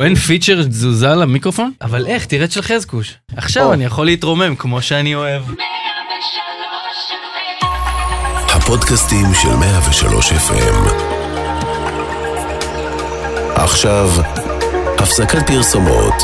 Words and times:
אין 0.00 0.14
פיצ'ר 0.14 0.62
תזוזה 0.62 1.08
למיקרופון? 1.08 1.72
אבל 1.82 2.06
איך, 2.06 2.24
תראה 2.24 2.44
את 2.44 2.52
של 2.52 2.62
חזקוש. 2.62 3.14
עכשיו 3.36 3.72
אני 3.72 3.84
יכול 3.84 4.06
להתרומם 4.06 4.56
כמו 4.56 4.82
שאני 4.82 5.14
אוהב. 5.14 5.42
הפודקאסטים 8.48 9.26
של 9.42 9.56
103 9.56 10.32
FM. 10.32 10.90
עכשיו, 13.54 14.10
הפסקת 14.98 15.46
פרסומות. 15.46 16.14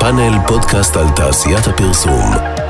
פאנל 0.00 0.38
פודקאסט 0.46 0.96
על 0.96 1.08
תעשיית 1.16 1.66
הפרסום. 1.66 2.61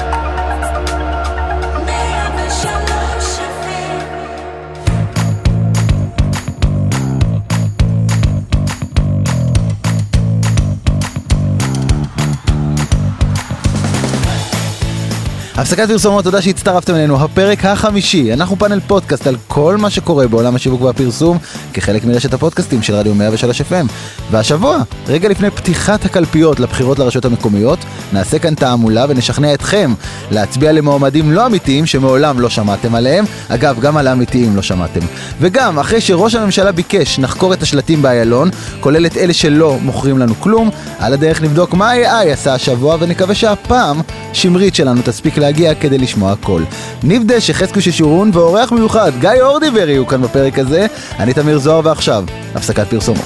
הפסקת 15.57 15.89
פרסומות, 15.89 16.25
תודה 16.25 16.43
שהצטרפתם 16.43 16.95
אלינו. 16.95 17.25
הפרק 17.25 17.65
החמישי, 17.65 18.33
אנחנו 18.33 18.57
פאנל 18.57 18.81
פודקאסט 18.81 19.27
על 19.27 19.37
כל 19.49 19.77
מה 19.77 19.91
שקורה 19.91 20.29
בעולם 20.29 20.55
השיווק 20.55 20.81
והפרסום 20.81 21.39
כחלק 21.73 22.05
מרשת 22.05 22.35
הפודקאסטים 22.35 22.83
של 22.83 22.95
רדיו 22.95 23.15
103 23.15 23.61
FM. 23.61 23.87
והשבוע, 24.31 24.79
רגע 25.09 25.29
לפני 25.29 25.51
פתיחת 25.51 26.05
הקלפיות 26.05 26.61
לבחירות 26.61 26.99
לרשויות 26.99 27.25
המקומיות, 27.25 27.79
נעשה 28.13 28.39
כאן 28.39 28.55
תעמולה 28.55 29.07
ונשכנע 29.09 29.55
אתכם 29.55 29.95
להצביע 30.31 30.73
למועמדים 30.73 31.33
לא 31.33 31.47
אמיתיים 31.47 31.87
שמעולם 31.87 32.41
לא 32.41 32.51
שמעתם 32.51 32.95
עליהם. 32.95 33.25
אגב, 33.49 33.81
גם 33.81 33.97
על 33.97 34.07
האמיתיים 34.07 34.57
לא 34.57 34.63
שמעתם. 34.63 35.01
וגם, 35.41 35.79
אחרי 35.79 36.01
שראש 36.01 36.35
הממשלה 36.35 36.73
ביקש 36.73 37.19
נחקור 37.19 37.53
את 37.53 37.63
השלטים 37.63 38.03
באיילון, 38.03 38.51
כולל 38.81 39.07
את 39.07 39.17
אלה 39.17 39.33
שלא 39.33 39.79
מוכרים 39.83 40.19
לנו 40.19 40.35
כלום, 40.41 40.71
על 40.99 41.13
הדרך 41.13 41.43
נבדוק 41.43 41.75
מה 41.75 41.93
AI 41.93 42.29
עשה 42.33 42.55
השבוע 42.55 42.97
ונקווה 43.01 43.35
שהפעם 43.35 44.01
שמרית 44.33 44.75
שלנו 44.75 45.01
תספיק 45.05 45.39
להגיע 45.43 45.75
כדי 45.75 45.99
לשמוע 45.99 46.33
הכל. 46.33 46.63
ניב 47.03 47.23
דשא, 47.27 47.53
חזקו 47.53 47.81
ששורון 47.81 48.31
ואורח 48.33 48.73
מיוחד, 48.73 49.13
גיא 49.21 49.31
אורדיבר 49.43 49.89
יהיו 49.89 50.07
כאן 50.07 50.23
בפרק 50.23 50.59
הזה. 50.59 50.87
אני 51.19 51.33
תמיר 51.35 51.59
זוהר 51.59 51.81
ועכשיו, 51.85 52.25
הפסקת 52.55 52.87
פרסומות. 52.87 53.25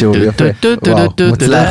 שוב, 0.00 0.16
יפה. 0.16 0.44
וואו, 0.86 1.08
מוצלח. 1.28 1.68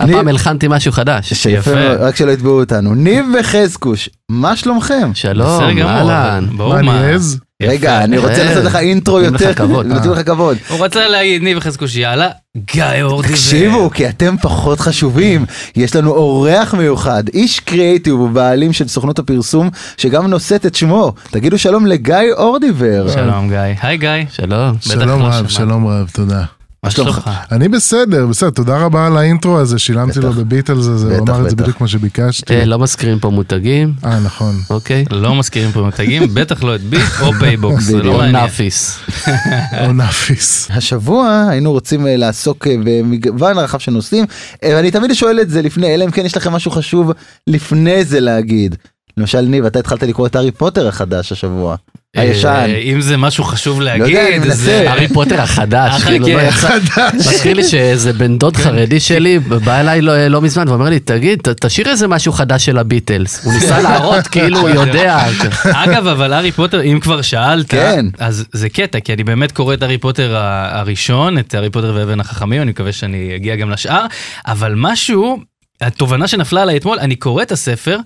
הפעם 0.00 0.28
הלחנתי 0.28 0.66
משהו 0.70 0.92
חדש. 0.92 1.32
שיפה, 1.34 1.92
רק 1.98 2.16
שלא 2.16 2.30
יתבעו 2.30 2.60
אותנו. 2.60 2.94
ניב 2.94 3.26
וחזקוש, 3.40 4.08
מה 4.28 4.56
שלומכם? 4.56 5.10
שלום, 5.14 5.62
אהלן. 5.82 6.46
ברור 6.56 6.82
מה? 6.82 7.16
רגע, 7.62 8.04
אני 8.04 8.18
רוצה 8.18 8.32
אה, 8.32 8.44
לעשות 8.44 8.64
לך 8.64 8.76
אינטרו 8.76 9.18
נותנים 9.18 9.34
לך 9.34 9.40
יותר, 9.40 9.54
כבוד. 9.54 9.86
נותנים 9.86 10.12
לך 10.12 10.26
כבוד. 10.26 10.56
הוא 10.68 10.84
רצה 10.84 11.08
להגיד 11.08 11.42
ניב 11.42 11.58
חזקוש 11.60 11.96
יאללה, 11.96 12.28
גיא 12.56 12.84
אורדיבר. 13.02 13.34
תקשיבו, 13.34 13.90
כי 13.90 14.08
אתם 14.08 14.36
פחות 14.42 14.80
חשובים. 14.80 15.44
יש 15.76 15.96
לנו 15.96 16.10
אורח 16.10 16.74
מיוחד, 16.74 17.24
איש 17.28 17.60
קריאיטיב 17.60 18.14
ובעלים 18.14 18.72
של 18.72 18.88
סוכנות 18.88 19.18
הפרסום, 19.18 19.70
שגם 19.96 20.26
נושאת 20.26 20.66
את 20.66 20.74
שמו. 20.74 21.12
תגידו 21.30 21.58
שלום 21.58 21.86
לגיא 21.86 22.16
אורדיבר. 22.32 23.10
שלום 23.14 23.48
גיא. 23.48 23.58
היי 23.82 23.96
גיא. 23.96 24.08
שלום. 24.30 24.72
בטח 24.72 24.90
שלום 24.90 25.20
לא 25.20 25.26
רב. 25.26 25.48
שלום 25.48 25.86
רב, 25.86 26.10
תודה. 26.12 26.59
מה 26.84 26.90
שלומך? 26.90 27.30
אני 27.52 27.68
בסדר, 27.68 28.26
בסדר, 28.26 28.50
תודה 28.50 28.78
רבה 28.78 29.06
על 29.06 29.16
האינטרו 29.16 29.58
הזה, 29.58 29.78
שילמתי 29.78 30.20
לו 30.20 30.30
בטח. 30.30 30.38
בביטלס 30.38 30.86
הזה, 30.86 31.18
הוא 31.18 31.28
אמר 31.28 31.44
את 31.44 31.50
זה. 31.50 31.56
בדיוק 31.56 31.76
כמו 31.76 31.88
שביקשתי. 31.88 32.54
אה, 32.54 32.64
לא 32.64 32.78
מזכירים 32.78 33.18
פה 33.18 33.30
מותגים, 33.30 33.92
אה, 34.04 34.20
נכון. 34.20 34.54
אוקיי? 34.70 35.04
לא 35.10 35.34
מזכירים 35.34 35.72
פה 35.72 35.80
מותגים, 35.80 36.34
בטח 36.34 36.62
לא 36.62 36.74
את 36.74 36.80
ביט 36.80 37.02
או 37.20 37.32
פייבוקס, 37.32 37.82
זה 37.82 38.02
לא. 38.02 38.16
מעניין. 38.16 38.36
נאפיס. 38.36 38.98
או 39.84 39.92
נאפיס. 39.92 40.68
השבוע 40.70 41.46
היינו 41.50 41.72
רוצים 41.72 42.06
אה, 42.06 42.16
לעסוק 42.16 42.66
אה, 42.66 42.76
במגוון 42.84 43.58
רחב 43.58 43.78
של 43.78 43.92
נושאים, 43.92 44.24
ואני 44.64 44.90
תמיד 44.90 45.12
שואל 45.12 45.40
את 45.40 45.50
זה 45.50 45.62
לפני, 45.62 45.94
אלא 45.94 46.04
אם 46.04 46.10
כן 46.10 46.26
יש 46.26 46.36
לכם 46.36 46.52
משהו 46.52 46.70
חשוב 46.70 47.12
לפני 47.46 48.04
זה 48.04 48.20
להגיד. 48.20 48.76
למשל 49.16 49.40
ניב, 49.40 49.64
אתה 49.64 49.78
התחלת 49.78 50.02
לקרוא 50.02 50.26
את 50.26 50.36
הארי 50.36 50.50
פוטר 50.50 50.88
החדש 50.88 51.32
השבוע, 51.32 51.76
הישן. 52.16 52.48
אה, 52.48 52.78
אם 52.78 53.00
זה 53.00 53.16
משהו 53.16 53.44
חשוב 53.44 53.80
אני 53.80 53.84
להגיד. 54.00 54.42
זה... 54.52 54.90
הארי 54.90 55.08
פוטר 55.08 55.40
החדש, 55.40 55.92
אחלה, 55.96 56.10
כאילו 56.10 56.26
כן. 56.26 56.32
לא 56.34 56.40
יצא. 56.40 56.78
מזכיר 57.14 57.54
לי 57.54 57.64
שאיזה 57.64 58.12
בן 58.12 58.38
דוד 58.38 58.56
חרדי 58.56 59.00
שלי 59.00 59.38
בא 59.38 59.80
אליי 59.80 60.00
לא- 60.00 60.26
לא 60.26 60.40
מזמן 60.42 60.68
ואומר 60.68 60.88
לי, 60.88 61.00
תגיד, 61.00 61.38
תשאיר 61.60 61.88
איזה 61.88 62.08
משהו 62.08 62.32
חדש 62.32 62.64
של 62.66 62.78
הביטלס. 62.78 63.44
הוא 63.44 63.52
ניסה 63.54 63.80
להראות 63.88 64.26
כאילו 64.26 64.58
הוא 64.58 64.68
יודע. 64.68 65.24
אגב, 65.72 66.06
אבל 66.06 66.32
הארי 66.32 66.52
פוטר, 66.52 66.82
אם 66.82 66.98
כבר 67.00 67.22
שאלת, 67.22 67.70
כן. 67.70 68.06
אז 68.18 68.44
זה 68.52 68.68
קטע, 68.68 69.00
כי 69.00 69.12
אני 69.12 69.24
באמת 69.24 69.52
קורא 69.52 69.74
את 69.74 69.82
הארי 69.82 69.98
פוטר 69.98 70.36
הראשון, 70.70 71.38
את 71.38 71.54
הארי 71.54 71.70
פוטר 71.70 71.92
ואבן 71.96 72.20
החכמים, 72.20 72.62
אני 72.62 72.70
מקווה 72.70 72.92
שאני 72.92 73.32
אגיע 73.36 73.56
גם 73.56 73.70
לשאר, 73.70 74.06
אבל 74.46 74.72
משהו, 74.76 75.38
התובנה 75.80 76.28
שנפלה 76.28 76.62
עליי 76.62 76.76
אתמול, 76.76 76.98
אני 76.98 77.16
קורא 77.16 77.42
את 77.42 77.52
הספר, 77.52 77.98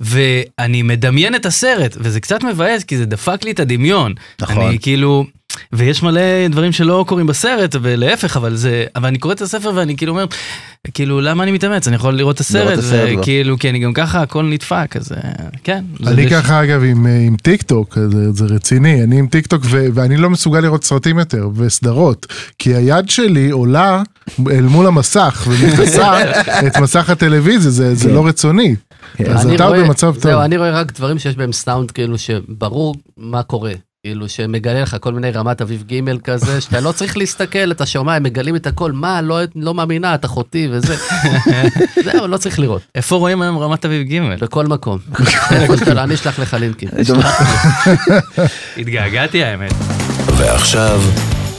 ואני 0.00 0.82
מדמיין 0.82 1.34
את 1.34 1.46
הסרט, 1.46 1.96
וזה 2.00 2.20
קצת 2.20 2.44
מבאס, 2.44 2.84
כי 2.84 2.96
זה 2.96 3.06
דפק 3.06 3.44
לי 3.44 3.50
את 3.50 3.60
הדמיון. 3.60 4.14
נכון. 4.40 4.66
אני 4.66 4.78
כאילו... 4.78 5.24
ויש 5.72 6.02
מלא 6.02 6.48
דברים 6.50 6.72
שלא 6.72 7.04
קורים 7.08 7.26
בסרט, 7.26 7.76
ולהפך, 7.82 8.36
אבל 8.36 8.56
זה... 8.56 8.84
אבל 8.96 9.08
אני 9.08 9.18
קורא 9.18 9.34
את 9.34 9.40
הספר 9.40 9.72
ואני 9.74 9.96
כאילו 9.96 10.12
אומר, 10.12 10.24
כאילו, 10.94 11.20
למה 11.20 11.42
אני 11.42 11.52
מתאמץ? 11.52 11.88
אני 11.88 11.96
יכול 11.96 12.14
לראות 12.14 12.34
את 12.34 12.40
הסרט, 12.40 12.78
לא. 12.78 13.20
וכאילו, 13.20 13.58
כי 13.58 13.70
אני 13.70 13.78
גם 13.78 13.92
ככה, 13.92 14.22
הכל 14.22 14.42
נדפק, 14.42 14.94
אז 14.96 15.12
אה, 15.12 15.18
כן. 15.64 15.84
אני 16.06 16.30
ככה 16.30 16.62
אגב 16.62 16.82
עם, 16.82 17.06
אה, 17.06 17.18
עם 17.26 17.36
טיק 17.36 17.62
טוק, 17.62 17.98
זה, 18.10 18.32
זה 18.32 18.44
רציני, 18.44 19.02
אני 19.02 19.18
עם 19.18 19.26
טיק 19.26 19.46
טוק 19.46 19.62
ו- 19.64 19.86
ואני 19.94 20.16
לא 20.16 20.30
מסוגל 20.30 20.60
לראות 20.60 20.84
סרטים 20.84 21.18
יותר 21.18 21.48
וסדרות, 21.54 22.26
כי 22.58 22.74
היד 22.74 23.10
שלי 23.10 23.50
עולה 23.50 24.02
אל 24.50 24.62
מול 24.62 24.86
המסך 24.86 25.46
ומכסה 25.50 26.32
את 26.66 26.76
מסך 26.76 27.10
הטלוויזיה, 27.10 27.70
זה, 27.70 27.94
זה 27.94 28.08
כן. 28.08 28.14
לא 28.14 28.26
רצוני. 28.26 28.74
אז 29.26 29.46
אני 29.46 29.56
אתה 29.56 29.70
במצב 29.70 30.14
טוב. 30.14 30.22
זהו, 30.22 30.40
אני 30.40 30.56
רואה 30.56 30.70
רק 30.70 30.92
דברים 30.92 31.18
שיש 31.18 31.36
בהם 31.36 31.52
סאונד 31.52 31.90
כאילו 31.90 32.18
שברור 32.18 32.94
מה 33.16 33.42
קורה. 33.42 33.72
כאילו 34.06 34.28
שמגלה 34.28 34.82
לך 34.82 34.96
כל 35.00 35.12
מיני 35.12 35.30
רמת 35.30 35.60
אביב 35.60 35.84
ג' 35.92 36.20
כזה, 36.20 36.60
שאתה 36.60 36.80
לא 36.80 36.92
צריך 36.92 37.16
להסתכל, 37.16 37.72
אתה 37.72 37.86
שומע, 37.86 38.14
הם 38.14 38.22
מגלים 38.22 38.56
את 38.56 38.66
הכל, 38.66 38.92
מה, 38.92 39.22
לא, 39.22 39.40
לא 39.56 39.74
מאמינה, 39.74 40.14
את 40.14 40.24
אחותי 40.24 40.68
וזה. 40.70 40.96
זהו, 42.04 42.26
לא 42.26 42.36
צריך 42.36 42.58
לראות, 42.58 42.82
איפה 42.94 43.16
רואים 43.16 43.42
היום 43.42 43.58
רמת 43.58 43.84
אביב 43.84 44.08
ג'? 44.08 44.20
בכל 44.40 44.66
מקום. 44.66 44.98
אני 46.04 46.14
אשלח 46.14 46.38
לך 46.38 46.54
לינקים. 46.54 46.88
התגעגעתי 48.78 49.44
האמת. 49.44 49.72
ועכשיו, 50.36 51.00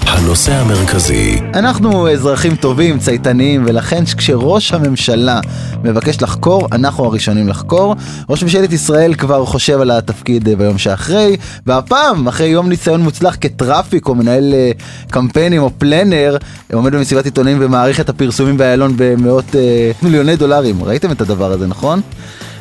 הנושא 0.07 0.53
המרכזי. 0.53 1.39
אנחנו 1.53 2.11
אזרחים 2.11 2.55
טובים, 2.55 2.99
צייתניים, 2.99 3.63
ולכן 3.67 4.05
כשראש 4.17 4.73
הממשלה 4.73 5.39
מבקש 5.83 6.21
לחקור, 6.21 6.67
אנחנו 6.71 7.05
הראשונים 7.05 7.49
לחקור. 7.49 7.95
ראש 8.29 8.43
ממשלת 8.43 8.71
ישראל 8.71 9.13
כבר 9.13 9.45
חושב 9.45 9.81
על 9.81 9.91
התפקיד 9.91 10.49
אה, 10.49 10.55
ביום 10.55 10.77
שאחרי, 10.77 11.37
והפעם, 11.65 12.27
אחרי 12.27 12.47
יום 12.47 12.69
ניסיון 12.69 13.01
מוצלח 13.01 13.37
כטראפיק 13.41 14.07
או 14.07 14.15
מנהל 14.15 14.53
אה, 14.53 14.71
קמפיינים 15.09 15.61
או 15.61 15.69
פלנר, 15.77 16.37
עומד 16.73 16.95
במסיבת 16.95 17.25
עיתונאים 17.25 17.57
ומעריך 17.61 17.99
את 17.99 18.09
הפרסומים 18.09 18.57
באיילון 18.57 18.93
במאות 18.97 19.55
אה, 19.55 19.91
מיליוני 20.01 20.35
דולרים. 20.35 20.83
ראיתם 20.83 21.11
את 21.11 21.21
הדבר 21.21 21.51
הזה, 21.51 21.67
נכון? 21.67 22.01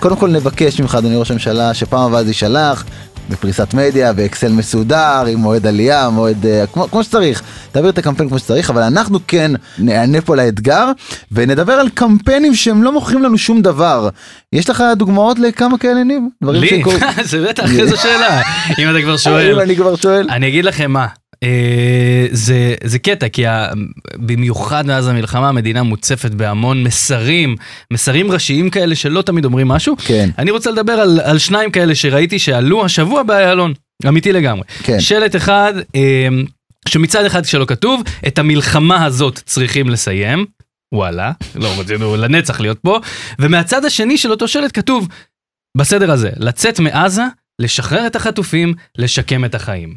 קודם 0.00 0.16
כל 0.16 0.30
נבקש 0.30 0.80
ממך, 0.80 0.94
אדוני 0.94 1.16
ראש 1.16 1.30
הממשלה, 1.30 1.74
שפעם 1.74 2.00
הבאה 2.00 2.22
זה 2.22 2.30
יישלח. 2.30 2.84
בפריסת 3.30 3.74
מדיה, 3.74 4.12
באקסל 4.12 4.52
מסודר, 4.52 5.24
עם 5.28 5.38
מועד 5.38 5.66
עלייה, 5.66 6.10
מועד... 6.10 6.46
אה, 6.46 6.64
כמו, 6.72 6.88
כמו 6.90 7.04
שצריך. 7.04 7.42
תעביר 7.72 7.90
את 7.90 7.98
הקמפיין 7.98 8.28
כמו 8.28 8.38
שצריך, 8.38 8.70
אבל 8.70 8.82
אנחנו 8.82 9.18
כן 9.28 9.50
נענה 9.78 10.20
פה 10.20 10.36
לאתגר, 10.36 10.86
ונדבר 11.32 11.72
על 11.72 11.88
קמפיינים 11.88 12.54
שהם 12.54 12.82
לא 12.82 12.92
מוכרים 12.92 13.22
לנו 13.22 13.38
שום 13.38 13.62
דבר. 13.62 14.08
יש 14.52 14.70
לך 14.70 14.84
דוגמאות 14.96 15.38
לכמה 15.38 15.78
כאלה, 15.78 16.04
ניב? 16.04 16.22
לי? 16.42 16.82
זה 17.30 17.46
בטח, 17.48 17.70
איזו 17.78 17.96
שאלה. 17.96 18.40
אם 18.78 18.90
אתה 18.90 19.02
כבר 19.02 19.16
שואל. 19.16 19.60
אני 19.64 19.76
כבר 19.76 19.96
שואל? 19.96 20.26
אני 20.30 20.48
אגיד 20.48 20.64
לכם 20.64 20.90
מה. 20.90 21.21
אה, 21.42 22.26
זה, 22.30 22.74
זה 22.84 22.98
קטע, 22.98 23.28
כי 23.28 23.46
ה, 23.46 23.68
במיוחד 24.16 24.86
מאז 24.86 25.08
המלחמה 25.08 25.48
המדינה 25.48 25.82
מוצפת 25.82 26.30
בהמון 26.30 26.84
מסרים, 26.84 27.56
מסרים 27.92 28.32
ראשיים 28.32 28.70
כאלה 28.70 28.94
שלא 28.94 29.22
תמיד 29.22 29.44
אומרים 29.44 29.68
משהו. 29.68 29.96
כן. 29.98 30.30
אני 30.38 30.50
רוצה 30.50 30.70
לדבר 30.70 30.92
על, 30.92 31.20
על 31.24 31.38
שניים 31.38 31.70
כאלה 31.70 31.94
שראיתי 31.94 32.38
שעלו 32.38 32.84
השבוע 32.84 33.22
באיילון, 33.22 33.72
אמיתי 34.08 34.32
לגמרי. 34.32 34.64
כן. 34.82 35.00
שלט 35.00 35.36
אחד, 35.36 35.72
אה, 35.96 36.28
שמצד 36.88 37.24
אחד 37.24 37.44
שלא 37.44 37.64
כתוב, 37.64 38.02
את 38.26 38.38
המלחמה 38.38 39.04
הזאת 39.04 39.40
צריכים 39.44 39.88
לסיים. 39.88 40.46
וואלה, 40.94 41.32
לא 41.54 41.68
רצינו 41.78 42.16
לנצח 42.16 42.60
להיות 42.60 42.78
פה. 42.78 42.98
ומהצד 43.38 43.84
השני 43.84 44.18
של 44.18 44.30
אותו 44.30 44.48
שלט 44.48 44.70
כתוב, 44.74 45.08
בסדר 45.76 46.10
הזה, 46.10 46.30
לצאת 46.36 46.80
מעזה, 46.80 47.22
לשחרר 47.58 48.06
את 48.06 48.16
החטופים, 48.16 48.74
לשקם 48.98 49.44
את 49.44 49.54
החיים. 49.54 49.94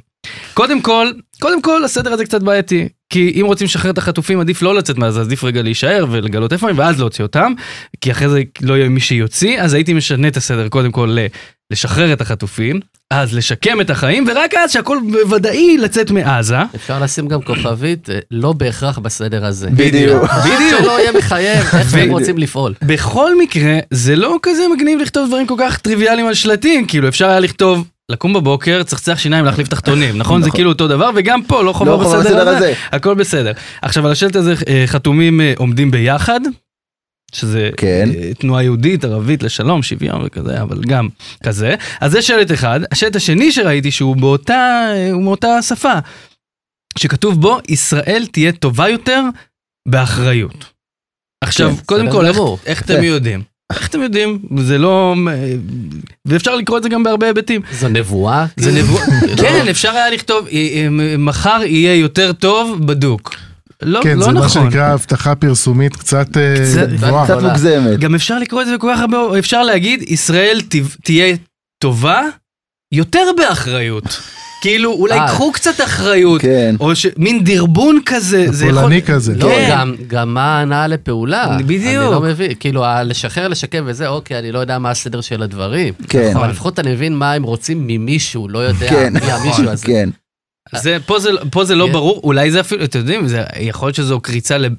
קודם 0.53 0.81
כל, 0.81 1.11
קודם 1.39 1.61
כל 1.61 1.83
הסדר 1.83 2.13
הזה 2.13 2.25
קצת 2.25 2.43
בעייתי, 2.43 2.87
כי 3.09 3.41
אם 3.41 3.45
רוצים 3.45 3.65
לשחרר 3.65 3.91
את 3.91 3.97
החטופים 3.97 4.39
עדיף 4.39 4.61
לא 4.61 4.75
לצאת 4.75 4.97
מעזה, 4.97 5.21
עדיף 5.21 5.43
רגע 5.43 5.61
להישאר 5.61 6.05
ולגלות 6.11 6.53
איפה 6.53 6.69
הם 6.69 6.77
ואז 6.77 6.99
להוציא 6.99 7.23
אותם, 7.23 7.53
כי 8.01 8.11
אחרי 8.11 8.29
זה 8.29 8.41
לא 8.61 8.73
יהיה 8.73 8.89
מי 8.89 8.99
שיוציא, 8.99 9.61
אז 9.61 9.73
הייתי 9.73 9.93
משנה 9.93 10.27
את 10.27 10.37
הסדר 10.37 10.69
קודם 10.69 10.91
כל 10.91 11.17
לשחרר 11.71 12.13
את 12.13 12.21
החטופים, 12.21 12.79
אז 13.11 13.33
לשקם 13.33 13.81
את 13.81 13.89
החיים, 13.89 14.25
ורק 14.27 14.53
אז 14.53 14.71
שהכל 14.71 14.97
ודאי 15.31 15.77
לצאת 15.77 16.11
מעזה. 16.11 16.57
אפשר 16.75 16.99
לשים 16.99 17.27
גם 17.27 17.41
כוכבית, 17.41 18.09
אה, 18.09 18.19
לא 18.31 18.53
בהכרח 18.53 18.97
בסדר 18.97 19.45
הזה. 19.45 19.69
בדיוק. 19.69 20.23
בדיוק. 20.45 20.79
שלא 20.81 20.99
יהיה 20.99 21.11
מחייב, 21.11 21.63
איך 21.73 21.91
שהם. 21.91 22.09
רוצים 22.09 22.37
לפעול. 22.37 22.73
בכל 22.81 23.37
מקרה, 23.39 23.79
זה 23.91 24.15
לא 24.15 24.39
כזה 24.41 24.63
מגניב 24.75 24.99
לכתוב 24.99 25.27
דברים 25.27 25.47
כל 25.47 25.55
כך 25.59 25.77
טריוויאליים 25.77 26.27
על 26.27 26.33
שלטים, 26.33 26.85
כאילו 26.87 27.07
אפשר 27.07 27.29
היה 27.29 27.39
לכתוב, 27.39 27.87
לקום 28.11 28.33
בבוקר, 28.33 28.83
צחצח 28.83 29.17
שיניים, 29.17 29.45
להחליף 29.45 29.67
תחתונים, 29.67 30.17
נכון? 30.17 30.41
זה 30.41 30.47
נכון. 30.47 30.57
כאילו 30.57 30.71
אותו 30.71 30.87
דבר, 30.87 31.09
וגם 31.15 31.43
פה 31.43 31.63
לא 31.63 31.73
חובה 31.73 31.91
לא 31.91 31.97
בסדר 31.97 32.49
הזה. 32.49 32.73
הכל 32.91 33.15
בסדר. 33.15 33.51
עכשיו, 33.81 34.05
על 34.05 34.11
השלט 34.11 34.35
הזה 34.35 34.53
אה, 34.67 34.83
חתומים 34.87 35.41
אה, 35.41 35.53
עומדים 35.57 35.91
ביחד, 35.91 36.39
שזה 37.35 37.69
כן. 37.77 38.09
אה, 38.15 38.33
תנועה 38.33 38.63
יהודית, 38.63 39.03
ערבית 39.03 39.43
לשלום, 39.43 39.83
שוויון 39.83 40.21
וכזה, 40.25 40.61
אבל 40.61 40.81
גם 40.87 41.07
כזה. 41.43 41.75
אז 42.01 42.11
זה 42.11 42.21
שלט 42.21 42.51
אחד. 42.51 42.79
השלט 42.91 43.15
השני 43.15 43.51
שראיתי, 43.51 43.91
שהוא 43.91 44.15
באותה, 44.15 44.87
הוא 45.11 45.23
מאותה 45.23 45.61
שפה, 45.61 45.93
שכתוב 46.97 47.41
בו, 47.41 47.57
ישראל 47.69 48.25
תהיה 48.31 48.51
טובה 48.51 48.89
יותר 48.89 49.21
באחריות. 49.87 50.65
עכשיו, 51.43 51.75
כן, 51.75 51.83
קודם 51.85 52.11
כל, 52.11 52.25
איך. 52.65 52.81
אתם 52.81 53.03
יודעים? 53.03 53.54
איך 53.73 53.87
אתם 53.87 54.01
יודעים? 54.01 54.39
זה 54.57 54.77
לא... 54.77 55.15
ואפשר 56.25 56.55
לקרוא 56.55 56.77
את 56.77 56.83
זה 56.83 56.89
גם 56.89 57.03
בהרבה 57.03 57.27
היבטים. 57.27 57.61
זו 57.71 57.87
נבואה? 57.89 58.45
זה? 58.57 58.71
נבואה. 58.71 59.05
כן, 59.41 59.65
אפשר 59.69 59.89
היה 59.91 60.09
לכתוב, 60.09 60.47
אה, 60.47 60.53
אה, 60.53 61.17
מחר 61.17 61.59
יהיה 61.65 61.95
יותר 61.95 62.33
טוב 62.33 62.87
בדוק. 62.87 63.35
לא, 63.81 63.99
כן, 64.03 64.17
לא 64.17 64.25
זה 64.25 64.31
מה 64.31 64.39
נכון. 64.45 64.49
שנקרא 64.49 64.83
הבטחה 64.93 65.35
פרסומית 65.35 65.95
קצת 65.95 66.37
אה, 66.37 66.55
קצת- 66.71 66.89
גבוהה. 66.89 67.25
קצת 67.25 67.41
מוגזמת. 67.41 67.99
גם 67.99 68.15
אפשר 68.15 68.39
לקרוא 68.39 68.61
את 68.61 68.67
זה 68.67 68.77
בכל 68.77 68.91
כך 68.95 68.99
הרבה, 69.01 69.39
אפשר 69.39 69.63
להגיד, 69.63 70.03
ישראל 70.07 70.61
תהיה 71.03 71.35
טובה 71.79 72.21
יותר 72.91 73.23
באחריות. 73.37 74.21
כאילו, 74.65 74.91
אולי 74.91 75.19
אה. 75.19 75.27
קחו 75.27 75.51
קצת 75.51 75.81
אחריות, 75.83 76.41
כן. 76.41 76.75
או 76.79 76.95
ש- 76.95 77.05
מין 77.17 77.43
דרבון 77.43 77.99
כזה, 78.05 78.45
זה 78.51 78.65
יכול... 78.65 78.81
פולני 78.81 79.01
כזה. 79.01 79.33
לא, 79.35 79.49
כן. 79.49 79.67
גם, 79.71 79.95
גם 80.07 80.33
מה 80.33 80.57
ההנאה 80.57 80.87
לפעולה. 80.87 81.57
בדיוק. 81.65 82.03
אני 82.03 82.11
לא 82.11 82.21
מבין, 82.21 82.51
כאילו, 82.59 82.83
לשחרר, 83.05 83.47
לשקם 83.47 83.83
וזה, 83.87 84.07
אוקיי, 84.07 84.39
אני 84.39 84.51
לא 84.51 84.59
יודע 84.59 84.79
מה 84.79 84.89
הסדר 84.91 85.21
של 85.21 85.43
הדברים. 85.43 85.93
כן. 86.09 86.31
אבל 86.35 86.49
לפחות 86.49 86.79
אני 86.79 86.91
מבין 86.91 87.15
מה 87.15 87.33
הם 87.33 87.43
רוצים 87.43 87.83
ממישהו, 87.87 88.49
לא 88.49 88.59
יודע 88.59 88.89
כן. 88.89 89.13
מי 89.13 89.31
המישהו 89.31 89.69
הזה. 89.69 89.85
כן. 89.85 90.09
זה, 90.73 90.97
פה, 91.05 91.19
זה, 91.19 91.29
פה 91.51 91.65
זה 91.65 91.75
לא 91.75 91.85
כן. 91.85 91.91
ברור, 91.91 92.21
אולי 92.23 92.51
זה 92.51 92.59
אפילו, 92.59 92.83
אתם 92.83 92.99
יודעים, 92.99 93.27
זה, 93.27 93.43
יכול 93.59 93.87
להיות 93.87 93.95
שזו 93.95 94.19
קריצה, 94.19 94.57
לב- 94.57 94.73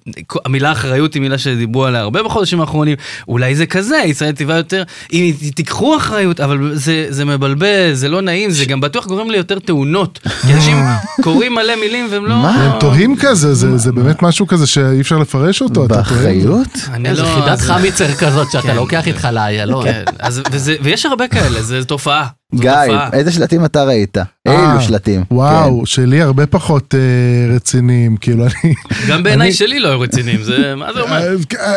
המילה 0.44 0.72
אחריות 0.72 1.14
היא 1.14 1.22
מילה 1.22 1.38
שדיברו 1.38 1.84
עליה 1.84 2.00
הרבה 2.00 2.22
בחודשים 2.22 2.60
האחרונים, 2.60 2.96
אולי 3.28 3.56
זה 3.56 3.66
כזה, 3.66 3.96
ישראל 3.96 4.32
טבעה 4.32 4.56
יותר, 4.56 4.82
אם 5.12 5.32
תיקחו 5.54 5.96
אחריות, 5.96 6.40
אבל 6.40 6.70
זה, 6.74 7.06
זה 7.08 7.24
מבלבל, 7.24 7.92
זה 7.92 8.08
לא 8.08 8.22
נעים, 8.22 8.50
זה 8.50 8.64
גם 8.64 8.80
בטוח 8.80 9.06
גורם 9.06 9.30
ליותר 9.30 9.58
תאונות, 9.58 10.18
כי 10.46 10.54
אנשים 10.54 10.76
קוראים 11.22 11.54
מלא 11.54 11.76
מילים 11.80 12.08
והם 12.10 12.26
לא... 12.26 12.36
מה? 12.36 12.50
הם 12.64 12.80
תוהים 12.80 13.16
כזה, 13.20 13.54
זה 13.54 13.76
זה 13.76 13.92
באמת 13.92 14.22
משהו 14.22 14.46
כזה 14.46 14.66
שאי 14.66 15.00
אפשר 15.00 15.18
לפרש 15.18 15.62
אותו. 15.62 15.84
אתה 15.84 15.94
טועה? 15.94 16.02
באחריות? 16.02 16.68
אני 16.92 17.08
איזה 17.08 17.22
לא... 17.22 17.28
חידת 17.28 17.60
חמיצר 17.60 18.14
כזאת 18.14 18.50
שאתה 18.50 18.62
כן. 18.66 18.76
לוקח 18.76 19.06
איתך 19.06 19.28
לאיילון. 19.32 19.84
כן, 19.84 20.02
אז, 20.18 20.42
וזה, 20.52 20.76
ויש 20.82 21.06
הרבה 21.06 21.28
כאלה, 21.28 21.62
זו 21.62 21.84
תופעה. 21.86 22.26
גיא, 22.54 22.70
תופעה. 22.86 23.10
איזה 23.12 23.32
שלטים 23.32 23.64
אתה 23.64 23.84
ראית? 23.84 24.16
אילו 24.48 24.80
שלטים? 24.80 25.24
וואו, 25.30 25.86
שלי 25.86 26.22
הרבה 26.22 26.46
פחות 26.46 26.94
אה, 26.94 27.54
רציניים, 27.54 28.16
כאילו 28.16 28.44
אני... 28.44 28.74
גם 29.08 29.22
בעיניי 29.22 29.52
שלי 29.52 29.80
לא 29.80 29.88
היו 29.88 30.00
רציניים, 30.00 30.42
זה, 30.42 30.74
מה 30.76 30.92
זה 30.92 31.00
אומר? 31.00 31.36
אה, 31.60 31.74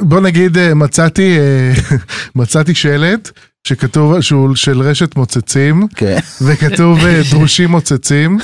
בוא 0.00 0.20
נגיד, 0.20 0.58
אה, 0.58 0.74
מצאתי 0.74 1.38
אה, 1.38 1.96
מצאתי 2.36 2.74
שלט 2.74 3.30
שכתוב 3.68 4.20
שהוא 4.20 4.54
של 4.56 4.80
רשת 4.82 5.16
מוצצים, 5.16 5.86
כן. 5.96 6.18
וכתוב 6.42 7.04
אה, 7.06 7.20
דרושים 7.30 7.70
מוצצים, 7.70 8.38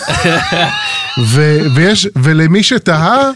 ו- 1.32 1.60
ויש, 1.74 2.08
ולמי 2.16 2.62
שתהה, 2.62 3.18
אה, 3.18 3.30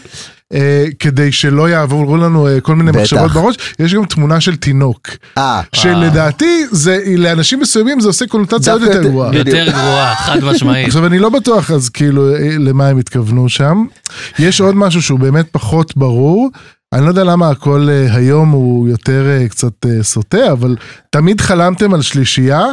כדי 0.99 1.31
שלא 1.31 1.69
יעברו 1.69 2.17
לנו 2.17 2.47
אה, 2.47 2.61
כל 2.61 2.75
מיני 2.75 2.91
בטח. 2.91 3.01
מחשבות 3.01 3.31
בראש, 3.31 3.55
יש 3.79 3.93
גם 3.93 4.05
תמונה 4.05 4.41
של 4.41 4.55
תינוק, 4.55 5.09
אה, 5.37 5.61
שלדעתי 5.73 6.65
זה, 6.71 6.99
לאנשים 7.17 7.59
מסוימים 7.59 7.99
זה 7.99 8.07
עושה 8.07 8.27
קונוטציה 8.27 8.73
עוד 8.73 8.81
יותר 8.81 9.03
גרועה. 9.03 9.35
יותר 9.35 9.65
גרועה, 9.71 10.15
חד 10.15 10.43
משמעית. 10.43 10.87
עכשיו 10.87 11.05
אני 11.05 11.19
לא 11.19 11.29
בטוח 11.29 11.71
אז 11.71 11.89
כאילו 11.89 12.35
אה, 12.35 12.55
למה 12.59 12.87
הם 12.87 12.97
התכוונו 12.97 13.49
שם. 13.49 13.85
יש 14.39 14.61
עוד 14.61 14.75
משהו 14.75 15.01
שהוא 15.01 15.19
באמת 15.19 15.45
פחות 15.51 15.97
ברור. 15.97 16.49
אני 16.93 17.03
לא 17.03 17.09
יודע 17.09 17.23
למה 17.23 17.49
הכל 17.49 17.87
אה, 17.89 18.15
היום 18.15 18.49
הוא 18.49 18.89
יותר 18.89 19.25
אה, 19.29 19.47
קצת 19.49 19.85
אה, 19.85 20.03
סוטה, 20.03 20.51
אבל 20.51 20.75
תמיד 21.09 21.41
חלמתם 21.41 21.93
על 21.93 22.01
שלישייה, 22.01 22.63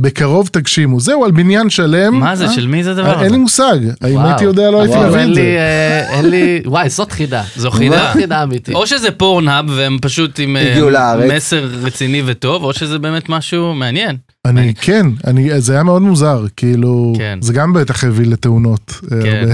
בקרוב 0.00 0.48
תגשימו. 0.52 1.00
זהו, 1.00 1.24
על 1.24 1.30
בניין 1.30 1.70
שלם. 1.70 2.14
מה 2.20 2.36
זה, 2.36 2.48
של 2.48 2.66
מי 2.66 2.84
זה 2.84 2.90
הדבר 2.90 3.06
אה, 3.06 3.12
אין 3.12 3.20
לי 3.20 3.26
הזה? 3.26 3.36
מושג. 3.36 3.78
אם. 4.08 4.18
הייתי 4.18 4.44
יודע 4.44 4.70
לא 4.70 4.82
הייתי 4.82 4.96
מבין 4.98 5.28
את 5.30 5.34
זה. 5.34 5.40
אה, 5.40 6.16
אין 6.16 6.30
לי, 6.30 6.60
וואי, 6.66 6.88
זאת 6.90 7.12
חידה. 7.12 7.42
זו 7.56 7.70
חידה. 7.70 8.12
חידה 8.12 8.42
אמיתית. 8.42 8.74
או 8.74 8.86
שזה 8.86 9.10
פורנהאב 9.10 9.64
והם 9.76 9.98
פשוט 10.02 10.38
עם 10.38 10.56
אה. 10.56 11.16
מסר 11.36 11.64
רציני 11.82 12.22
וטוב, 12.26 12.62
או 12.64 12.72
שזה 12.72 12.98
באמת 12.98 13.28
משהו 13.28 13.74
מעניין. 13.74 14.16
אני 14.44 14.74
כן, 14.74 15.06
אני, 15.26 15.60
זה 15.60 15.72
היה 15.72 15.82
מאוד 15.82 16.02
מוזר, 16.02 16.44
כאילו, 16.56 17.12
כן. 17.18 17.38
זה 17.42 17.52
גם 17.52 17.72
בטח 17.72 18.04
הביא 18.04 18.26
לתאונות. 18.26 18.94
אה, 19.12 19.22
כן. 19.22 19.48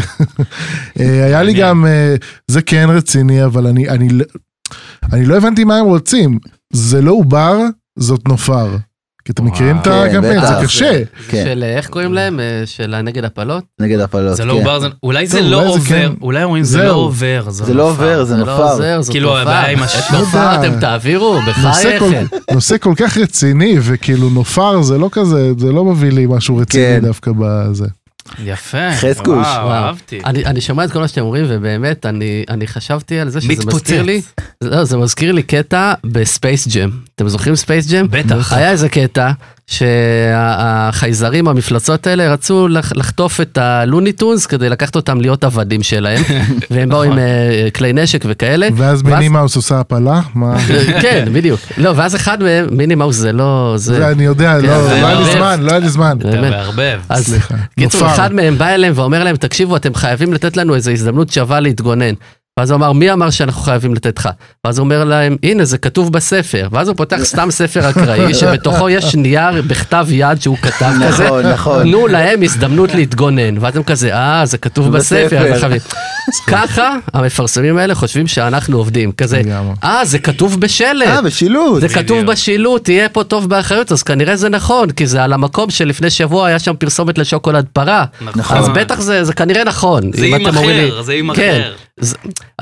אה, 1.00 1.24
היה 1.24 1.42
לי. 1.42 1.52
גם, 1.52 1.86
אה, 1.86 2.14
זה 2.48 2.62
כן 2.62 2.86
רציני, 2.90 3.44
אבל 3.44 3.66
אני, 3.66 3.88
אני, 3.88 4.08
לא- 4.08 4.24
אני 5.12 5.26
לא 5.26 5.36
הבנתי 5.36 5.64
מה 5.64 5.76
הם 5.76 5.86
רוצים. 5.86 6.38
זה 6.72 7.02
לא 7.02 7.12
עובר, 7.12 7.58
זאת 7.98 8.28
נופר. 8.28 8.76
כי 9.24 9.32
אתם. 9.32 9.44
מכירים 9.44 9.76
את 9.78 9.84
כן, 9.84 9.90
הקמפיין. 9.90 10.40
זה 10.40 10.54
קשה. 10.64 11.02
כן. 11.28 11.44
של, 11.46 11.62
אה, 11.66 11.76
איך 11.76 11.88
קוראים 11.88 12.14
להם? 12.14 12.40
אה, 12.40 12.62
של 12.64 12.94
הנגד 12.94 13.24
הפלות? 13.24 13.64
נגד 13.80 14.00
הפלות. 14.00 14.36
זה 14.36 14.44
לא 14.44 14.52
כן. 14.52 14.58
עובר, 14.58 14.78
זה- 14.80 14.86
אולי 15.02 15.26
זה 15.26 15.40
לא 15.42 15.68
עובר, 15.68 15.84
כן. 15.84 16.12
אולי 16.22 16.44
אומרים 16.44 16.64
זה. 16.64 16.82
לא 16.84 16.92
עובר, 16.92 17.44
זה 17.48 17.74
לא 17.74 17.88
עובר, 17.90 18.24
זה 18.24 18.36
זה 18.36 18.44
לא 18.44 18.56
נופר. 18.58 19.00
כאילו. 19.10 19.38
הבעיה 19.38 19.66
עם 19.70 19.78
לא 20.12 20.18
יודע. 20.18 20.60
אתם 20.60 20.80
תעבירו, 20.80 21.38
בחייכם. 21.48 22.24
נושא 22.52 22.78
כל 22.78 22.94
כך 22.96 23.18
רציני, 23.18 23.76
וכאילו 23.82 24.30
נופר 24.30 24.82
זה 24.82 24.98
לא 24.98 25.08
כזה, 25.12 25.52
זה 25.58 25.72
לא 25.72 25.84
מביא 25.84 26.12
לי 26.12 26.26
משהו 26.28 26.56
רציני. 26.56 27.00
דווקא 27.00 27.30
בזה. 27.38 27.86
יפה. 28.44 28.92
חזקוש. 28.92 29.46
וואו, 29.46 29.66
וואו. 29.66 29.84
אהבתי. 29.84 30.20
אני, 30.24 30.44
אני 30.44 30.60
שומע 30.60 30.84
את 30.84 30.92
כל 30.92 30.98
מה 30.98 31.08
שאתם 31.08 31.20
אומרים, 31.20 31.44
ובאמת, 31.48 32.06
אני, 32.06 32.44
אני 32.48 32.66
חשבתי 32.66 33.18
על 33.18 33.28
זה 33.28 33.40
שזה 33.40 33.52
מתפוצץ. 33.52 33.74
מזכיר 33.74 34.02
לי, 34.02 34.22
לא, 34.60 34.84
זה 34.84 34.96
מזכיר 34.96 35.32
לי 35.32 35.42
קטע 35.42 35.94
בספייס 36.04 36.68
ג'ם. 36.68 36.90
אתם 37.14 37.28
זוכרים 37.28 37.56
ספייס 37.56 37.92
ג'ם? 37.92 38.06
בטח. 38.10 38.52
היה 38.52 38.70
איזה 38.70 38.88
קטע 38.88 39.30
שהחייזרים, 39.72 41.48
המפלצות 41.48 42.06
האלה, 42.06 42.32
רצו 42.32 42.68
לח- 42.68 42.92
לחטוף 42.96 43.40
את 43.40 43.58
הלוניטונס 43.58 44.46
כדי 44.46 44.68
לקחת 44.68 44.96
אותם 44.96 45.20
להיות 45.20 45.44
עבדים 45.44 45.82
שלהם, 45.82 46.22
והם 46.70 46.88
באו 46.88 47.02
עם 47.02 47.18
אה, 47.18 47.68
כלי 47.74 47.92
נשק 47.92 48.24
וכאלה. 48.28 48.68
ואז 48.76 49.02
מיני 49.02 49.28
מאוס 49.28 49.56
עושה 49.56 49.80
הפלה? 49.80 50.20
כן, 51.02 51.28
בדיוק. 51.32 51.60
לא, 51.78 51.92
ואז 51.96 52.16
אחד 52.16 52.42
מהם, 52.42 52.66
מיני 52.70 52.94
מאוס 52.94 53.16
זה 53.16 53.32
לא... 53.32 53.74
זה... 53.76 54.08
אני 54.10 54.24
יודע, 54.24 54.56
כן, 54.60 54.66
לא 54.66 54.76
לא 55.00 55.06
היה 55.06 55.20
לי. 55.20 55.32
זמן, 55.32 55.60
לא 55.62 55.70
היה 55.70 55.78
לי 55.80 55.88
זמן. 55.88 56.16
אתה. 56.20 56.40
מערבב. 56.40 56.98
אז 57.08 57.26
סליחה. 57.26 57.54
קיצור. 57.78 58.06
אחד 58.06 58.32
מהם 58.32 58.58
בא 58.58 58.68
אליהם 58.68 58.92
ואומר 58.96 59.24
להם, 59.24 59.36
תקשיבו, 59.36 59.76
אתם 59.76 59.94
חייבים 59.94 60.32
לתת 60.32 60.56
לנו 60.56 60.74
איזו 60.74 60.90
הזדמנות 60.90 61.30
שווה 61.30 61.60
להתגונן. 61.60 62.14
ואז 62.58 62.70
הוא 62.70 62.76
אמר, 62.76 62.92
מי 62.92 63.12
אמר 63.12 63.30
שאנחנו 63.30 63.62
חייבים 63.62 63.94
לתת 63.94 64.18
לך? 64.18 64.28
ואז 64.66 64.78
הוא 64.78 64.84
אומר 64.84 65.04
להם, 65.04 65.36
הנה, 65.42 65.64
זה 65.64 65.78
כתוב 65.78 66.12
בספר. 66.12 66.68
ואז 66.72 66.88
הוא 66.88 66.96
פותח 66.96 67.18
סתם 67.22 67.50
ספר 67.50 67.90
אקראי, 67.90 68.34
שבתוכו 68.40 68.90
יש 68.90 69.14
נייר 69.14 69.62
בכתב 69.62 70.06
יד 70.10 70.40
שהוא 70.40 70.56
כתב 70.56 70.92
כזה. 71.06 71.24
נכון, 71.24 71.46
נכון. 71.46 71.82
תנו 71.82 72.06
להם 72.06 72.42
הזדמנות 72.42 72.94
להתגונן. 72.94 73.58
ואז 73.60 73.76
הם 73.76 73.82
כזה, 73.82 74.14
אה, 74.14 74.46
זה 74.46 74.58
כתוב 74.58 74.92
בספר. 74.92 75.24
בספר. 75.24 75.38
אז 75.38 75.52
הם 75.52 75.58
חייבים." 75.58 75.80
ככה 76.46 76.96
המפרסמים 77.14 77.76
האלה 77.76 77.94
חושבים 77.94 78.26
שאנחנו 78.26 78.78
עובדים. 78.78 79.12
כזה. 79.12 79.42
אה, 79.84 80.04
זה 80.04 80.18
כתוב 80.18 80.60
בשלט. 80.60 81.08
אה, 81.08 81.22
בשילוט. 81.22 81.80
זה 81.80 81.88
כתוב 81.88 82.26
בשילוט, 82.26 82.84
תהיה 82.84 83.08
פה 83.08 83.24
טוב 83.24 83.48
באחריות, 83.48 83.92
אז 83.92 84.02
כנראה 84.02 84.36
זה 84.36 84.48
נכון, 84.48 84.90
כי 84.90 85.06
זה 85.06 85.24
על 85.24 85.32
המקום 85.32 85.70
שלפני 85.70 86.10
שבוע 86.10 86.46
היה 86.46 86.58
שם 86.58 86.74
פרסומת 86.78 87.18
לשוקולד 87.18 87.66
פרה. 87.72 88.04
נכון. 88.34 88.56
אז 88.56 88.68
בטח 88.68 89.00
זה, 89.00 89.24
זה 89.24 89.32
כנראה 89.32 89.64
נכון. 89.64 90.10
זה 90.14 90.26
עם 90.26 90.46
אחר, 90.46 91.02
זה 91.02 91.12
עם 91.12 91.34
כן, 91.34 91.60
אחר. 91.60 91.72
זה, 92.00 92.16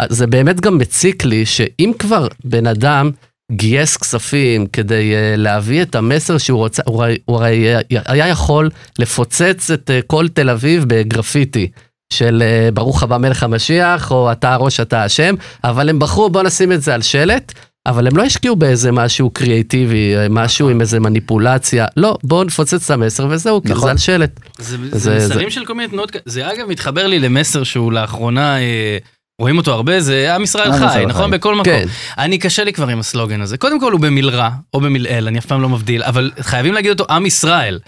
זה 0.08 0.26
באמת 0.26 0.60
גם 0.60 0.78
מציק 0.78 1.24
לי, 1.24 1.46
שאם 1.46 1.92
כבר 1.98 2.26
בן 2.44 2.66
אדם 2.66 3.10
גייס 3.52 3.96
כספים 3.96 4.66
כדי 4.66 5.12
uh, 5.14 5.36
להביא 5.36 5.82
את 5.82 5.94
המסר 5.94 6.38
שהוא 6.38 6.58
רוצה, 6.58 6.82
הוא, 6.86 7.02
הרי- 7.04 7.18
הוא 7.24 7.36
הרי 7.36 7.74
אה, 7.74 7.80
היה 8.06 8.28
יכול 8.28 8.70
לפוצץ 8.98 9.70
את 9.70 9.90
uh, 9.90 10.06
כל 10.06 10.28
תל 10.28 10.50
אביב 10.50 10.84
בגרפיטי. 10.86 11.70
של 12.12 12.42
uh, 12.42 12.74
ברוך 12.74 13.02
הבא 13.02 13.18
מלך 13.18 13.42
המשיח, 13.42 14.10
או 14.10 14.32
אתה 14.32 14.52
הראש, 14.54 14.80
אתה 14.80 15.06
אשם, 15.06 15.34
אבל 15.64 15.88
הם 15.88 15.98
בחרו, 15.98 16.30
בוא 16.30 16.42
נשים 16.42 16.72
את 16.72 16.82
זה 16.82 16.94
על 16.94 17.02
שלט, 17.02 17.52
אבל 17.86 18.06
הם 18.06 18.16
לא 18.16 18.22
השקיעו 18.22 18.56
באיזה 18.56 18.92
משהו 18.92 19.30
קריאיטיבי, 19.30 20.14
משהו 20.30 20.68
עם 20.68 20.80
איזה 20.80 21.00
מניפולציה, 21.00 21.86
לא, 21.96 22.18
בואו 22.24 22.44
נפוצץ 22.44 22.84
את 22.84 22.90
המסר 22.90 23.26
וזהו, 23.30 23.62
כי 23.62 23.68
נכון. 23.68 23.84
זה 23.84 23.90
על 23.90 23.98
שלט. 23.98 24.40
זה, 24.58 24.76
זה- 24.90 25.18
זה 25.20 25.26
מסרים 25.28 25.50
של 25.50 25.64
כל 25.64 25.74
מיני 25.74 25.88
תנועות, 25.88 26.16
זה 26.26 26.52
אגב 26.52 26.66
מתחבר 26.68 27.06
לי 27.06 27.18
למסר 27.18 27.64
שהוא 27.64 27.92
לאחרונה 27.92 28.58
אה, 28.60 28.98
רואים 29.40 29.58
אותו 29.58 29.72
הרבה, 29.72 30.00
זה 30.00 30.34
עם 30.34 30.42
ישראל 30.42 30.72
חי, 30.72 31.06
נכון? 31.06 31.30
חי. 31.30 31.36
בכל 31.36 31.54
מקום. 31.54 31.64
כן. 31.64 31.84
אני 32.18 32.38
קשה 32.38 32.64
לי 32.64 32.72
כבר 32.72 32.88
עם 32.88 32.98
הסלוגן 32.98 33.40
הזה. 33.40 33.58
קודם 33.58 33.80
כל 33.80 33.92
הוא 33.92 34.00
במלרע, 34.00 34.50
או 34.74 34.80
במלעיל, 34.80 35.26
אני 35.26 35.38
אף 35.38 35.46
פעם 35.46 35.62
לא 35.62 35.68
מבדיל, 35.68 36.02
אבל 36.02 36.30
חייבים 36.40 36.74
להגיד 36.74 36.90
אותו 36.90 37.04
עם 37.10 37.26
ישראל. 37.26 37.78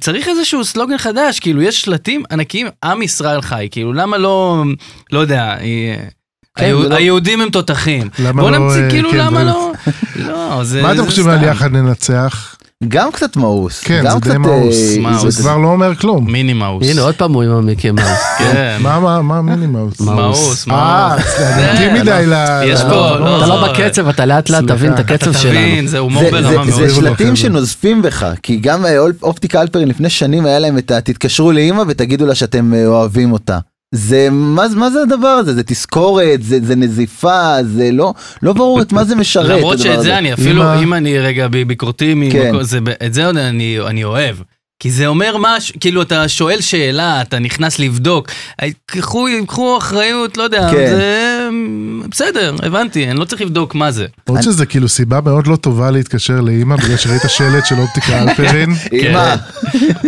צריך 0.00 0.28
איזשהו 0.28 0.64
סלוגן 0.64 0.98
חדש, 0.98 1.40
כאילו 1.40 1.62
יש 1.62 1.80
שלטים 1.82 2.22
ענקיים, 2.30 2.66
עם 2.84 3.02
ישראל 3.02 3.42
חי, 3.42 3.68
כאילו 3.70 3.92
למה 3.92 4.18
לא, 4.18 4.64
לא 5.12 5.18
יודע, 5.18 5.42
אה, 5.60 5.94
כן, 6.58 6.70
לא- 6.70 6.94
היהודים 6.94 7.40
הם 7.40 7.50
תותחים. 7.50 8.08
בוא 8.34 8.50
לא, 8.50 8.58
נמציא, 8.58 8.82
אה, 8.82 8.90
כאילו 8.90 9.10
כן, 9.10 9.16
למה 9.16 9.44
לא, 9.44 9.72
לא, 10.16 10.64
זה 10.64 10.82
מה 10.82 10.92
אתם 10.92 11.06
חושבים 11.06 11.28
על. 11.28 11.42
יחד 11.44 11.72
ננצח? 11.72 12.56
גם 12.88 13.12
קצת 13.12 13.36
מאוס. 13.36 13.80
כן, 13.80 14.02
גם 14.04 14.10
זה 14.12 14.18
די 14.20 14.28
קצת, 14.30 14.38
מאוס. 14.38 14.76
אה, 14.96 15.00
מאוס. 15.00 15.34
זה 15.34 15.42
כבר 15.42 15.56
לא 15.56 15.68
אומר 15.68 15.94
כלום. 15.94 16.32
מיני 16.32 16.52
מאוס. 16.52 16.86
הנה, 16.90 17.00
עוד 17.02 17.14
פעם 17.14 17.32
הוא 17.32 17.42
עם 17.42 17.50
המיקי 17.50 17.90
מאוס. 17.90 18.08
כן. 18.38 18.76
מה, 18.80 19.00
מה, 19.00 19.22
מה 19.22 19.42
מינימאוס? 19.42 20.00
מאוס, 20.00 20.68
אה, 20.68 21.08
מאוס. 21.16 21.38
זה 21.38 21.70
איטי 21.72 22.00
מדי 22.00 22.24
ל... 22.26 22.34
יש 22.64 22.80
פה, 22.80 22.88
ל- 22.88 23.18
לא, 23.18 23.36
אתה 23.38 23.46
לא, 23.46 23.62
לא 23.62 23.72
בקצב, 23.72 24.08
אתה 24.08 24.26
לאט 24.26 24.50
לאט. 24.50 24.64
תבין 24.68 24.92
את 24.94 24.98
הקצב 24.98 25.30
אתה 25.30 25.38
שלנו. 25.38 25.54
תבין, 25.54 25.86
זה 25.86 25.98
הומור 25.98 26.22
ברמה 26.30 26.50
מאוד. 26.64 26.70
זה 26.70 26.94
שלטים. 26.94 27.36
שנוזפים 27.36 28.02
בך, 28.02 28.26
כי 28.42 28.56
גם 28.56 28.84
אה, 28.86 28.98
אופ- 28.98 29.22
אופטיקה 29.22 29.62
הלפרין 29.62 29.88
לפני 29.88 30.10
שנים 30.10 30.46
היה 30.46 30.58
להם 30.58 30.78
את 30.78 30.90
ה... 30.90 31.00
תתקשרו 31.00 31.52
לאימא 31.52 31.82
ותגידו 31.88 32.26
לה 32.26 32.34
שאתם 32.34 32.74
אה, 32.74 32.86
אוהבים 32.86 33.32
אותה. 33.32 33.58
זה, 33.92 34.28
מה, 34.30 34.68
זה- 34.68 34.76
מה 34.76 34.90
זה 34.90 35.02
הדבר 35.02 35.28
הזה? 35.28 35.54
זה 35.54 35.62
תזכורת, 35.62 36.42
זה, 36.42 36.58
זה 36.62 36.76
נזיפה, 36.76 37.54
זה 37.62 37.90
לא, 37.92 38.14
לא 38.42 38.52
ברור 38.52 38.82
את 38.82 38.92
מה 38.92 39.04
זה 39.04 39.14
משרת. 39.16 39.58
למרות 39.58 39.78
שאת 39.78 39.92
הזה. 39.98 40.02
זה 40.02 40.18
אני 40.18 40.32
אפילו, 40.32 40.82
אם 40.82 40.94
אני 40.94 41.18
רגע 41.18 41.48
ביקורתי, 41.48 42.14
כן. 42.32 42.52
זה- 42.62 42.78
את 43.06 43.14
זה 43.14 43.30
אני 43.30 43.78
אני 43.86 44.04
אוהב. 44.04 44.36
כי 44.80 44.90
זה 44.90 45.06
אומר 45.06 45.36
משהו, 45.40 45.74
כאילו 45.80 46.02
אתה 46.02 46.28
שואל 46.28 46.60
שאלה, 46.60 47.22
אתה 47.22 47.38
נכנס 47.38 47.78
לבדוק, 47.78 48.30
קחו, 48.86 49.26
קחו 49.46 49.78
אחריות, 49.78 50.36
לא 50.36 50.42
יודע, 50.42 50.68
כן. 50.72 50.86
זה 50.90 51.48
בסדר, 52.10 52.54
הבנתי, 52.62 53.10
אני 53.10 53.20
לא 53.20 53.24
צריך 53.24 53.42
לבדוק 53.42 53.74
מה 53.74 53.90
זה. 53.90 54.06
עוד 54.28 54.42
שזה 54.42 54.66
כאילו 54.66 54.88
סיבה 54.88 55.20
מאוד 55.20 55.46
לא 55.46 55.56
טובה 55.56 55.90
להתקשר 55.90 56.40
לאימא 56.40 56.76
בגלל 56.76 56.96
שראית 56.96 57.22
שלט 57.28 57.66
של 57.66 57.78
אופטיקה 57.78 58.22
אלפרין. 58.22 58.74
אימא, 58.92 59.34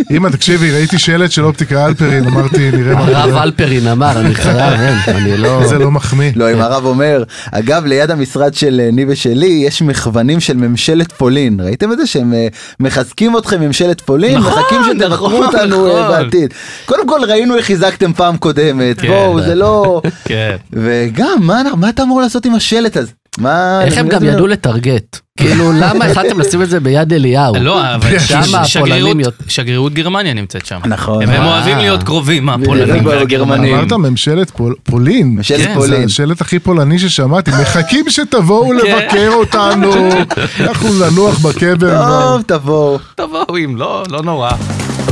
אימא 0.09 0.29
תקשיבי 0.29 0.71
ראיתי 0.71 0.99
שלט 0.99 1.31
של 1.31 1.43
אופטיקה 1.43 1.85
אלפרין 1.85 2.27
אמרתי 2.27 2.71
נראה 2.71 2.95
מה 2.95 3.01
הרב. 3.01 3.35
אלפרין 3.35 3.87
אמר, 3.87 4.19
אני 4.19 4.35
חייב, 4.35 4.79
אין, 4.79 5.15
אני 5.15 5.37
לא... 5.37 5.67
זה 5.67 5.77
לא 5.77 5.91
מחמיא. 5.91 6.31
לא, 6.35 6.51
אם 6.51 6.61
הרב 6.61 6.85
אומר, 6.85 7.23
אגב, 7.51 7.85
ליד 7.85 8.11
המשרד 8.11 8.53
של 8.53 8.81
אה, 8.83 8.91
ניב 8.91 9.07
ושלי, 9.11 9.63
יש 9.67 9.81
מכוונים 9.81 10.39
של 10.39 10.57
ממשלת 10.57 11.11
פולין. 11.11 11.59
ראיתם 11.59 11.91
את 11.91 11.97
זה? 11.97 12.07
שהם 12.07 12.33
אה, 12.33 12.47
מחזקים 12.79 13.37
אתכם 13.37 13.61
ממשלת 13.61 14.01
פולין, 14.01 14.37
נכון, 14.37 14.60
מחכים 14.61 14.81
שתבקרו 14.83 15.27
נכון, 15.27 15.43
אותנו 15.43 15.87
אה, 15.87 16.03
נכון. 16.03 16.23
בעתיד. 16.23 16.53
קודם 16.85 17.07
כל, 17.07 17.19
ראינו 17.27 17.57
איך 17.57 17.65
חיזקתם 17.65 18.13
פעם 18.13 18.37
קודמת, 18.37 19.01
כן. 19.01 19.07
בואו, 19.07 19.41
זה 19.41 19.55
לא... 19.55 20.01
כן. 20.25 20.55
וגם, 20.73 21.37
מה 21.75 21.89
אתה 21.89 22.03
אמור 22.03 22.21
לעשות 22.21 22.45
עם 22.45 22.55
השלט 22.55 22.97
הזה? 22.97 23.11
מה... 23.39 23.81
איך 23.85 23.97
הם 23.97 24.07
גם 24.07 24.23
ידעו 24.23 24.47
לטרגט? 24.47 25.19
כאילו, 25.37 25.71
למה 25.71 26.05
החלטתם 26.05 26.39
לשים 26.39 26.61
את 26.61 26.69
זה 26.69 26.79
ביד 26.79 27.13
אליהו? 27.13 27.53
לא, 27.61 27.95
אבל 27.95 28.19
שם 28.19 28.41
הפולנים 28.55 29.19
שגרירות- 29.47 29.93
גרמניה 29.93 30.33
נמצאת 30.33 30.65
שם. 30.65 30.79
נכון. 30.85 31.23
הם 31.23 31.29
אה. 31.29 31.45
אוהבים 31.47 31.77
להיות 31.77 32.03
קרובים, 32.03 32.49
הפולנים 32.49 32.83
הגרמנים. 32.95 33.07
והגרמנים. 33.07 33.75
אמרת 33.75 33.91
ממשלת 33.93 34.49
פול- 34.51 34.75
פולין. 34.83 35.27
ממשלת 35.35 35.67
כן, 35.67 35.73
פולין. 35.73 35.99
זה 35.99 36.05
השלט 36.05 36.41
הכי 36.41 36.59
פולני 36.59 36.99
ששמעתי, 36.99 37.51
מחכים 37.61 38.05
שתבואו 38.09 38.73
לבקר 38.73 39.29
אותנו, 39.33 39.91
אנחנו 40.59 40.89
ננוח 40.93 41.37
בקבר. 41.39 42.01
טוב, 42.19 42.41
תבואו. 42.41 42.99
תבואו 43.15 43.57
אם 43.65 43.75
לא, 43.77 44.03
לא 44.09 44.21
נורא. 44.21 44.51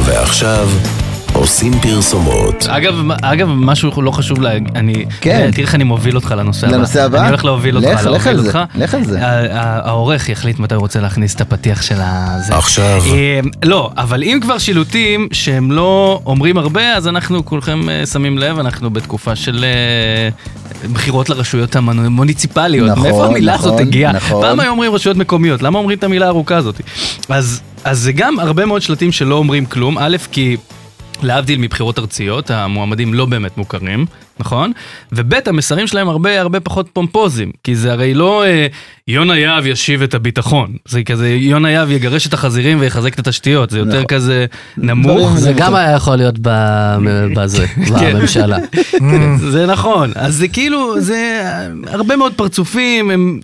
ועכשיו 0.05 0.69
עושים 1.39 1.73
פרסומות. 1.81 2.65
אגב, 2.69 2.95
אגב, 3.21 3.47
משהו 3.51 4.01
לא 4.01 4.11
חשוב 4.11 4.41
להגיד, 4.41 4.77
אני, 4.77 5.05
כן. 5.21 5.49
תראה 5.51 5.63
איך 5.63 5.75
אני 5.75 5.83
מוביל 5.83 6.15
אותך 6.15 6.33
לנושא 6.37 6.67
הבא. 6.67 6.75
לנושא 6.77 7.03
הבא? 7.03 7.19
אני 7.19 7.27
הולך 7.27 7.45
להוביל 7.45 7.75
אותך, 7.77 7.87
לך, 7.87 8.05
לך 8.05 8.27
על 8.27 8.37
זה. 8.41 8.51
לך 8.75 8.93
על 8.93 9.03
זה. 9.05 9.27
ה- 9.27 9.29
ה- 9.59 9.87
העורך 9.89 10.29
יחליט 10.29 10.59
מתי 10.59 10.75
הוא 10.75 10.81
רוצה 10.81 10.99
להכניס 10.99 11.35
את 11.35 11.41
הפתיח 11.41 11.81
של 11.81 11.95
הזה. 11.99 12.55
עכשיו. 12.55 13.01
אה, 13.13 13.39
לא, 13.63 13.91
אבל 13.97 14.23
אם 14.23 14.39
כבר 14.41 14.57
שילוטים 14.57 15.27
שהם 15.31 15.71
לא 15.71 16.21
אומרים 16.25 16.57
הרבה, 16.57 16.93
אז 16.95 17.07
אנחנו 17.07 17.45
כולכם 17.45 17.89
אה, 17.89 18.05
שמים 18.05 18.37
לב, 18.37 18.59
אנחנו 18.59 18.89
בתקופה 18.89 19.35
של 19.35 19.65
אה, 19.65 20.29
בחירות 20.93 21.29
לרשויות 21.29 21.75
המוניציפליות. 21.75 22.89
נכון, 22.89 23.03
מאיפה 23.03 23.25
המילה 23.25 23.53
הזאת 23.53 23.67
נכון, 23.73 23.81
הגיעה? 23.87 24.11
נכון. 24.11 24.41
פעם 24.41 24.59
היו 24.59 24.71
אומרים 24.71 24.91
רשויות 24.93 25.17
מקומיות, 25.17 25.61
למה 25.61 25.79
אומרים 25.79 25.97
את 25.97 26.03
המילה 26.03 26.25
הארוכה 26.25 26.55
הזאת? 26.57 26.81
אז, 27.29 27.61
אז 27.83 27.99
זה 27.99 28.11
גם 28.11 28.39
הרבה 28.39 28.65
מאוד 28.65 28.81
שלטים 28.81 29.11
שלא 29.11 29.35
אומרים 29.35 29.65
כלום, 29.65 29.97
א', 29.97 30.17
כי... 30.31 30.57
להבדיל 31.23 31.59
מבחירות 31.59 31.99
ארציות, 31.99 32.51
המועמדים 32.51 33.13
לא 33.13 33.25
באמת 33.25 33.57
מוכרים, 33.57 34.05
נכון? 34.39 34.71
וב' 35.11 35.33
המסרים 35.45 35.87
שלהם 35.87 36.09
הרבה 36.09 36.41
הרבה 36.41 36.59
פחות 36.59 36.89
פומפוזיים, 36.93 37.51
כי 37.63 37.75
זה 37.75 37.91
הרי 37.91 38.13
לא 38.13 38.43
אה, 38.45 38.67
יונה 39.07 39.37
יהב 39.37 39.65
ישיב 39.65 40.01
את 40.01 40.13
הביטחון, 40.13 40.75
זה 40.87 41.03
כזה 41.03 41.29
יונה 41.29 41.71
יהב 41.71 41.91
יגרש 41.91 42.27
את 42.27 42.33
החזירים 42.33 42.79
ויחזק 42.79 43.13
את 43.13 43.19
התשתיות, 43.19 43.69
זה 43.69 43.79
יותר 43.79 43.91
נכון. 43.91 44.05
כזה 44.05 44.45
נמוך. 44.77 45.37
זה 45.37 45.53
גם 45.53 45.75
היה 45.75 45.91
יכול 45.91 46.15
להיות 46.15 46.35
ב- 46.41 46.95
בזה, 47.35 47.67
כן. 47.67 48.13
בממשלה. 48.13 48.57
זה 49.51 49.65
נכון, 49.65 50.11
אז 50.15 50.35
זה 50.35 50.47
כאילו, 50.47 51.01
זה 51.01 51.43
הרבה 51.87 52.15
מאוד 52.15 52.33
פרצופים, 52.33 53.11
הם... 53.11 53.39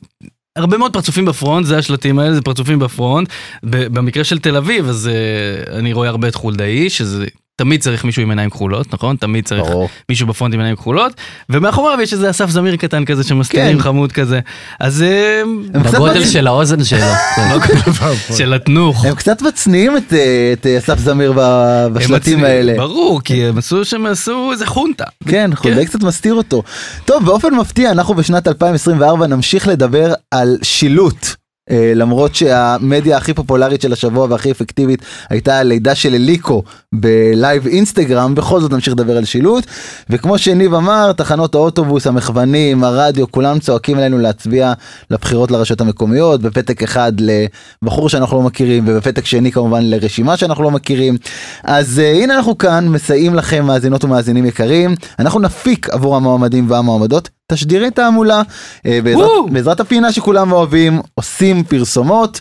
הרבה 0.56 0.78
מאוד 0.78 0.94
פרצופים 0.94 1.26
בפרונט, 1.26 1.66
זה 1.66 1.78
השלטים 1.78 2.20
האלה, 2.20 2.36
זה 2.36 2.42
פרצופים 2.42 2.80
בפרונט. 2.80 3.30
במקרה 3.64 4.24
של 4.24 4.40
תל 4.40 4.58
אביב, 4.58 4.90
אז 4.90 5.08
אה, 5.14 5.78
אני 5.78 5.94
רואה 5.94 6.10
הרבה 6.10 6.28
את 6.28 6.36
חולדאי, 6.36 6.90
שזה... 6.90 7.26
תמיד 7.58 7.82
צריך 7.82 8.06
מישהו 8.06 8.22
עם 8.22 8.30
עיניים 8.30 8.50
כחולות, 8.50 8.94
נכון? 8.94 9.16
תמיד 9.16 9.46
צריך 9.46 9.64
ברור. 9.64 9.90
מישהו 10.10 10.28
בפרונט 10.28 10.54
עם 10.54 10.60
עיניים 10.60 10.76
כחולות, 10.76 11.14
ומאחוריו 11.50 12.02
יש 12.02 12.14
איזה 12.14 12.30
אסף 12.30 12.50
זמיר 12.50 12.76
קטן 12.76 13.06
כזה 13.06 13.24
שמסתירים 13.24 13.78
כן. 13.78 13.84
חמוד 13.84 14.12
כזה. 14.12 14.40
אז 14.80 15.02
אה, 15.02 15.42
הם 15.74 15.84
בגודל 15.84 16.26
של 16.26 16.48
האוזן 16.48 16.84
שלו. 16.84 17.00
כן. 17.36 17.58
של 18.38 18.54
התנוך. 18.54 19.06
הם 19.06 19.16
קצת 19.16 19.42
מצניעים 19.42 19.98
את, 19.98 20.14
אה, 20.14 20.54
את 20.54 20.66
אה, 20.66 20.78
אסף 20.78 21.00
זמיר 21.00 21.34
בשלטים 21.94 22.44
האלה. 22.44 22.74
ברור, 22.78 23.22
כי 23.22 23.46
הם 23.46 23.58
עשו 23.58 23.86
שהם 23.86 24.06
עשו 24.06 24.52
איזה 24.52 24.66
חונטה. 24.66 25.06
כן, 25.28 25.52
חולדאי 25.56 25.86
קצת 25.86 26.04
מסתיר 26.04 26.34
אותו. 26.34 26.64
טוב, 27.06 27.26
באופן 27.26 27.56
מפתיע, 27.56 27.92
אנחנו 27.92 28.14
בשנת 28.14 28.48
2024 28.48 29.28
נמשיך 29.28 29.68
לדבר 29.68 30.14
על 30.32 30.58
שילוט. 30.62 31.45
אה, 31.72 31.92
למרות 31.96 32.36
שהמדיה 32.36 33.18
הכי 33.18 33.34
פופולרית 33.34 33.82
של 33.82 33.94
השבוע 33.94 34.28
והכי 34.30 34.52
אפקטיבית 34.52 35.02
הייתה 35.30 35.60
הלידה 35.60 35.96
של 35.96 36.14
אליקו 36.14 36.64
בלייב 36.94 37.68
אינסטגרם, 37.68 38.36
בכל 38.36 38.62
זאת 38.62 38.72
נמשיך 38.72 38.94
לדבר 38.94 39.18
על 39.18 39.26
שילוט. 39.26 39.66
וכמו 40.10 40.38
שניב 40.38 40.74
אמר, 40.74 41.12
תחנות 41.14 41.56
האוטובוס, 41.56 42.08
המכוונים, 42.08 42.84
הרדיו, 42.84 43.32
כולם 43.32 43.60
צועקים 43.60 43.98
עלינו 43.98 44.18
להצביע 44.18 44.74
לבחירות 45.12 45.52
לרשויות 45.52 45.82
המקומיות, 45.82 46.42
בפתק 46.42 46.84
אחד 46.84 47.14
לבחור 47.82 48.10
שאנחנו 48.10 48.38
לא 48.38 48.44
מכירים, 48.44 48.84
ובפתק 48.88 49.26
שני 49.26 49.52
כמובן 49.52 49.80
לרשימה 49.84 50.38
שאנחנו 50.38 50.64
לא 50.64 50.72
מכירים. 50.72 51.18
אז 51.64 52.02
uh, 52.04 52.24
הנה 52.24 52.36
אנחנו 52.36 52.58
כאן, 52.58 52.88
מסייעים 52.88 53.36
לכם 53.36 53.66
מאזינות 53.66 54.04
ומאזינים 54.04 54.46
יקרים. 54.46 54.96
אנחנו 55.20 55.40
נפיק 55.40 55.90
עבור 55.90 56.16
המועמדים 56.16 56.72
והמועמדות 56.72 57.30
תשדירי 57.52 57.92
תעמולה, 57.92 58.42
uh, 58.42 58.90
בעזרת. 59.04 59.30
בעזרת 59.52 59.80
הפינה 59.80 60.12
שכולם 60.12 60.52
אוהבים, 60.52 61.02
עושים 61.16 61.55
פרסומות. 61.64 62.40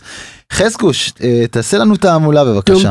חזקוש, 0.53 1.13
uh, 1.17 1.21
תעשה 1.51 1.77
לנו 1.77 1.95
תעמולה 1.95 2.45
בבקשה. 2.45 2.89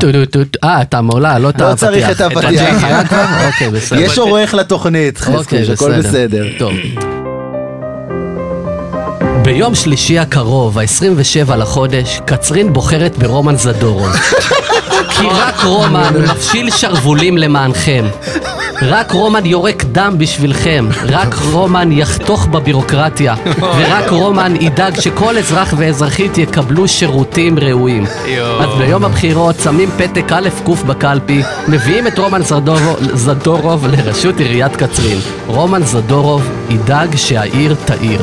אה, 0.65 0.83
אתה 0.83 1.01
מעולה, 1.01 1.39
לא 1.39 1.49
את 1.49 1.61
לא. 1.61 1.75
צריך 1.75 2.11
את 2.11 2.21
הפתיח. 2.21 2.85
אוקיי. 3.47 3.71
יש 4.05 4.19
עורך 4.19 4.55
לתוכנית, 4.55 5.21
אוקיי, 5.27 5.63
חזקוש, 5.65 5.69
הכל 5.69 5.99
בסדר. 5.99 6.47
טוב. 6.59 6.73
ביום 9.45 9.75
שלישי 9.75 10.19
הקרוב, 10.19 10.79
ה-27 10.79 11.57
לחודש, 11.57 12.21
קצרין 12.25 12.73
בוחרת 12.73 13.19
ברומן 13.19 13.57
זדורוב. 13.57 14.13
כי 15.19 15.27
רק 15.31 15.61
רומן 15.65 16.13
מפשיל 16.31 16.71
שרוולים 16.71 17.39
למענכם. 17.39 18.05
רק 18.83 19.13
רומן 19.13 19.47
יורק 19.47 19.85
דם 19.85 20.15
בשבילכם. 20.19 20.89
רק 21.09 21.35
רומן 21.35 21.93
יחתוך 21.93 22.47
בבירוקרטיה. 22.47 23.35
ורק 23.61 24.11
רומן 24.11 24.55
ידאג 24.61 25.01
שכל 25.01 25.39
אזרח 25.39 25.75
ואזרחית 25.77 26.39
יקבלו 26.39 26.89
שירותים 26.89 27.59
ראויים. 27.59 28.05
אז 28.61 28.69
ביום 28.79 29.05
הבחירות 29.05 29.57
שמים 29.65 29.91
פתק 29.97 30.33
א' 30.33 30.49
ק' 30.65 30.85
בקלפי, 30.87 31.43
מביאים 31.69 32.07
את 32.07 32.19
רומן 32.19 32.43
זדורוב, 32.43 32.99
זדורוב 33.15 33.87
לראשות 33.87 34.39
עיריית 34.41 34.77
קצרין. 34.77 35.19
רומן 35.47 35.83
זדורוב 35.83 36.51
ידאג 36.71 37.17
שהעיר 37.17 37.77
תאיר. 37.85 38.21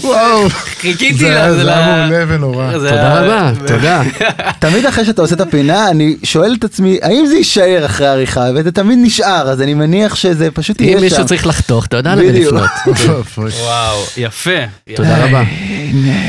וואו, 0.00 0.48
חיכיתי 0.80 1.24
לה, 1.24 1.54
זה 1.54 1.76
היה 1.76 2.06
מעולה 2.06 2.24
ונורא. 2.28 2.72
תודה 2.72 3.20
רבה, 3.20 3.52
תודה. 3.66 4.02
תמיד 4.58 4.86
אחרי 4.86 5.04
שאתה 5.04 5.22
עושה 5.22 5.34
את 5.34 5.40
הפינה, 5.40 5.90
אני 5.90 6.16
שואל 6.22 6.54
את 6.58 6.64
עצמי, 6.64 6.98
האם 7.02 7.26
זה 7.26 7.34
יישאר 7.34 7.86
אחרי 7.86 8.06
העריכה, 8.06 8.44
וזה 8.54 8.72
תמיד 8.72 8.98
נשאר, 9.02 9.48
אז 9.50 9.62
אני 9.62 9.74
מניח 9.74 10.14
שזה 10.14 10.50
פשוט 10.50 10.80
אם 10.80 10.86
יהיה 10.86 10.96
שם. 10.96 11.04
מישהו 11.04 11.26
צריך 11.26 11.46
לחתוך, 11.46 11.86
אתה 11.86 11.96
יודע 11.96 12.14
למי 12.14 12.28
בדיוק. 12.28 12.54
לפנות. 12.86 13.24
וואו, 13.64 14.04
יפה. 14.16 14.50
תודה 14.94 15.24
רבה. 15.24 15.42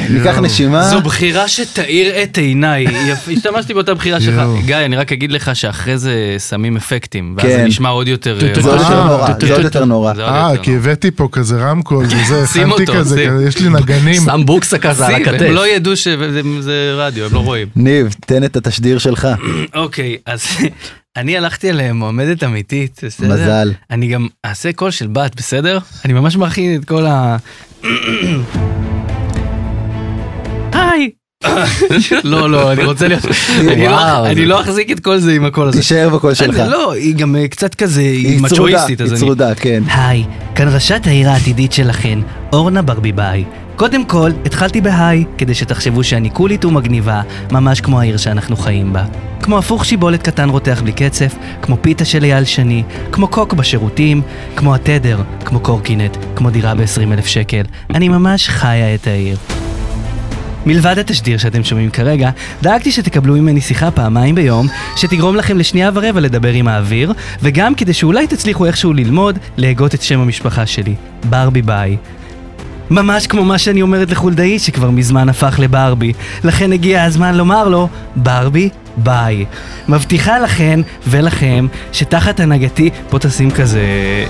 ניקח 0.09 0.37
נשימה. 0.37 0.83
זו 0.83 1.01
בחירה 1.01 1.47
שתאיר 1.47 2.23
את 2.23 2.37
עיניי. 2.37 2.85
השתמשתי 3.37 3.73
באותה 3.73 3.93
בחירה 3.93 4.21
שלך. 4.21 4.41
גיא, 4.65 4.75
אני 4.75 4.95
רק 4.95 5.11
אגיד 5.11 5.31
לך 5.31 5.55
שאחרי 5.55 5.97
זה 5.97 6.35
שמים 6.49 6.77
אפקטים, 6.77 7.35
ואז 7.37 7.45
כן. 7.45 7.57
זה 7.57 7.63
נשמע 7.63 7.89
עוד 7.89 8.07
יותר... 8.07 8.39
אה, 8.47 8.61
זה 8.61 8.69
עוד 8.69 8.79
אה, 8.79 8.83
יותר 8.83 9.05
נורא, 9.05 9.33
טו, 9.33 9.33
זה 9.33 9.47
טו, 9.47 9.53
עוד 9.53 9.61
טו, 9.61 9.61
יותר 9.61 9.79
טו. 9.79 9.85
נורא. 9.85 10.13
אה, 10.19 10.57
כי. 10.61 10.75
הבאתי 10.75 11.11
פה 11.11 11.27
כזה 11.31 11.57
רמקול 11.57 12.05
וזה, 12.23 12.43
הכנתי 12.43 12.80
אותו, 12.89 12.99
כזה, 12.99 13.27
יש 13.47 13.57
לי 13.61 13.69
נגנים. 13.69 14.21
שם 14.25 14.41
בוקסה 14.45 14.77
כזה 14.79 15.07
על 15.07 15.15
הכתף. 15.15 15.41
הם 15.41 15.53
לא 15.53 15.67
ידעו 15.67 15.95
שזה 15.95 16.93
רדיו, 16.95 17.25
הם 17.25 17.33
לא 17.33 17.39
רואים. 17.39 17.67
ניב, 17.75 18.15
תן 18.25 18.43
את 18.43 18.55
התשדיר 18.55 18.97
שלך. 18.97 19.27
אוקיי, 19.75 20.17
אז 20.25 20.45
אני 21.17 21.37
הלכתי 21.37 21.69
על 21.69 21.91
מועמדת 21.91 22.43
אמיתית, 22.43 23.01
בסדר? 23.05 23.33
מזל. 23.33 23.71
אני 23.91 24.07
גם 24.07 24.27
אעשה 24.45 24.73
קול 24.73 24.91
של 24.91 25.07
בת, 25.07 25.35
בסדר? 25.35 25.79
אני 26.05 26.13
ממש 26.13 26.35
מכין 26.35 26.81
את 26.81 26.85
כל 26.85 27.05
ה... 27.05 27.37
לא, 32.23 32.49
לא, 32.49 32.71
אני 32.71 32.83
רוצה 32.83 33.07
להיות... 33.07 33.25
אני 33.59 33.85
לא- 34.45 34.55
לא 34.55 34.61
אחזיק 34.61 34.91
את 34.91 34.99
כל 34.99 35.17
זה 35.17 35.31
עם 35.33 35.45
הקול 35.45 35.67
הזה. 35.67 35.77
תישאר 35.77 36.09
בקול 36.09 36.33
שלך. 36.33 36.59
אני- 36.59 36.69
לא, 36.69 36.93
היא 36.93 37.15
גם 37.15 37.35
אה, 37.35 37.47
קצת 37.47 37.75
כזה, 37.75 38.01
היא 38.01 38.41
מצ'ואיסטית, 38.41 39.01
היא. 39.01 39.15
צרודה, 39.15 39.55
כן. 39.55 39.83
היי, 39.93 40.23
כאן 40.55 40.73
ראשת 40.73 41.01
העיר 41.07 41.29
העתידית 41.29 41.71
שלכן, 41.71 42.19
אורנה 42.53 42.81
ברביבאי. 42.81 43.43
קודם 43.75 44.05
כל, 44.05 44.31
התחלתי 44.45 44.81
בהיי, 44.81 45.23
כדי 45.37 45.53
שתחשבו 45.53 46.03
שאני 46.03 46.29
קולית 46.29 46.65
ומגניבה, 46.65 47.21
ממש 47.51 47.81
כמו 47.81 47.99
העיר 47.99 48.17
שאנחנו 48.17 48.57
חיים 48.57 48.93
בה. 48.93 49.03
כמו 49.41 49.57
הפוך 49.57 49.85
שיבולת 49.85 50.23
קטן 50.23 50.49
רותח 50.49 50.81
בלי 50.83 50.91
קצף, 50.91 51.33
כמו 51.61 51.77
פיתה 51.81 52.05
של 52.05 52.23
אייל 52.23 52.43
שני, 52.45 52.83
כמו 53.11 53.27
קוק 53.27 53.53
בשירותים, 53.53 54.21
כמו 54.55 54.75
התדר, 54.75 55.17
כמו 55.45 55.59
קורקינט, 55.59 56.17
כמו 56.35 56.49
דירה 56.49 56.75
ב-20 56.75 57.13
אלף 57.13 57.25
שקל. 57.25 57.61
אני 57.95 58.09
ממש 58.09 58.49
חיה 58.49 58.95
את 58.95 59.07
העיר. 59.07 59.37
מלבד 60.65 60.99
התשדיר 60.99 61.37
שאתם 61.37 61.63
שומעים 61.63 61.89
כרגע, 61.89 62.29
דאגתי 62.61 62.91
שתקבלו 62.91 63.33
ממני 63.33 63.61
שיחה 63.61 63.91
פעמיים 63.91 64.35
ביום, 64.35 64.67
שתגרום 64.95 65.35
לכם 65.35 65.57
לשנייה 65.57 65.89
ורבע 65.93 66.19
לדבר 66.19 66.51
עם 66.51 66.67
האוויר, 66.67 67.13
וגם 67.41 67.75
כדי 67.75 67.93
שאולי 67.93 68.27
תצליחו 68.27 68.65
איכשהו 68.65 68.93
ללמוד 68.93 69.39
להגות 69.57 69.95
את 69.95 70.01
שם 70.01 70.19
המשפחה 70.19 70.65
שלי, 70.65 70.95
ברביבאי. 71.29 71.97
ממש 72.89 73.27
כמו 73.27 73.43
מה 73.43 73.57
שאני 73.57 73.81
אומרת 73.81 74.11
לחולדאי 74.11 74.59
שכבר 74.59 74.89
מזמן 74.89 75.29
הפך 75.29 75.59
לברבי, 75.59 76.13
לכן 76.43 76.71
הגיע 76.71 77.03
הזמן 77.03 77.35
לומר 77.35 77.67
לו, 77.67 77.87
ברבי, 78.15 78.69
ביי. 78.97 79.45
מבטיחה 79.89 80.39
לכן 80.39 80.79
ולכם 81.07 81.67
שתחת 81.91 82.39
הנהגתי, 82.39 82.89
פה 83.09 83.19
תשים 83.19 83.51
כזה, 83.51 83.81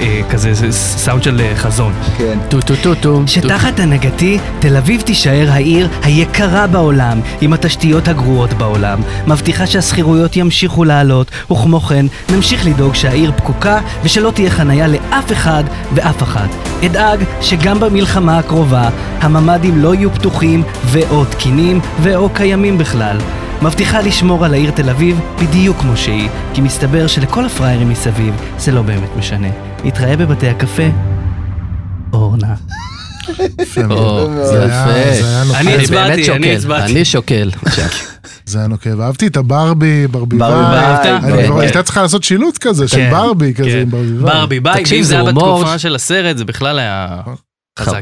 אה, 0.01 0.21
כזה 0.29 0.53
זה 0.53 0.71
סאונד 0.71 1.23
של 1.23 1.41
אה, 1.41 1.55
חזון. 1.55 1.93
כן. 2.17 2.37
טו 2.49 2.61
טו 2.61 2.73
טו 2.75 2.95
טו. 2.95 3.21
שתחת 3.27 3.79
הנהגתי, 3.79 4.37
תל 4.59 4.77
אביב 4.77 5.01
תישאר 5.01 5.47
העיר 5.51 5.89
היקרה 6.03 6.67
בעולם, 6.67 7.21
עם 7.41 7.53
התשתיות 7.53 8.07
הגרועות 8.07 8.53
בעולם. 8.53 8.99
מבטיחה 9.27 9.67
שהשכירויות 9.67 10.37
ימשיכו 10.37 10.83
לעלות, 10.83 11.31
וכמו 11.51 11.79
כן, 11.79 12.05
נמשיך 12.29 12.65
לדאוג 12.65 12.95
שהעיר 12.95 13.31
פקוקה, 13.37 13.79
ושלא 14.03 14.31
תהיה 14.31 14.49
חניה 14.49 14.87
לאף 14.87 15.31
אחד 15.31 15.63
ואף 15.93 16.23
אחת. 16.23 16.49
אדאג 16.85 17.23
שגם 17.41 17.79
במלחמה 17.79 18.37
הקרובה, 18.37 18.89
הממ"דים 19.19 19.77
לא 19.77 19.95
יהיו 19.95 20.13
פתוחים 20.13 20.63
ו/או 20.85 21.25
תקינים 21.25 21.79
ו/או 22.01 22.29
קיימים 22.29 22.77
בכלל. 22.77 23.17
מבטיחה 23.61 24.01
לשמור 24.01 24.45
על 24.45 24.53
העיר 24.53 24.71
תל 24.71 24.89
אביב 24.89 25.19
בדיוק 25.41 25.77
כמו 25.77 25.97
שהיא, 25.97 26.29
כי 26.53 26.61
מסתבר 26.61 27.07
שלכל 27.07 27.45
הפראיירים 27.45 27.89
מסביב 27.89 28.33
זה 28.57 28.71
לא 28.71 28.81
באמת 28.81 29.09
משנה. 29.17 29.47
נתראה 29.83 30.17
בבתי 30.17 30.49
הקפה. 30.49 30.83
אורנה. 32.13 32.55
יפה 33.61 33.83
מאוד. 33.83 34.29
או, 34.37 34.45
זה 34.47 34.65
יפה. 34.65 35.59
אני 35.59 35.75
הצבעתי, 35.75 35.91
באמת 35.91 36.11
אני 36.11 36.23
שוקל, 36.23 36.55
הצבעתי. 36.55 36.91
אני 36.91 37.05
שוקל. 37.05 37.49
זה 38.45 38.57
היה 38.57 38.67
נוקב. 38.67 39.01
אהבתי 39.01 39.27
את 39.27 39.37
הברבי, 39.37 40.07
ברביבאי. 40.07 40.49
ברביבאי, 40.49 41.03
כן. 41.03 41.51
הייתה 41.59 41.83
צריכה 41.83 42.01
לעשות 42.01 42.23
שילוט 42.23 42.57
כזה 42.57 42.87
של 42.87 42.97
כן, 42.97 43.11
ברבי 43.11 43.53
כזה 43.53 43.69
כן. 43.69 43.79
עם 43.79 43.89
ברביבאי. 43.91 44.33
ברבי 44.33 44.59
ביי, 44.59 44.81
תקשיב, 44.83 44.97
ואם 44.97 45.03
זה 45.03 45.15
היה 45.15 45.23
בתקופה 45.23 45.79
של 45.79 45.95
הסרט, 45.95 46.37
זה 46.37 46.45
בכלל 46.45 46.79
היה. 46.79 47.17
יותר. 47.17 47.50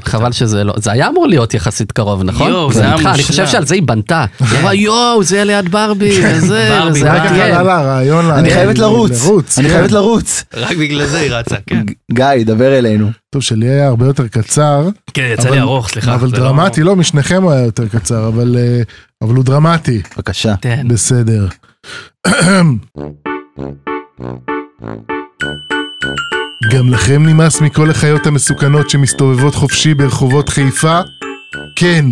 חבל 0.05 0.31
שזה 0.31 0.63
לא, 0.63 0.73
זה 0.77 0.91
היה 0.91 1.07
אמור 1.07 1.27
להיות 1.27 1.53
יחסית 1.53 1.91
קרוב, 1.91 2.23
נכון? 2.23 2.49
יואו, 2.51 2.73
זה 2.73 2.81
היה 2.81 2.93
איתך, 2.93 3.01
אני 3.05 3.11
מושלם. 3.11 3.27
חושב 3.27 3.47
שעל 3.47 3.65
זה 3.65 3.75
היא 3.75 3.83
בנתה. 3.83 4.25
היא 4.39 4.59
אמרה 4.59 4.73
יואו, 4.73 5.23
זה 5.23 5.35
יהיה 5.35 5.45
ליד 5.45 5.71
ברבי, 5.71 6.09
וזה, 6.23 6.79
וזה 6.87 7.11
היה 7.11 7.23
עלה 7.59 8.03
כן. 8.05 8.27
לה- 8.27 8.39
אני 8.39 8.49
חייבת 8.49 8.77
לרוץ. 8.77 9.27
אני 9.57 9.67
כן. 9.67 9.73
חייבת 9.73 9.91
לרוץ. 9.91 10.43
רק 10.53 10.77
בגלל 10.77 11.05
זה 11.05 11.19
היא 11.19 11.31
רצה, 11.31 11.55
כן. 11.67 11.83
גיא, 12.11 12.25
דבר 12.45 12.77
אלינו. 12.77 13.09
טוב, 13.29 13.41
שלי 13.41 13.69
היה 13.69 13.87
הרבה 13.87 14.05
יותר 14.05 14.27
קצר. 14.27 14.89
כן, 15.13 15.29
יצא 15.33 15.49
לי 15.49 15.59
ארוך, 15.59 15.89
סליחה. 15.89 16.15
אבל 16.15 16.27
לא- 16.27 16.37
דרמטי, 16.39 16.83
לא, 16.83 16.95
משניכם 16.95 17.43
הוא 17.43 17.51
היה 17.51 17.65
יותר 17.65 17.87
קצר, 17.87 18.27
אבל 18.27 18.55
אה, 18.57 18.81
הוא 19.19 19.43
דרמטי. 19.43 20.01
בבקשה. 20.15 20.55
כן. 20.61 20.87
בסדר. 20.87 21.47
גם 26.67 26.89
לכם 26.89 27.25
נמאס 27.25 27.61
מכל 27.61 27.89
החיות 27.89 28.27
המסוכנות 28.27 28.89
שמסתובבות 28.89 29.55
חופשי 29.55 29.93
ברחובות 29.93 30.49
חיפה? 30.49 30.99
כן, 31.75 32.05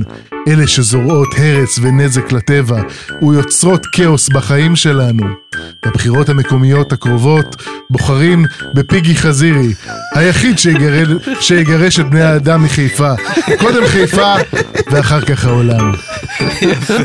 אלה 0.47 0.67
שזורעות 0.67 1.27
הרס 1.37 1.79
ונזק 1.81 2.31
לטבע 2.31 2.81
ויוצרות 3.21 3.85
כאוס 3.85 4.29
בחיים 4.29 4.75
שלנו. 4.75 5.25
בבחירות 5.85 6.29
המקומיות 6.29 6.93
הקרובות 6.93 7.55
בוחרים 7.89 8.45
בפיגי 8.73 9.15
חזירי, 9.15 9.73
היחיד 10.15 10.55
שיגרש 11.39 11.99
את 11.99 12.09
בני 12.09 12.23
האדם 12.23 12.63
מחיפה. 12.63 13.13
קודם 13.59 13.87
חיפה 13.87 14.35
ואחר 14.91 15.21
כך 15.21 15.45
העולם. 15.45 15.91
זה 16.87 16.97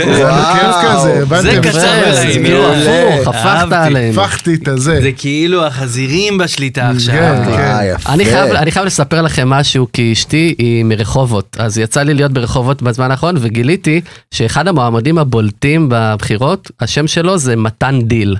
כזה? 0.85 1.42
זה 1.42 1.59
קצר 1.62 1.81
זה 1.81 2.11
ולעניין. 2.11 2.45
כאילו. 2.45 2.73
הפוך, 2.73 3.35
הפכת. 3.35 3.73
עליהם. 3.73 4.18
הפכתי 4.18 4.55
את 4.55 4.68
הזה. 4.68 5.01
זה 5.03 5.12
כאילו 5.12 5.66
החזירים 5.66 6.38
בשליטה 6.38 6.90
עכשיו. 6.90 7.14
כן, 7.14 7.45
כן. 7.45 7.61
אה, 7.61 8.25
חייב, 8.25 8.53
אני 8.53 8.71
חייב 8.71 8.87
לספר 8.87 9.23
לכם 9.23 9.49
משהו, 9.49 9.87
כי 9.92 10.12
אשתי 10.12 10.55
היא 10.59 10.85
מרחובות, 10.85 11.57
אז 11.61 11.79
יצא 11.79 12.03
לי 12.03 12.14
להיות 12.14 12.33
ברחובות 12.33 12.83
בזמן 12.83 13.11
האחרון, 13.11 13.35
וגיליתי 13.40 14.01
שאחד 14.31 14.68
המועמדים 14.68 15.18
הבולטים 15.18 15.87
בבחירות, 15.90 16.71
השם 16.81 17.07
שלו 17.07 17.38
זה 17.38 17.57
מתן 17.57 18.01
דיל. 18.03 18.37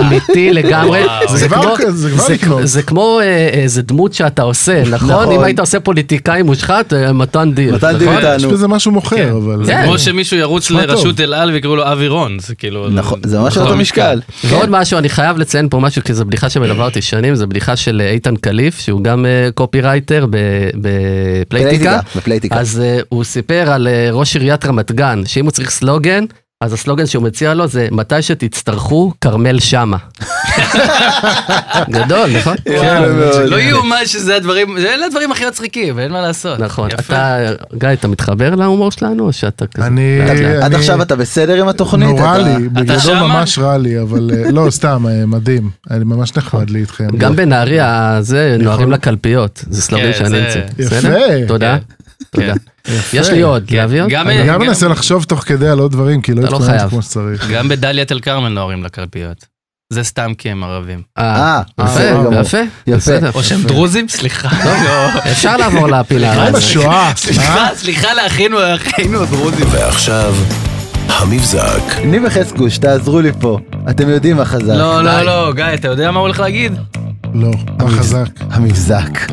אמיתי 0.00 0.52
לגמרי. 0.52 1.02
זה 1.28 1.48
כבר 1.48 1.76
כמו- 1.76 1.90
זה 1.90 2.08
זה- 2.18 2.32
לקנות. 2.32 2.60
זה 2.64 2.82
כמו 2.82 3.20
אה, 3.22 3.24
איזה 3.48 3.82
דמות 3.82 4.12
שאתה 4.14 4.42
עושה, 4.42 4.82
נכון? 4.90 5.08
נכון. 5.10 5.32
אם 5.32 5.40
היית 5.42 5.60
עושה 5.60 5.80
פוליטיקאי 5.80 6.42
מושחת, 6.42 6.92
אה, 6.92 7.12
מתן 7.12 7.52
דיל. 7.54 7.74
מתן 7.74 7.98
דיל 7.98 8.08
נכון? 8.08 8.24
איתנו. 8.24 8.34
יש 8.48 8.52
בזה 8.52 8.68
משהו 8.68 8.92
מוכר, 8.92 9.36
אבל... 9.36 9.64
זה 9.64 9.72
כן. 9.72 9.84
כמו 9.84 9.98
שמישהו 9.98 10.36
ירוץ. 10.36 10.70
לרשות 10.70 11.20
אל 11.20 11.34
על 11.34 11.50
ויקראו 11.50 11.76
לו 11.76 11.92
אבי 11.92 12.08
רון, 12.08 12.38
זה 12.38 12.54
כאילו... 12.54 12.88
נכון, 12.88 13.20
זה 13.24 13.38
ממש 13.38 13.56
על 13.56 13.62
אותו 13.62 13.76
משקל. 13.76 14.20
ועוד 14.44 14.68
משהו, 14.70 14.98
אני 14.98 15.08
חייב 15.08 15.38
לציין 15.38 15.68
פה 15.68 15.78
משהו, 15.80 16.02
כי 16.04 16.14
זו 16.14 16.24
בדיחה 16.24 16.50
שמלווה 16.50 16.84
אותי 16.84 17.02
שנים, 17.02 17.34
זו 17.34 17.46
בדיחה 17.46 17.76
של 17.76 18.02
אה, 18.04 18.10
איתן 18.10 18.36
קליף, 18.36 18.78
שהוא 18.80 19.02
גם 19.04 19.26
אה, 19.26 19.48
קופירייטר 19.54 20.26
ב- 20.30 20.36
בפלייטיקה. 20.80 22.00
אז 22.50 22.82
הוא 23.08 23.24
סיפר 23.24 23.70
על 23.70 23.88
ראש 24.12 24.36
עיריית 24.36 24.66
רמת 24.66 24.92
גן, 24.92 25.22
שאם 25.26 25.44
הוא 25.44 25.50
צריך 25.50 25.70
סלוגן, 25.70 26.24
אז 26.60 26.72
הסלוגן 26.72 27.06
שהוא 27.06 27.22
מציע 27.24 27.54
לו 27.54 27.66
זה 27.66 27.88
מתי 27.90 28.22
שתצטרכו, 28.22 29.12
כרמל 29.20 29.60
שמה. 29.60 29.96
גדול, 31.90 32.30
נכון? 32.38 32.56
יפה 32.66 33.00
מאוד. 33.08 33.48
לא 33.48 33.56
יאומן 33.60 34.06
שזה 34.06 34.36
הדברים, 34.36 34.76
אלה 34.78 35.06
הדברים 35.06 35.32
הכי 35.32 35.46
מצחיקים, 35.46 35.98
אין 35.98 36.12
מה 36.12 36.20
לעשות. 36.20 36.58
נכון. 36.60 36.88
אתה, 36.90 37.38
גיא, 37.74 37.88
אתה 37.92 38.08
מתחבר 38.08 38.54
להומור 38.54 38.90
שלנו, 38.92 39.26
או 39.26 39.32
שאתה 39.32 39.66
כזה? 39.66 39.86
אני... 39.86 40.18
עד 40.62 40.74
עכשיו 40.74 41.02
אתה 41.02 41.16
בסדר 41.16 41.60
עם 41.60 41.68
התוכנית? 41.68 42.08
נורא 42.08 42.36
אתה- 42.36 42.38
לי, 42.58 42.68
בגדול? 42.68 43.18
ממש 43.18 43.58
רע 43.58 43.78
לי, 43.78 44.00
אבל 44.00 44.30
אה, 44.34 44.50
לא, 44.50 44.66
סתם, 44.70 45.04
אה, 45.08 45.26
מדהים. 45.26 45.70
אני 45.90 46.04
ממש 46.04 46.36
נחמד 46.36 46.70
לי 46.70 46.80
איתכם. 46.80 47.06
גם 47.18 47.36
בנהריה, 47.36 48.18
זה, 48.20 48.56
נוהרים 48.60 48.90
לקלפיות, 48.92 49.64
זה 49.70 49.82
סלוגן 49.82 50.12
כן, 50.12 50.18
שאני 50.18 50.38
המצאתי. 50.38 50.82
יפה. 50.82 51.08
תודה. 51.48 51.76
כן. 51.78 52.40
תודה. 52.40 52.54
יש 53.12 53.30
לי 53.30 53.40
עוד, 53.42 53.70
להביא 53.70 54.02
עוד? 54.02 54.10
גם- 54.10 54.28
אני 54.28 54.46
גם 54.46 54.60
מנסה 54.60 54.88
לחשוב 54.88 55.24
תוך 55.24 55.40
כדי 55.40 55.68
על 55.68 55.78
עוד 55.78 55.92
דברים, 55.92 56.22
כי 56.22 56.34
לא 56.34 56.42
לא 56.42 56.46
התכוננתי. 56.46 56.88
כמו 56.90 57.02
שצריך. 57.02 57.48
גם 57.50 57.68
בדאלית 57.68 58.12
אל 58.12 58.20
כרמל 58.20 58.48
נוהרים 58.48 58.84
לקלפיות. 58.84 59.46
זה 59.92 60.04
סתם 60.04 60.32
כי 60.38 60.50
הם 60.50 60.64
ערבים. 60.64 61.02
אה, 61.18 61.62
בסדר 61.80 62.40
יפה. 62.40 62.58
יפה, 62.86 63.14
יפה. 63.14 63.28
או 63.34 63.42
שהם 63.44 63.62
דרוזים? 63.62 64.08
סליחה. 64.08 64.48
לא. 64.84 65.08
אפשר 65.32 65.56
לעבור 65.56 65.88
עם 65.88 65.94
הזאת. 66.54 66.54
השואה? 66.54 67.12
סליחה, 67.16 67.68
סליחה 67.74 68.14
לאחינו, 68.14 68.58
אחינו 68.74 69.22
הדרוזים. 69.22 69.66
ועכשיו, 69.70 70.34
המבזק. 71.08 71.98
ניב 72.04 72.22
וחזקוש, 72.26 72.78
תעזרו 72.78 73.20
לי 73.20 73.30
פה. 73.40 73.58
אתם 73.90 74.08
יודעים 74.08 74.36
מה 74.36 74.44
חזק. 74.44 74.62
לא, 74.74 75.02
לא, 75.04 75.22
לא, 75.22 75.52
גיא, 75.54 75.64
אתה 75.74 75.88
יודע 75.88 76.10
מה 76.10 76.18
הוא 76.18 76.26
הולך 76.26 76.40
להגיד? 76.40 76.72
לא, 77.34 77.50
מה 77.78 77.90
חזק. 77.90 78.28
המבזק. 78.50 79.32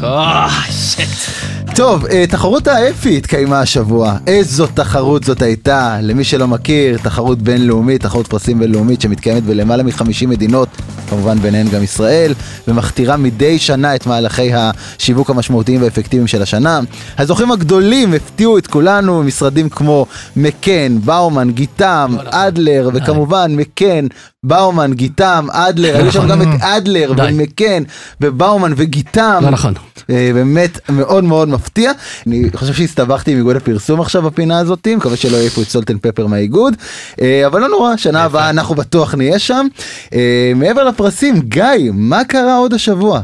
טוב, 1.76 2.06
אה, 2.06 2.28
תחרות 2.28 2.68
האפי 2.68 3.18
התקיימה 3.18 3.60
השבוע. 3.60 4.18
איזו 4.28 4.68
תחרות 4.68 5.24
זאת 5.24 5.42
הייתה. 5.42 5.98
למי 6.02 6.24
שלא 6.24 6.48
מכיר, 6.48 6.98
תחרות 6.98 7.42
בינלאומית, 7.42 8.02
תחרות 8.02 8.28
פרסים 8.28 8.60
בינלאומית 8.60 9.02
שמתקיימת 9.02 9.44
בלמעלה 9.44 9.84
מ-50 9.84 10.28
מדינות 10.28 10.70
וכמובן 11.06 11.40
ביניהן 11.40 11.68
גם 11.70 11.84
ישראל, 11.84 12.34
ומכתירה 12.68 13.18
מדי 13.18 13.60
שנה 13.60 13.96
את 13.96 14.08
מהלכי 14.08 14.52
השיווק 14.54 15.30
המשמעותיים 15.30 15.82
והאפקטיביים 15.82 16.28
של 16.28 16.42
השנה. 16.42 16.80
הזוכים 17.18 17.52
הגדולים 17.52 18.14
הפתיעו 18.14 18.58
את 18.58 18.68
כולנו, 18.68 19.24
משרדים 19.24 19.70
כמו 19.70 20.06
מקן, 20.36 20.98
באומן, 21.06 21.52
גיטם, 21.52 22.16
אדלר, 22.26 22.90
וכמובן 22.94 23.56
מקן, 23.56 24.08
באומן, 24.44 24.94
גיטם, 24.94 25.48
אדלר, 25.52 25.98
היו 25.98 26.12
שם 26.12 26.28
גם 26.28 26.42
את 26.42 26.48
אדלר. 26.62 27.14
ומקן, 27.18 27.84
ובאומן 28.22 28.74
וגיטם. 28.78 29.40
לא 29.42 29.50
נכון. 29.50 29.74
אה, 30.10 30.32
באמת 30.34 30.90
מאוד 30.90 31.24
מאוד 31.24 31.50
מפתיע. 31.50 31.92
אני 32.28 32.50
חושב 32.54 32.74
שהסתבכתי 32.74 33.32
עם 33.32 33.38
איגוד 33.38 33.56
הפרסום 33.56 34.02
עכשיו 34.02 34.22
בפינה 34.22 34.60
הזאת, 34.60 34.88
מקווה 34.88 35.18
שלא 35.18 35.38
יהיה 35.38 35.50
פה 35.50 35.62
את 35.62 35.68
סולטן 35.68 35.98
פפר 35.98 36.28
מהאיגוד, 36.28 36.76
אה, 37.22 37.48
אבל 37.48 37.62
לא 37.62 37.68
נורא, 37.70 37.98
שנה 37.98 38.24
הבאה 38.24 38.50
אנחנו 38.50 38.76
בטוח 38.76 39.16
נהיה 39.16 39.40
שם. 39.40 39.68
אה, 40.14 40.52
מעבר 40.56 40.84
לפרסים, 40.84 41.40
גיא, 41.40 41.92
מה 41.94 42.24
קרה 42.24 42.58
עוד 42.58 42.74
השבוע? 42.74 43.22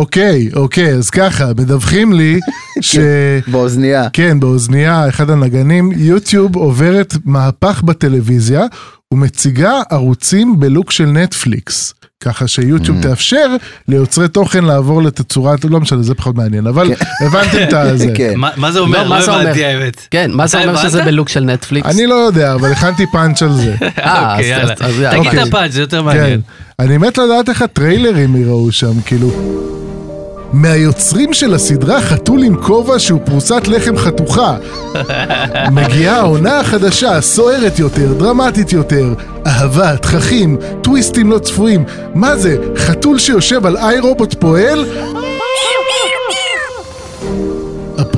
אוקיי, 0.00 0.48
אוקיי, 0.56 0.94
אז 0.94 1.10
ככה, 1.10 1.46
מדווחים 1.58 2.12
לי 2.12 2.40
ש... 2.80 2.96
באוזנייה. 3.46 4.08
כן, 4.12 4.40
באוזנייה, 4.40 5.08
אחד 5.08 5.30
הנגנים, 5.30 5.92
יוטיוב 5.96 6.56
עוברת 6.56 7.14
מהפך 7.24 7.82
בטלוויזיה 7.82 8.62
ומציגה 9.14 9.72
ערוצים 9.90 10.60
בלוק 10.60 10.90
של 10.90 11.06
נטפליקס. 11.06 11.94
ככה 12.24 12.48
שיוטיוב 12.48 12.98
Mm. 12.98 13.02
תאפשר 13.02 13.56
ליוצרי 13.88 14.28
תוכן 14.28 14.64
לעבור 14.64 15.02
לתצורת, 15.02 15.64
לא 15.64 15.80
משנה, 15.80 16.02
זה 16.02 16.14
פחות 16.14 16.34
מעניין, 16.36 16.66
אבל 16.66 16.90
הבנתם 17.20 17.58
את 17.68 17.72
הזה. 17.72 18.12
כן. 18.16 18.32
מה 18.36 18.50
מה 18.56 18.72
זה 18.72 18.78
אומר? 18.78 19.02
לא, 19.02 19.08
מה 19.08 19.18
לא 19.18 19.24
זה 19.24 19.30
אומר? 19.30 19.42
הבנתי 19.42 19.64
האמת. 19.64 20.06
כן, 20.10 20.30
מה 20.34 20.46
זה 20.46 20.60
אומר 20.62 20.76
שזה 20.76 20.98
הבנת? 20.98 21.12
בלוק 21.12 21.28
של 21.28 21.40
נטפליקס? 21.44 21.86
אני 21.88 22.06
לא 22.06 22.14
יודע, 22.14 22.54
אבל 22.54 22.72
הכנתי 22.72 23.06
פאנץ' 23.12 23.42
על 23.42 23.52
זה. 23.52 23.74
אה, 23.98 24.32
אוקיי, 24.32 24.54
אז- 24.56 24.60
יאללה. 24.60 24.72
אז- 24.72 24.78
אז 24.80 25.00
יאללה. 25.00 25.10
תגיד 25.18 25.26
אוקיי. 25.26 25.42
את 25.42 25.48
הפאנץ', 25.48 25.72
זה 25.72 25.80
יותר 25.80 25.98
כן. 25.98 26.04
מעניין. 26.04 26.40
אני 26.78 26.98
מת 26.98 27.18
לדעת 27.18 27.48
איך 27.48 27.62
הטריילרים 27.62 28.36
יראו 28.36 28.72
שם, 28.72 29.00
כאילו... 29.06 29.30
מהיוצרים 30.52 31.34
של 31.34 31.54
הסדרה 31.54 32.00
חתול 32.00 32.42
עם 32.42 32.56
כובע 32.56 32.98
שהוא 32.98 33.20
פרוסת 33.24 33.68
לחם 33.68 33.96
חתוכה. 33.96 34.56
מגיעה 35.72 36.16
העונה 36.16 36.60
החדשה, 36.60 37.20
סוערת 37.20 37.78
יותר, 37.78 38.12
דרמטית 38.12 38.72
יותר. 38.72 39.14
אהבה, 39.46 39.96
תככים, 39.96 40.56
טוויסטים 40.82 41.30
לא 41.30 41.38
צפויים. 41.38 41.84
מה 42.14 42.36
זה, 42.36 42.56
חתול 42.76 43.18
שיושב 43.18 43.66
על 43.66 43.76
איי 43.76 44.00
רובוט 44.00 44.34
פועל? 44.34 44.84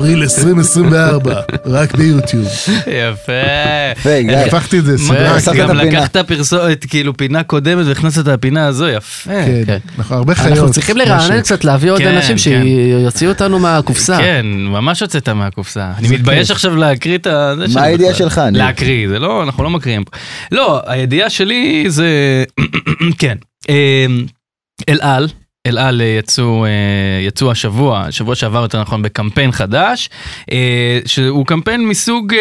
אפריל 0.03 0.23
2024, 0.23 1.41
רק 1.65 1.95
ביוטיוב. 1.95 2.47
יפה. 2.87 3.31
יפה, 3.91 4.21
גיא. 4.21 4.37
הפכתי 4.37 4.79
את 4.79 4.85
זה. 4.85 4.95
הוספת 5.33 5.55
גם. 5.55 5.77
לקחת 5.77 6.17
פרסומת, 6.17 6.85
כאילו 6.85 7.17
פינה 7.17 7.43
קודמת 7.43 7.85
והכנסת 7.85 8.21
את 8.21 8.27
הפינה 8.27 8.65
הזו, 8.65 8.87
יפה. 8.87 9.29
כן, 9.29 9.63
כן. 9.65 9.77
נכון, 9.97 10.17
הרבה 10.17 10.35
חיות. 10.35 10.51
אנחנו 10.51 10.71
צריכים 10.71 10.97
לרענן. 10.97 11.41
קצת, 11.41 11.63
להביא 11.63 11.91
עוד 11.91 11.99
כן, 11.99 12.15
אנשים 12.15 12.35
כן. 12.35 12.37
שיוציאו 12.37 13.31
אותנו 13.31 13.59
מהקופסה. 13.59 14.17
כן, 14.17 14.45
ממש 14.45 15.01
הוצאת 15.01 15.29
מהקופסה. 15.29 15.91
אני 15.97 16.07
מתבייש. 16.07 16.51
עכשיו 16.51 16.75
להקריא 16.75 17.17
את 17.17 17.27
ה... 17.27 17.53
מה 17.73 17.83
הידיעה. 17.83 18.13
שלך? 18.13 18.41
להקריא, 18.51 19.09
זה 19.09 19.19
לא, 19.19 19.43
אנחנו 19.43 19.63
לא 19.63 19.69
מקריאים. 19.69 20.03
לא, 20.51 20.81
הידיעה 20.87 21.29
שלי 21.29 21.85
זה... 21.87 22.07
כן. 23.19 23.37
אה, 23.69 24.05
אל 24.89 24.99
על. 25.01 25.27
אל 25.67 25.77
על 25.77 26.01
אה, 26.01 26.05
יצאו, 26.07 26.65
אה, 26.65 26.69
יצאו 27.21 27.51
השבוע, 27.51 28.11
שבוע 28.11 28.35
שעבר 28.35 28.61
יותר 28.61 28.81
נכון, 28.81 29.01
בקמפיין 29.01 29.51
חדש, 29.51 30.09
אה, 30.51 30.99
שהוא 31.05 31.45
קמפיין 31.45 31.87
מסוג, 31.87 32.33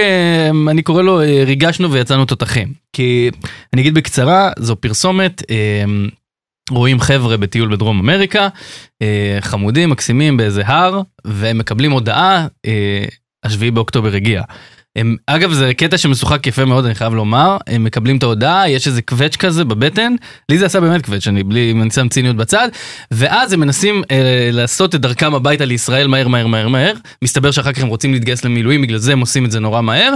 אני 0.71 0.83
קורא 0.83 1.03
לו 1.03 1.21
ריגשנו 1.47 1.93
ויצאנו 1.93 2.25
תותחים. 2.25 2.73
כי 2.93 3.31
אני 3.73 3.83
אגיד 3.83 3.95
בקצרה, 3.95 4.51
זו 4.59 4.77
פרסומת, 4.77 5.43
רואים 6.71 7.01
חבר'ה 7.01 7.37
בטיול 7.37 7.73
בדרום 7.73 7.99
אמריקה, 7.99 8.49
חמודים, 9.41 9.91
מקסימים 9.91 10.37
באיזה 10.37 10.63
הר, 10.67 11.01
והם 11.25 11.59
מקבלים 11.59 11.93
הודעה, 11.93 12.47
השביעי 13.45 13.71
באוקטובר 13.71 14.15
הגיע. 14.15 14.43
הם, 14.97 15.17
אגב 15.27 15.53
זה 15.53 15.75
קטע 15.75 15.99
שמשוחק 15.99 16.47
יפה 16.47 16.65
מאוד 16.65 16.85
אני 16.85 16.95
חייב 16.95 17.15
לומר, 17.15 17.57
הם 17.67 17.85
מקבלים 17.85 18.17
את 18.17 18.23
ההודעה, 18.23 18.71
יש 18.71 18.87
איזה 18.87 19.03
קווץ' 19.03 19.37
כזה 19.37 19.65
בבטן, 19.65 20.15
לי 20.49 20.59
זה 20.59 20.67
עשה 20.67 20.81
באמת 20.81 21.05
קווץ', 21.05 21.27
אני 21.27 21.43
בלי, 21.43 21.71
אם 21.71 21.83
אני 21.83 21.91
שם 21.91 22.09
ציניות 22.09 22.37
בצד, 22.37 22.69
ואז 23.11 23.53
הם 23.53 23.61
מנסים 23.61 24.03
אה, 24.11 24.51
לעשות 24.53 24.95
את 24.95 25.01
דרכם 25.01 25.35
הביתה 25.35 25.65
לישראל 25.65 26.07
מהר 26.07 26.29
מהר 26.29 26.47
מהר 26.47 26.69
מהר, 26.69 26.95
מסתבר 27.25 27.51
שאחר 27.51 27.73
כך 27.73 27.83
הם 27.83 27.89
רוצים 27.89 28.13
להתגייס 28.13 28.45
למילואים, 28.45 28.83
בגלל 28.83 28.99
זה 28.99 29.13
הם 29.13 29.21
עושים 29.21 29.45
את 29.45 29.51
זה 29.51 29.61
נורא 29.61 29.81
מהר, 29.81 30.15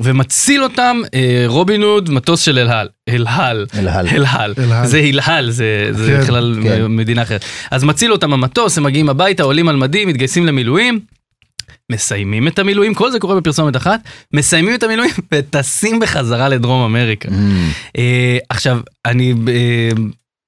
ומציל 0.00 0.62
אותם 0.62 1.00
אה, 1.14 1.44
רובין 1.46 1.82
הוד, 1.82 2.10
מטוס 2.10 2.40
של 2.40 2.58
אלהל, 2.58 2.88
אלהל, 3.08 3.66
אלהל. 3.78 4.08
אלהל, 4.08 4.54
אלהל. 4.58 4.86
זה 4.86 4.96
הילהל, 4.96 5.50
זה, 5.50 5.88
זה 5.90 6.12
כן, 6.12 6.20
בכלל 6.20 6.58
כן. 6.62 6.86
מדינה 6.86 7.22
אחרת. 7.22 7.44
אז 7.70 7.84
מציל 7.84 8.12
אותם 8.12 8.32
המטוס, 8.32 8.78
הם 8.78 8.84
מגיעים 8.84 9.08
הביתה, 9.08 9.42
עולים 9.42 9.68
על 9.68 9.76
מדים, 9.76 10.08
מתגייסים 10.08 10.46
למילואים. 10.46 11.00
מסיימים 11.92 12.48
את 12.48 12.58
המילואים, 12.58 12.94
כל 12.94 13.10
זה 13.10 13.18
קורה 13.18 13.40
בפרסומת 13.40 13.76
אחת, 13.76 14.00
מסיימים 14.32 14.74
את 14.74 14.82
המילואים 14.82 15.10
וטסים 15.34 16.00
בחזרה 16.00 16.48
לדרום 16.48 16.82
אמריקה. 16.82 17.28
Mm. 17.28 17.32
אה, 17.98 18.38
עכשיו, 18.48 18.80
אני 19.06 19.34
אה, 19.48 19.90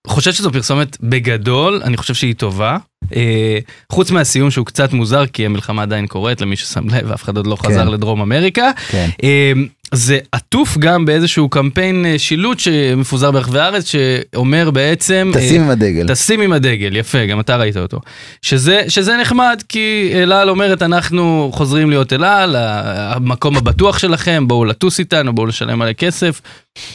חושב 0.07 0.33
שזו 0.33 0.53
פרסומת 0.53 0.97
בגדול, 1.01 1.81
אני 1.85 1.97
חושב 1.97 2.15
שהיא 2.15 2.35
טובה. 2.35 2.77
אה, 3.17 3.59
חוץ 3.93 4.11
מהסיום 4.11 4.51
שהוא 4.51 4.67
קצת 4.67 4.93
מוזר, 4.93 5.27
כי 5.27 5.47
המלחמה 5.47 5.83
עדיין 5.83 6.07
קורית, 6.07 6.41
למי 6.41 6.57
ששם 6.57 6.89
לב, 6.89 7.13
אף 7.13 7.23
אחד 7.23 7.37
עוד 7.37 7.47
לא 7.47 7.57
חזר 7.57 7.85
כן. 7.85 7.89
לדרום 7.89 8.21
אמריקה. 8.21 8.71
כן. 8.89 9.09
אה, 9.23 9.53
זה 9.95 10.19
עטוף 10.33 10.79
גם 10.79 11.05
באיזשהו 11.05 11.49
קמפיין 11.49 12.07
אה, 12.07 12.19
שילוט 12.19 12.59
שמפוזר 12.59 13.31
ברחבי 13.31 13.59
הארץ, 13.59 13.85
שאומר 13.85 14.71
בעצם... 14.71 15.33
אה, 15.35 15.41
טסים 15.41 15.63
עם 15.63 15.71
הדגל. 15.71 16.09
טסים 16.09 16.41
עם 16.41 16.53
הדגל, 16.53 16.97
יפה, 16.97 17.27
גם 17.27 17.41
אתה 17.41 17.57
ראית 17.57 17.77
אותו. 17.77 18.01
שזה, 18.43 18.83
שזה 18.89 19.17
נחמד, 19.17 19.63
כי 19.69 20.11
אל 20.15 20.33
על 20.33 20.51
אומרת, 20.51 20.83
אנחנו 20.83 21.51
חוזרים 21.55 21.91
להיות 21.91 22.13
אל 22.13 22.25
על, 22.25 22.57
המקום 22.59 23.57
הבטוח 23.57 23.99
שלכם, 23.99 24.49
בואו 24.49 24.65
לטוס 24.65 24.99
איתנו, 24.99 25.35
בואו 25.35 25.47
לשלם 25.47 25.79
מלא 25.79 25.93
כסף, 25.93 26.41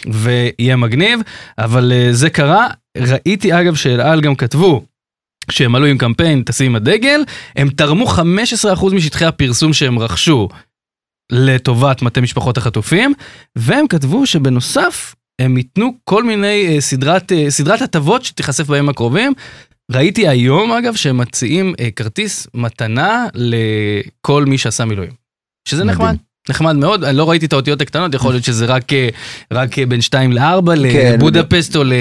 ויהיה 0.08 0.76
מגניב, 0.76 1.20
אבל 1.58 1.92
אה, 1.96 2.08
זה 2.12 2.30
קרה. 2.30 2.68
ראיתי 2.98 3.60
אגב 3.60 3.76
שאל 3.76 4.02
על 4.02 4.22
גם 4.22 4.36
כתבו, 4.36 4.84
כשהם 5.48 5.76
עלו 5.76 5.86
עם 5.86 5.98
קמפיין 5.98 6.44
טסים 6.44 6.66
עם 6.66 6.76
הדגל, 6.76 7.22
הם 7.56 7.70
תרמו 7.70 8.06
15% 8.06 8.94
משטחי 8.94 9.26
הפרסום 9.26 9.74
שהם 9.74 10.00
רכשו 10.00 10.50
לטובת 11.32 12.02
מטה 12.02 12.22
משפחות 12.22 12.58
החטופים, 12.58 13.14
והם 13.56 13.88
כתבו 13.88 14.26
שבנוסף, 14.26 15.16
הם 15.42 15.58
ייתנו 15.58 15.94
כל 16.04 16.24
מיני 16.24 16.68
אה, 16.68 16.82
סדרת, 16.82 17.32
אה, 17.32 17.46
סדרת 17.50 17.82
הטבות 17.82 18.24
שתיחשף 18.24 18.68
בימים 18.68 18.90
הקרובים. 18.90 19.34
ראיתי 19.92 20.28
היום 20.28 20.72
אגב 20.72 20.96
שהם 20.96 21.18
מציעים 21.18 21.74
אה, 21.80 21.92
כרטיס 21.92 22.48
מתנה 22.54 23.28
לכל 23.34 24.46
מי 24.46 24.58
שעשה 24.58 24.86
מילואים. 24.86 25.12
שזה 25.68 25.84
מדהים. 25.84 26.02
נחמד. 26.02 26.16
נחמד 26.50 26.76
מאוד, 26.76 27.04
אני 27.04 27.18
לא 27.18 27.30
ראיתי 27.30 27.46
את 27.46 27.54
האותיות 27.54 27.82
הקטנות, 27.82 28.14
יכול 28.14 28.32
להיות 28.34 28.44
שזה 28.44 28.66
רק, 28.66 28.94
אה, 28.94 29.10
רק 29.54 29.80
אה, 29.80 29.86
בין 29.86 30.02
2 30.02 30.32
ל-4 30.34 30.42
כן, 30.92 31.16
לבודפסט 31.18 31.76
או 31.76 31.84
ל... 31.84 31.94
אה, 31.94 31.98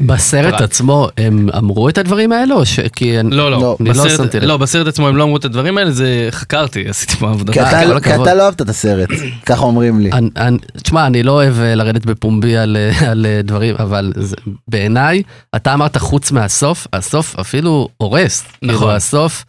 בסרט 0.00 0.50
פרט. 0.52 0.60
עצמו 0.60 1.08
הם 1.18 1.48
אמרו 1.58 1.88
את 1.88 1.98
הדברים 1.98 2.32
האלה 2.32 2.54
או 2.54 2.66
ש... 2.66 2.80
כי... 2.80 3.20
אני- 3.20 3.36
לא, 3.36 3.50
לא, 3.50 3.60
לא, 3.60 3.76
אני 3.80 3.88
לא 3.88 3.94
בסרט, 3.94 4.16
שמתי 4.16 4.40
לב. 4.40 4.44
לא, 4.44 4.56
בסרט 4.56 4.86
עצמו 4.86 5.08
הם 5.08 5.16
לא 5.16 5.24
אמרו 5.24 5.36
את 5.36 5.44
הדברים 5.44 5.78
האלה, 5.78 5.90
זה 5.90 6.28
חקרתי, 6.30 6.84
עשיתי 6.90 7.16
פה 7.16 7.30
עבודה. 7.30 7.52
כי 7.52 7.60
אה, 7.60 7.68
אתה- 7.82 7.92
כל 7.92 8.00
כי 8.00 8.10
הכבוד. 8.10 8.28
אתה 8.28 8.36
לא 8.36 8.42
אהבת 8.42 8.62
את 8.62 8.68
הסרט, 8.68 9.08
ככה 9.46 9.62
אומרים 9.62 10.00
לי. 10.00 10.12
אני- 10.12 10.30
אני- 10.36 10.58
תשמע, 10.82 11.06
אני 11.06 11.22
לא 11.22 11.32
אוהב 11.32 11.54
לרדת 11.60 12.04
בפומבי 12.06 12.56
על, 12.56 12.76
על 13.06 13.26
דברים, 13.44 13.74
אבל 13.78 14.12
זה- 14.16 14.36
בעיניי, 14.68 15.22
אתה 15.56 15.74
אמרת 15.74 15.96
חוץ 15.96 16.32
מהסוף, 16.32 16.86
הסוף 16.92 17.38
אפילו 17.38 17.88
הורס. 17.96 18.44
נכון. 18.62 18.76
כאילו, 18.78 18.92
הסוף, 18.92 19.44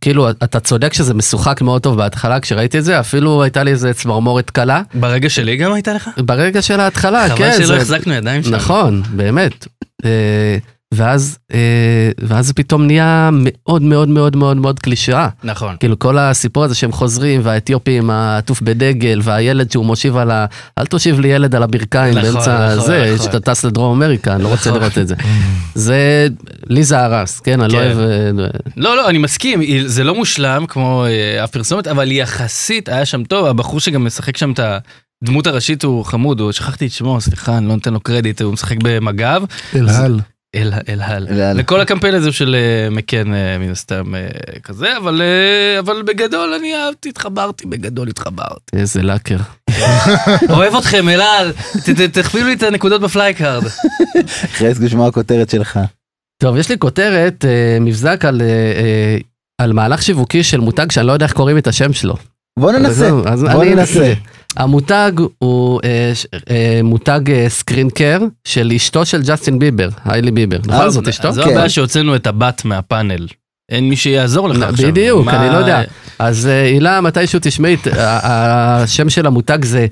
כאילו, 0.00 0.30
אתה 0.30 0.60
צודק 0.60 0.92
שזה 0.92 1.14
משוחק 1.14 1.60
מאוד 1.62 1.82
טוב 1.82 1.96
בהתחלה, 1.96 2.40
כשראיתי 2.40 2.78
את 2.78 2.84
זה, 2.84 3.00
אפילו 3.00 3.42
הייתה 3.42 3.62
לי 3.62 3.70
איזה 3.70 3.94
צמרמורת 3.94 4.50
קלה. 4.50 4.82
ברגע 4.94 5.28
שלי 5.30 5.56
גם 5.56 5.72
הייתה 5.72 5.92
לך? 5.94 6.10
ברגע 6.18 6.62
של 6.62 6.80
ההתחלה, 6.80 7.28
כן. 7.28 7.34
חבל 7.36 7.52
שלא 7.56 7.66
זה- 7.66 7.76
החזקנו 7.76 8.14
ידיים 8.14 8.42
שם. 8.42 8.54
נכון, 8.54 9.02
באמת. 9.16 9.66
ואז, 10.94 11.38
אה, 11.54 12.10
ואז 12.18 12.46
זה 12.46 12.54
פתאום 12.54 12.86
נהיה 12.86 13.30
מאוד 13.32 13.82
מאוד 13.82 14.08
מאוד 14.08 14.36
מאוד 14.36 14.56
מאוד 14.56 14.80
קלישאה. 14.80 15.28
נכון. 15.44 15.76
כאילו 15.80 15.98
כל 15.98 16.18
הסיפור 16.18 16.64
הזה 16.64 16.74
שהם 16.74 16.92
חוזרים 16.92 17.40
והאתיופים 17.44 18.10
העטוף 18.10 18.62
בדגל 18.62 19.20
והילד 19.22 19.70
שהוא 19.70 19.84
מושיב 19.84 20.16
על 20.16 20.30
ה... 20.30 20.46
אל 20.78 20.86
תושיב 20.86 21.20
לי 21.20 21.28
ילד 21.28 21.54
על 21.54 21.62
הברכיים 21.62 22.18
נכון, 22.18 22.32
באמצע 22.32 22.74
נכון, 22.74 22.86
זה, 22.86 23.12
נכון. 23.14 23.26
שאתה 23.26 23.40
טס 23.40 23.64
לדרום 23.64 24.02
אמריקה, 24.02 24.34
אני 24.34 24.42
לא 24.42 24.48
רוצה 24.48 24.70
נכון. 24.70 24.82
לראות 24.82 24.98
את 24.98 25.08
זה. 25.08 25.14
זה, 25.74 26.28
לי 26.66 26.84
זה 26.84 27.00
הרס, 27.00 27.40
כן, 27.40 27.60
אני 27.60 27.72
לא 27.72 27.78
כן. 27.78 27.84
אוהב... 27.84 27.98
אה, 27.98 28.46
לא, 28.76 28.96
לא, 28.96 29.08
אני 29.08 29.18
מסכים, 29.18 29.60
זה 29.86 30.04
לא 30.04 30.14
מושלם 30.14 30.66
כמו 30.68 31.04
אה, 31.06 31.44
אף 31.44 31.50
פרסומת, 31.50 31.86
אבל 31.86 32.12
יחסית 32.12 32.88
היה 32.88 33.04
שם 33.04 33.24
טוב, 33.24 33.46
הבחור 33.46 33.80
שגם 33.80 34.04
משחק 34.04 34.36
שם 34.36 34.52
את 34.52 34.60
הדמות 35.22 35.46
הראשית 35.46 35.84
הוא 35.84 36.04
חמוד, 36.04 36.40
הוא 36.40 36.52
שכחתי 36.52 36.86
את 36.86 36.92
שמו, 36.92 37.20
סליחה, 37.20 37.58
אני 37.58 37.68
לא 37.68 37.74
נותן 37.74 37.92
לו 37.92 38.00
קרדיט, 38.00 38.42
הוא 38.42 38.52
משחק 38.52 38.76
במג"ב, 38.82 39.42
אלהל. 39.74 40.20
אל 40.54 40.72
אלהל. 40.88 41.26
אלהל. 41.30 41.56
לכל 41.56 41.80
הקמפיין 41.80 42.14
הזה 42.14 42.32
של 42.32 42.54
אה, 42.58 42.90
מקן 42.90 43.34
אה, 43.34 43.58
מן 43.58 43.70
הסתם 43.70 44.14
אה, 44.14 44.28
כזה, 44.62 44.96
אבל 44.96 45.22
אבל 45.78 46.02
בגדול 46.02 46.54
אני 46.54 46.74
אהבתי, 46.76 47.08
התחברתי, 47.08 47.66
בגדול 47.66 48.08
התחברתי. 48.08 48.76
איזה 48.76 49.02
לאקר. 49.02 49.36
אוהב 50.50 50.74
אתכם, 50.74 51.08
אלעל. 51.08 51.52
ת- 51.52 51.90
ת- 51.90 52.18
תכפילו 52.18 52.46
לי 52.46 52.52
את 52.52 52.62
הנקודות 52.62 53.00
בפלייקארד. 53.00 53.62
חזק 54.52 54.80
לשמוע 54.82 55.06
הכותרת 55.08 55.50
שלך. 55.50 55.80
טוב, 56.42 56.56
יש 56.56 56.68
לי 56.70 56.78
כותרת, 56.78 57.44
מבזק 57.80 58.24
על, 58.24 58.42
על 59.60 59.72
מהלך 59.72 60.02
שיווקי 60.02 60.42
של 60.42 60.60
מותג 60.60 60.90
שאני 60.90 61.06
לא 61.06 61.12
יודע 61.12 61.26
איך 61.26 61.32
קוראים 61.32 61.58
את 61.58 61.66
השם 61.66 61.92
שלו. 61.92 62.16
בוא 62.58 62.72
ננסה. 62.72 63.10
בוא 63.52 63.62
אני 63.62 63.74
ננסה. 63.74 64.12
המותג 64.58 65.12
הוא 65.38 65.80
אה, 65.84 66.10
ש- 66.14 66.26
אה, 66.50 66.80
מותג 66.84 67.20
skin 67.48 67.90
care 67.90 68.18
של 68.44 68.72
אשתו 68.76 69.04
של 69.06 69.22
ג'סטין 69.22 69.58
ביבר, 69.58 69.88
היילי 70.04 70.30
ביבר. 70.30 70.58
נכון 70.66 70.90
זאת 70.90 71.08
אשתו? 71.08 71.32
זו 71.32 71.42
כן. 71.42 71.50
הבעיה 71.50 71.68
שהוצאנו 71.68 72.16
את 72.16 72.26
הבת 72.26 72.64
מהפאנל. 72.64 73.26
אין 73.70 73.88
מי 73.88 73.96
שיעזור 73.96 74.48
לך 74.48 74.62
עכשיו. 74.62 74.88
בדיוק, 74.88 75.28
אני 75.28 75.48
לא 75.48 75.56
יודע. 75.56 75.82
אז 76.18 76.46
אה, 76.46 76.62
הילה, 76.62 77.00
מתישהו 77.00 77.38
תשמעי, 77.42 77.74
את- 77.74 77.86
ה- 77.86 78.00
ה- 78.00 78.82
השם 78.82 79.10
של 79.10 79.26
המותג 79.26 79.64
זה 79.64 79.86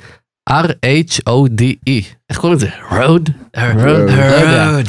R-H-O-D-E. 0.50 1.90
איך 2.30 2.38
קוראים 2.38 2.56
לזה? 2.58 2.68
רוד? 2.90 3.30
יודע. 3.56 4.64
הרוד, 4.64 4.86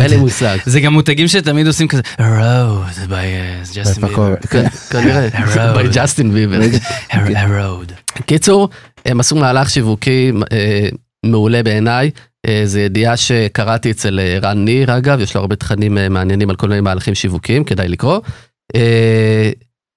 אין 0.00 0.10
לי. 0.10 0.16
מושג. 0.16 0.56
זה 0.66 0.80
גם 0.80 0.92
מותגים 0.92 1.28
שתמיד 1.28 1.66
עושים 1.66 1.88
כזה, 1.88 2.02
הרוד, 2.18 2.86
by 3.08 3.12
ג'סטין 3.74 4.04
ביבר. 4.08 4.34
כן. 4.50 4.64
כנראה, 4.90 5.28
by 5.74 5.94
ג'סטין 5.94 6.32
ביבר. 6.34 6.60
הרוד. 7.36 7.92
קיצור, 8.26 8.68
הם 9.06 9.20
עשו 9.20 9.36
מהלך 9.36 9.70
שיווקי 9.70 10.32
אה, 10.52 10.88
מעולה 11.26 11.62
בעיניי. 11.62 12.10
אה, 12.46 12.62
זו 12.64 12.78
ידיעה 12.78 13.16
שקראתי 13.16 13.90
אצל 13.90 14.20
אה, 14.20 14.38
רן 14.42 14.64
ניר, 14.64 14.96
אגב, 14.96 15.20
יש 15.20 15.34
לו 15.34 15.40
הרבה 15.40 15.56
תכנים 15.56 15.98
אה, 15.98 16.08
מעניינים 16.08 16.50
על 16.50 16.56
כל 16.56 16.68
מיני 16.68 16.80
מהלכים 16.80 17.14
שיווקיים, 17.14 17.64
כדאי 17.64 17.88
לקרוא. 17.88 18.20
אה, 18.76 19.50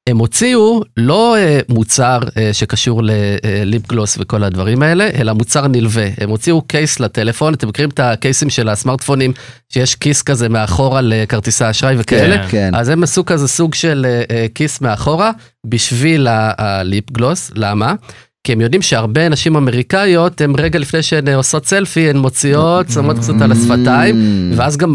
הם 0.10 0.18
הוציאו 0.18 0.82
לא 0.98 1.38
אה, 1.38 1.60
מוצר 1.70 2.20
אה, 2.38 2.50
שקשור 2.54 3.02
ל 3.04 3.25
lip 3.25 3.88
gloss 3.88 4.18
וכל 4.20 4.44
הדברים 4.44 4.84
האלה, 4.84 5.10
אלא 5.16 5.34
מוצר 5.34 5.68
נלווה. 5.68 6.08
הם 6.18 6.30
הוציאו 6.30 6.62
case 6.62 7.00
לטלפון, 7.00 7.54
אתם 7.54 7.68
מכירים 7.68 7.90
את 7.90 8.00
הקייסים 8.00 8.50
של 8.50 8.70
הסמארטפונים, 8.70 9.34
שיש 9.70 9.96
כיס 9.96 10.22
כזה 10.22 10.50
מאחורה 10.50 11.02
לכרטיסי 11.02 11.70
אשראי 11.70 11.96
וכאלה? 11.98 12.38
כן. 12.38 12.48
כן. 12.50 12.76
אז 12.76 12.90
הם 12.90 13.04
עשו 13.04 13.26
כזה 13.26 13.48
סוג 13.48 13.74
של 13.74 14.06
אה, 14.10 14.24
אה, 14.36 14.46
כיס 14.56 14.82
מאחורה 14.82 15.32
בשביל 15.66 16.28
הליפ 16.30 17.12
גלוס, 17.12 17.52
למה? 17.56 17.94
כי 18.44 18.52
הם 18.52 18.62
יודעים 18.62 18.82
שהרבה 18.82 19.30
נשים 19.30 19.56
אמריקאיות, 19.56 20.42
הן 20.42 20.54
רגע 20.58 20.80
לפני 20.80 21.04
שהן 21.04 21.28
אה, 21.28 21.36
עושות 21.36 21.66
סלפי, 21.66 22.10
הן 22.10 22.18
מוציאות, 22.18 22.90
שמות 22.90 23.18
קצת 23.20 23.34
על 23.42 23.52
השפתיים, 23.52 24.16
Mm. 24.16 24.54
ואז 24.58 24.78
גם 24.78 24.94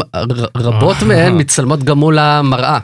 רבות 0.57 0.97
מהן 1.07 1.39
מצלמות 1.39 1.83
גם 1.83 1.97
מול 1.97 2.19
המראה. 2.19 2.79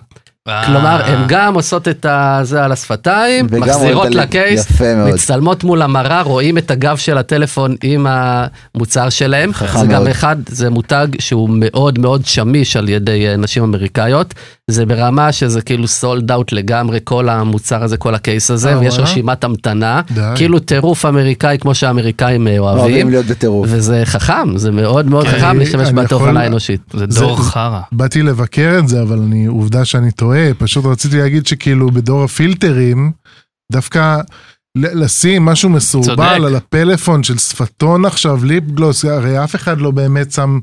אה. 0.47 0.65
כלומר, 0.65 1.01
הן 1.05 1.23
גם 1.27 1.55
עושות 1.55 1.87
את 1.87 2.05
זה 2.43 2.63
על 2.63 2.71
השפתיים, 2.71 3.47
מחזירות 3.51 4.15
לקייס. 4.15 4.81
מצטלמות 5.13 5.63
מול 5.63 5.81
המראה, 5.81 6.21
רואים 6.21 6.57
את 6.57 6.71
הגב 6.71 6.97
של 6.97 7.17
הטלפון 7.17 7.75
עם 7.83 8.07
המוצר 8.09 9.09
שלהם. 9.09 9.53
חכם 9.53 9.79
זה 9.79 9.85
גם. 9.85 10.07
אחד, 10.07 10.35
זה 10.47 10.69
מותג 10.69 11.07
שהוא 11.19 11.49
מאוד 11.51 11.99
מאוד 11.99 12.25
שמיש 12.25 12.75
על 12.75 12.89
ידי 12.89 13.27
אה, 13.27 13.35
נשים 13.35 13.63
אמריקאיות. 13.63 14.33
זה 14.67 14.85
ברמה 14.85 15.31
שזה 15.31 15.61
כאילו 15.61 15.87
סולד 15.87 16.31
אאוט 16.31 16.51
לגמרי, 16.51 16.99
כל 17.03 17.29
המוצר 17.29 17.83
הזה, 17.83 17.97
כל 17.97 18.15
הקייס 18.15 18.51
הזה, 18.51 18.73
אה, 18.73 18.79
ויש? 18.79 18.99
רשימת 18.99 19.43
המתנה. 19.43 20.01
כאילו 20.35 20.59
טירוף 20.59 21.05
אמריקאי 21.05 21.57
כמו 21.61 21.75
שהאמריקאים 21.75 22.47
אה, 22.47 22.59
אוהבים 22.59 22.81
אוהבים. 22.83 23.09
להיות 23.09 23.25
בטירוף. 23.25 23.67
וזה 23.69 24.01
חכם, 24.05 24.57
זה 24.57 24.71
מאוד 24.71 25.05
מאוד 25.05 25.27
כן. 25.27 25.37
חכם 25.37 25.59
להשתמש 25.59 25.89
בתוכנה 25.89 26.41
האנושית. 26.41 26.81
זה 26.93 27.05
דור 27.05 27.37
חרא. 27.43 27.79
באתי 27.91 28.23
לבקר 28.23 28.75
את 28.79 28.87
זה, 28.87 29.01
אבל 29.01 29.17
אני, 29.17 29.45
עובדה 29.45 29.85
שאני 29.85 30.11
טועה, 30.11 30.32
פשוט 30.57 30.85
רציתי 30.85 31.17
להגיד 31.17 31.47
שכאילו 31.47 31.91
בדור 31.91 32.23
הפילטרים, 32.23 33.11
דווקא 33.71 34.17
לשים 34.77 35.45
משהו 35.45 35.69
מסורבל. 35.69 36.45
על 36.45 36.55
הפלאפון 36.55 37.23
של 37.23 37.37
שפתון 37.37 38.05
עכשיו, 38.05 38.45
ליפ 38.45 38.63
גלוס, 38.63 39.05
הרי 39.05 39.43
אף 39.43 39.55
אחד 39.55 39.81
לא 39.81 39.91
באמת 39.91 40.31
שם, 40.31 40.59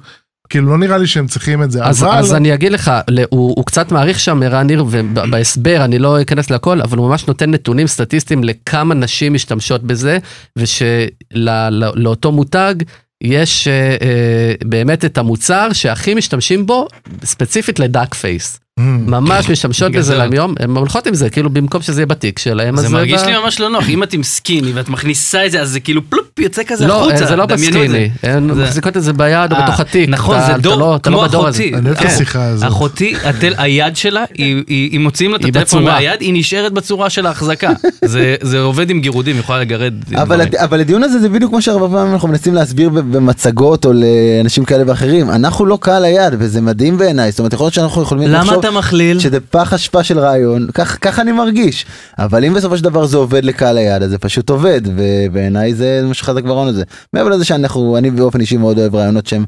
כאילו 0.49 0.69
לא 0.69 0.79
נראה 0.79 0.99
לי 0.99 1.07
שהם 1.07 1.27
צריכים 1.27 1.63
את 1.63 1.71
זה, 1.71 1.85
אז, 1.85 2.03
אבל... 2.03 2.11
אז 2.11 2.35
אני 2.35 2.55
אגיד 2.55 2.73
לך, 2.73 2.93
הוא, 3.31 3.55
הוא 3.57 3.67
קצת 3.67 3.93
מעריך 3.93 4.21
שם 4.21 4.43
ערן 4.43 4.67
ניר, 4.67 4.85
ובהסבר 4.91 5.85
אני 5.85 5.99
לא 5.99 6.23
אכנס 6.23 6.51
לכל, 6.51 6.81
אבל 6.81 6.99
הוא 6.99 7.09
ממש 7.09 7.27
נותן 7.27 7.51
נתונים 7.51 7.87
סטטיסטיים 7.87 8.45
לכמה 8.45 8.95
נשים 8.95 9.35
משתמשות 9.35 9.83
בזה, 9.83 10.19
ושלאותו 10.59 12.33
מותג 12.33 12.75
יש 13.23 13.69
אה, 13.69 13.97
אה, 14.03 14.55
באמת 14.65 15.05
את 15.05 15.19
המוצר 15.19 15.73
שהכי 15.73 16.15
משתמשים 16.15 16.67
בו, 16.67 16.89
ספציפית 17.25 17.79
ל 17.79 17.86
duck 17.86 18.15
face. 18.15 18.61
ממש 19.07 19.51
משתמשות 19.51 19.93
בזה. 19.93 20.19
ליום, 20.19 20.55
הן 20.61 20.71
הולכות 20.77 21.07
עם 21.07 21.15
זה, 21.15 21.31
כאילו 21.31 21.51
במקום 21.51 21.83
שזה 21.83 22.01
יהיה 22.01 22.07
בתיק 22.07 22.39
שלהם. 22.39 22.77
זה 22.77 22.87
אז 22.87 22.93
מרגיש 22.93 23.23
לי 23.23 23.33
ממש 23.45 23.61
לא 23.61 23.69
נוח, 23.71 23.89
אם 23.89 24.03
את 24.03 24.13
עם 24.13 24.23
skinny 24.23 24.73
ואת 24.75 24.89
מכניסה 24.89 25.47
את 25.47 25.51
זה, 25.53 25.61
אז 25.61 25.71
זה 25.71 25.81
כאילו 25.81 26.03
פלופ, 26.11 26.25
יוצא 26.39 26.63
כזה 26.67 26.87
לא, 26.87 27.01
החוצה. 27.01 27.23
אה, 27.25 27.27
זה 27.29 27.37
לא 27.37 27.47
זה. 27.49 27.55
ב 27.55 27.62
skinny, 27.62 28.11
הן 28.23 28.55
זה- 28.55 28.63
מחזיקות 28.63 28.97
את 28.97 29.03
זה 29.03 29.13
ביד 29.13 29.53
או 29.53 29.57
אה, 29.57 29.63
בתוך 29.67 29.81
התיק. 29.81 30.09
נכון, 30.09 30.37
אתה- 30.37 30.47
זה 30.47 30.53
אתה 30.53 30.61
דור, 30.61 30.75
לא- 30.75 30.97
אתה 30.97 31.11
לא 31.11 31.27
כמו. 31.31 31.41
אחותי. 31.41 31.73
אני 31.75 31.87
אוהב 31.87 31.97
את 31.97 32.03
כן. 32.03 32.09
השיחה 32.09 32.45
הזאת. 32.45 32.69
אחותי, 32.69 33.15
היד 33.59 33.97
שלה, 33.97 34.25
היא- 34.35 34.97
אם 34.97 35.03
מוציאים 35.03 35.31
לה 35.31 35.37
את 35.37 35.45
הטלפון. 35.45 35.85
מהיד, 35.85 36.21
היא 36.21 36.35
נשארת 36.35 36.73
בצורה 36.73 37.11
של 37.11 37.27
ההחזקה. 37.27 37.71
זה- 38.05 38.35
זה 38.43 38.61
עובד 38.61 38.91
עם 38.91 39.01
גירודים, 39.01 39.35
היא 39.37 39.43
יכולה 39.43 39.61
לגרד. 39.61 39.95
אבל, 40.15 40.25
דברים. 40.25 40.41
הד- 40.41 40.55
אבל 40.57 40.81
הדיון 40.81 41.03
הזה 41.03 41.19
זה 41.19 41.29
בדיוק 41.29 41.51
כמו 41.51 41.63
שהרבה 41.63 41.89
פעמים 41.89 42.13
אנחנו 42.13 42.29
מנסים 42.29 42.55
להסביר 42.55 42.89
במצגות 42.89 43.85
או 43.85 43.93
לאנשים 43.93 44.65
כאלה 44.65 44.85
ואחרים 44.87 45.31
אנחנו 45.31 45.67
לא 45.67 45.79
קהל 45.81 46.05
היד 46.05 46.33
וזה 46.39 46.61
מדהים 46.61 46.99
בעיניי 46.99 47.31
זאת 47.31 47.39
אומרת 47.39 47.53
יכול 47.53 47.65
להיות 47.65 47.75
שאנחנו 47.75 48.03
יכולים 48.03 48.29
למה 48.29 48.39
לחשוב 48.45 48.63
אתה 48.71 48.79
מכליל? 48.79 49.19
שזה 49.19 49.41
פח 49.41 49.73
אשפה 49.73 50.05
של 50.05 50.19
רעיון 50.19 50.69
ככה 50.75 51.23
אני 51.23 51.33
מרגיש 51.33 51.87
אבל 52.19 52.45
אם 52.45 52.55
בסופו 52.55 52.77
של 52.77 52.85
דבר 52.85 53.07
זה 53.07 53.17
עובד 53.17 53.45
לקהל 53.45 53.79
היד 53.79 54.03
אז 54.03 54.11
זה 54.11 54.19
פשוט 54.19 54.51
עובד 54.51 54.81
ובעיניי 54.85 55.75
זה 55.75 56.03
מה 56.05 56.15
שחזק 56.15 56.43
ברעיון 56.43 56.69
הזה 56.69 56.83
מעבר 57.13 57.29
לזה 57.29 57.45
שאנחנו 57.45 57.97
אני 57.97 58.11
באופן 58.11 58.41
אישי 58.41 58.57
מאוד 58.57 58.79
אוהב 58.79 58.95
רעיונות 58.95 59.27
שהם. 59.27 59.45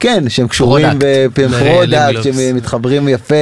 כן 0.00 0.24
שהם 0.28 0.48
קשורים 0.48 0.86
product. 0.90 1.40
ב 1.40 1.47
product 1.47 1.92
led 2.08 2.22
שהם 2.22 2.56
מתחברים 2.56 3.08
יפה 3.08 3.34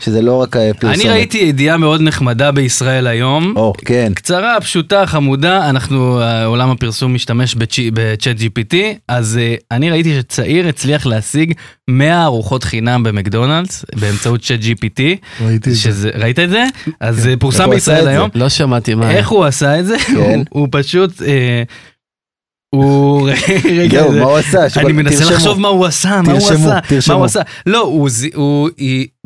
שזה 0.00 0.22
לא 0.22 0.42
רק 0.42 0.56
אה, 0.56 0.70
פרסומת. 0.80 0.94
אני 1.00 1.08
ראיתי 1.10 1.38
ידיעה 1.38 1.76
מאוד 1.76 2.00
נחמדה 2.00 2.52
בישראל 2.52 3.06
היום. 3.06 3.52
או 3.56 3.72
כן 3.84 4.12
קצרה, 4.14 4.60
פשוטה, 4.60 5.06
חמודה, 5.06 5.70
אנחנו, 5.70 6.20
אה, 6.20 6.44
עולם 6.44 6.70
הפרסום 6.70 7.14
משתמש 7.14 7.54
בצ'אט 7.92 8.36
GPT, 8.40 8.74
אז 9.08 9.38
אה, 9.42 9.54
אני 9.70 9.90
ראיתי 9.90 10.14
שצעיר 10.18 10.68
הצליח 10.68 11.06
להשיג 11.06 11.52
100 11.90 12.24
ארוחות 12.24 12.64
חינם 12.64 13.02
במקדונלדס 13.02 13.84
באמצעות 14.00 14.40
צ'אט 14.42 14.60
GPT, 14.60 15.00
ראית 16.14 16.38
את 16.38 16.50
זה? 16.50 16.64
אז 17.00 17.26
איך 17.26 17.38
פורסם 17.38 17.70
בישראל? 17.70 18.08
היום. 18.08 18.30
לא 18.34 18.48
שמעתי 18.48 18.94
מה. 18.94 19.10
איך 19.10 19.28
הוא 19.28 19.44
עשה 19.44 19.80
את 19.80 19.86
זה? 19.86 19.96
כן. 19.98 20.14
הוא- 20.14 20.44
הוא 20.60 20.68
פשוט, 20.70 21.10
הוא, 22.82 23.30
רגע, 23.64 24.02
זהו 24.02 24.12
זה- 24.12 24.20
מה 24.20 24.26
הוא 24.26 24.36
עשה? 24.36 24.66
אני 24.80 24.92
מנסה. 24.92 25.24
לחשוב 25.24 25.60
מה 25.60 25.68
הוא 25.68 25.86
עשה, 25.86 26.20
מה 26.22 26.32
הוא 26.32 26.38
עשה, 26.38 26.78
מה. 27.08 27.14
הוא 27.14 27.24
עשה. 27.24 27.40
לא, 27.66 27.80
הוא, 27.80 28.08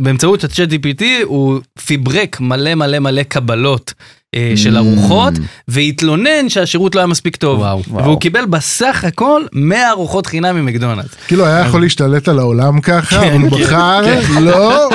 באמצעות 0.00 0.44
הצ'אט 0.44 0.68
GPT 0.72 1.02
הוא 1.24 1.60
פיברק 1.86 2.40
מלא 2.40 2.74
מלא 2.74 2.98
מלא 2.98 3.22
קבלות 3.22 3.94
אה, 4.34 4.52
של 4.56 4.76
ארוחות, 4.76 5.32
והתלונן 5.68 6.48
שהשירות 6.48 6.94
לא 6.94 7.00
היה 7.00 7.06
מספיק 7.06 7.36
טוב. 7.36 7.58
וואו. 7.58 7.82
והוא 8.04 8.20
קיבל 8.20 8.44
בסך 8.46 9.04
הכל 9.08 9.42
100 9.52 9.90
ארוחות 9.90 10.26
חינם 10.26 10.56
ממקדונלדס. 10.56 11.08
כאילו 11.28 11.46
היה 11.46 11.60
יכול 11.60 11.80
להשתלט 11.80 12.28
על 12.28 12.38
העולם 12.38 12.80
ככה, 12.80 13.20
כן, 13.20 13.32
אבל 13.34 13.40
הוא 13.42 13.50
כן, 13.58 13.64
בחר, 13.64 14.00
לא, 14.40 14.88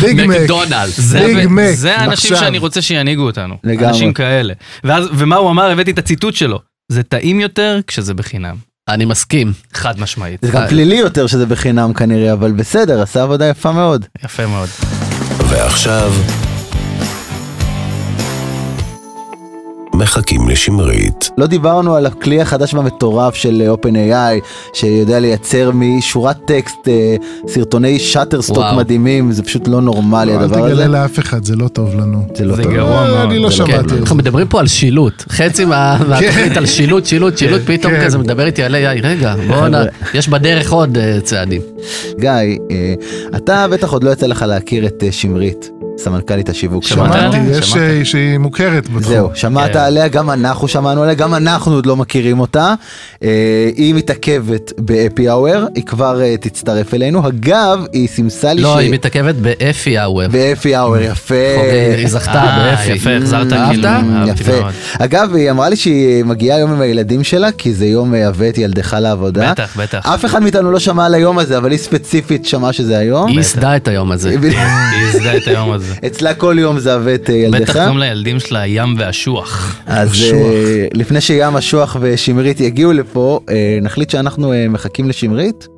ביג 0.00 0.20
מק. 0.28 0.36
ביג 1.10 1.46
מק, 1.50 1.70
זה 1.74 1.96
האנשים. 1.96 2.36
שאני 2.36 2.58
רוצה 2.58 2.82
שינהיגו 2.82 3.22
אותנו. 3.22 3.54
אנשים 3.88 4.12
כאלה. 4.12 4.54
ומה 5.14 5.36
הוא 5.36 5.50
אמר? 5.50 5.70
הבאתי 5.70 5.90
את 5.90 5.98
הציטוט 5.98 6.34
שלו. 6.34 6.71
זה 6.92 7.02
טעים 7.02 7.40
יותר 7.40 7.80
כשזה 7.86 8.14
בחינם. 8.14 8.56
אני 8.88 9.04
מסכים. 9.04 9.52
חד 9.74 10.00
משמעית. 10.00 10.40
זה 10.42 10.50
גם 10.52 10.62
פלילי 10.68 10.96
יותר 10.96 11.26
שזה 11.26 11.46
בחינם 11.46 11.92
כנראה 11.92 12.32
אבל 12.32 12.52
בסדר 12.52 13.02
עשה 13.02 13.22
עבודה 13.22 13.46
יפה 13.46 13.72
מאוד. 13.72 14.06
יפה 14.24 14.46
מאוד. 14.46 14.68
ועכשיו, 15.50 16.12
מחכים 19.94 20.48
לשמרית. 20.48 21.30
לא 21.38 21.46
דיברנו 21.46 21.94
על 21.94 22.06
הכלי 22.06 22.40
החדש 22.40 22.74
והמטורף 22.74 23.34
של 23.34 23.62
אה, 23.66 23.74
OpenAI 23.74 24.44
שיודע 24.72 25.20
לייצר 25.20 25.70
משורת 25.74 26.36
טקסט 26.46 26.88
אה, 26.88 27.16
סרטוני 27.48 27.98
שאטרסטוק. 27.98 28.64
מדהימים 28.76 29.32
זה 29.32 29.42
פשוט 29.42 29.68
לא 29.68 29.80
נורמלי 29.80 30.36
אל 30.36 30.42
הדבר 30.42 30.64
הזה. 30.64 30.74
תגלה 30.74 30.86
לאף 30.86 31.18
אחד, 31.18 31.44
זה 31.44 31.56
לא 31.56 31.68
טוב 31.68 31.94
לנו. 31.94 32.26
זה 32.34 32.44
לא 32.44 32.56
זה 32.56 32.62
טוב. 32.62 32.72
גרוע 32.72 33.02
אה, 33.02 33.06
מאוד. 33.10 33.30
אני 33.30 33.36
לא 33.38 33.42
לא 33.44 33.50
שמעתי 33.50 33.72
כן. 33.88 33.96
אנחנו 33.96 34.16
מדברים 34.16 34.46
פה 34.48 34.60
על 34.60 34.66
שילוט. 34.66 35.24
חצי 35.28 35.64
מה- 35.64 35.96
מהתוכנית 36.08 36.56
על 36.56 36.66
שילוט, 36.66 37.06
שילוט, 37.06 37.38
שילוט, 37.38 37.60
פתאום 37.66 37.92
כן. 37.92 38.04
כזה 38.04 38.18
מדבר 38.18 38.46
איתי 38.46 38.62
על 38.62 38.74
AI. 38.74 39.00
רגע, 39.02 39.34
בוא 39.48 39.68
נ... 39.68 39.74
יש 40.14 40.28
בדרך 40.28 40.72
עוד 40.72 40.98
אה, 40.98 41.18
צעדים. 41.22 41.60
גיא 42.20 42.30
אתה 43.36 43.66
בטח 43.68 43.92
עוד 43.92 44.04
לא 44.04 44.10
יצא 44.10 44.26
לך 44.26 44.42
להכיר 44.48 44.86
את 44.86 45.04
שמרית 45.10 45.70
סמנכ"לית 46.04 46.48
השיווק 46.48 46.84
שמעת 46.84 47.12
שלנו. 47.12 47.26
עליה? 47.26 47.32
שמעתי, 47.32 47.58
יש 47.58 47.70
שמעת. 47.70 47.82
אה, 47.82 48.04
שהיא 48.04 48.38
מוכרת 48.38 48.88
בתחום. 48.88 49.02
זהו, 49.02 49.30
שמעת 49.34 49.72
כן. 49.72 49.78
עליה, 49.78 50.08
גם 50.08 50.30
אנחנו 50.30 50.68
שמענו 50.68 51.02
עליה, 51.02 51.14
גם 51.14 51.34
אנחנו 51.34 51.74
עוד 51.74 51.86
לא 51.86 51.96
מכירים 51.96 52.40
אותה. 52.40 52.74
אה, 53.22 53.70
היא 53.76 53.94
מתעכבת 53.94 54.72
באפי 54.78 55.28
האוור, 55.28 55.64
היא 55.74 55.84
כבר 55.84 56.22
אה, 56.22 56.36
תצטרף 56.36 56.94
אלינו. 56.94 57.28
אגב, 57.28 57.84
היא 57.92 58.08
סימסה 58.08 58.52
לי 58.52 58.62
לא, 58.62 58.74
שהיא... 58.74 58.84
היא 58.84 58.94
מתעכבת 58.94 59.34
באפי 59.34 59.98
האוור. 59.98 60.28
באפי 60.28 60.74
האוור, 60.74 61.00
יפה. 61.00 61.34
היא 61.96 62.08
זכתה 62.08 62.44
אה, 62.44 62.70
באפי. 62.70 62.92
יפה, 62.92 63.16
החזרת? 63.16 63.52
כאילו, 63.70 63.88
יפה. 64.26 64.68
אגב, 64.98 65.34
היא 65.34 65.50
אמרה 65.50 65.68
לי 65.68 65.76
שהיא 65.76 66.24
מגיעה 66.24 66.56
היום 66.56 66.72
עם 66.72 66.80
הילדים 66.80 67.24
שלה, 67.24 67.52
כי 67.52 67.74
זה 67.74 67.86
יום 67.86 68.14
אה, 68.14 68.28
הבא 68.28 68.48
את 68.48 68.58
ילדך 68.58 68.96
לעבודה. 69.00 69.50
בטח, 69.52 69.76
בטח. 69.76 70.06
אף 70.06 70.24
אחד 70.24 70.42
מאיתנו 70.42 70.72
לא 70.72 70.78
שמע 70.78 71.06
על 71.06 71.14
היום 71.14 71.38
הזה, 71.38 71.58
אבל 71.58 71.70
היא 71.70 71.78
ספציפית 71.78 72.46
שמעה 72.46 72.72
שזה 72.72 72.98
היום. 72.98 73.28
היא 73.28 73.38
ייסדה 73.38 73.76
את 73.76 73.88
היום 73.88 74.12
הזה. 74.12 74.30
היא 74.30 74.38
ייסדה 75.06 75.36
את 75.36 75.46
היום 75.46 75.72
הזה. 75.72 75.91
אצלה 76.06 76.34
כל 76.34 76.56
יום 76.58 76.78
זה 76.78 76.94
הבא 76.94 77.14
את 77.14 77.30
אה, 77.30 77.44
בטח 77.50 77.58
ילדך. 77.58 77.76
גם 77.76 77.98
לילדים 77.98 78.40
שלה 78.40 78.66
ים 78.66 78.94
והשוח. 78.98 79.76
אז. 79.86 80.22
אה, 80.32 80.86
לפני 80.94 81.18
ים 81.32 81.56
אשוח 81.56 81.96
ושמרית 82.00 82.60
יגיעו 82.60 82.92
לפה, 82.92 83.40
אה, 83.50 83.78
נחליט 83.82 84.10
שאנחנו 84.10 84.52
מחכים 84.68 85.08
לשמרית. 85.08 85.68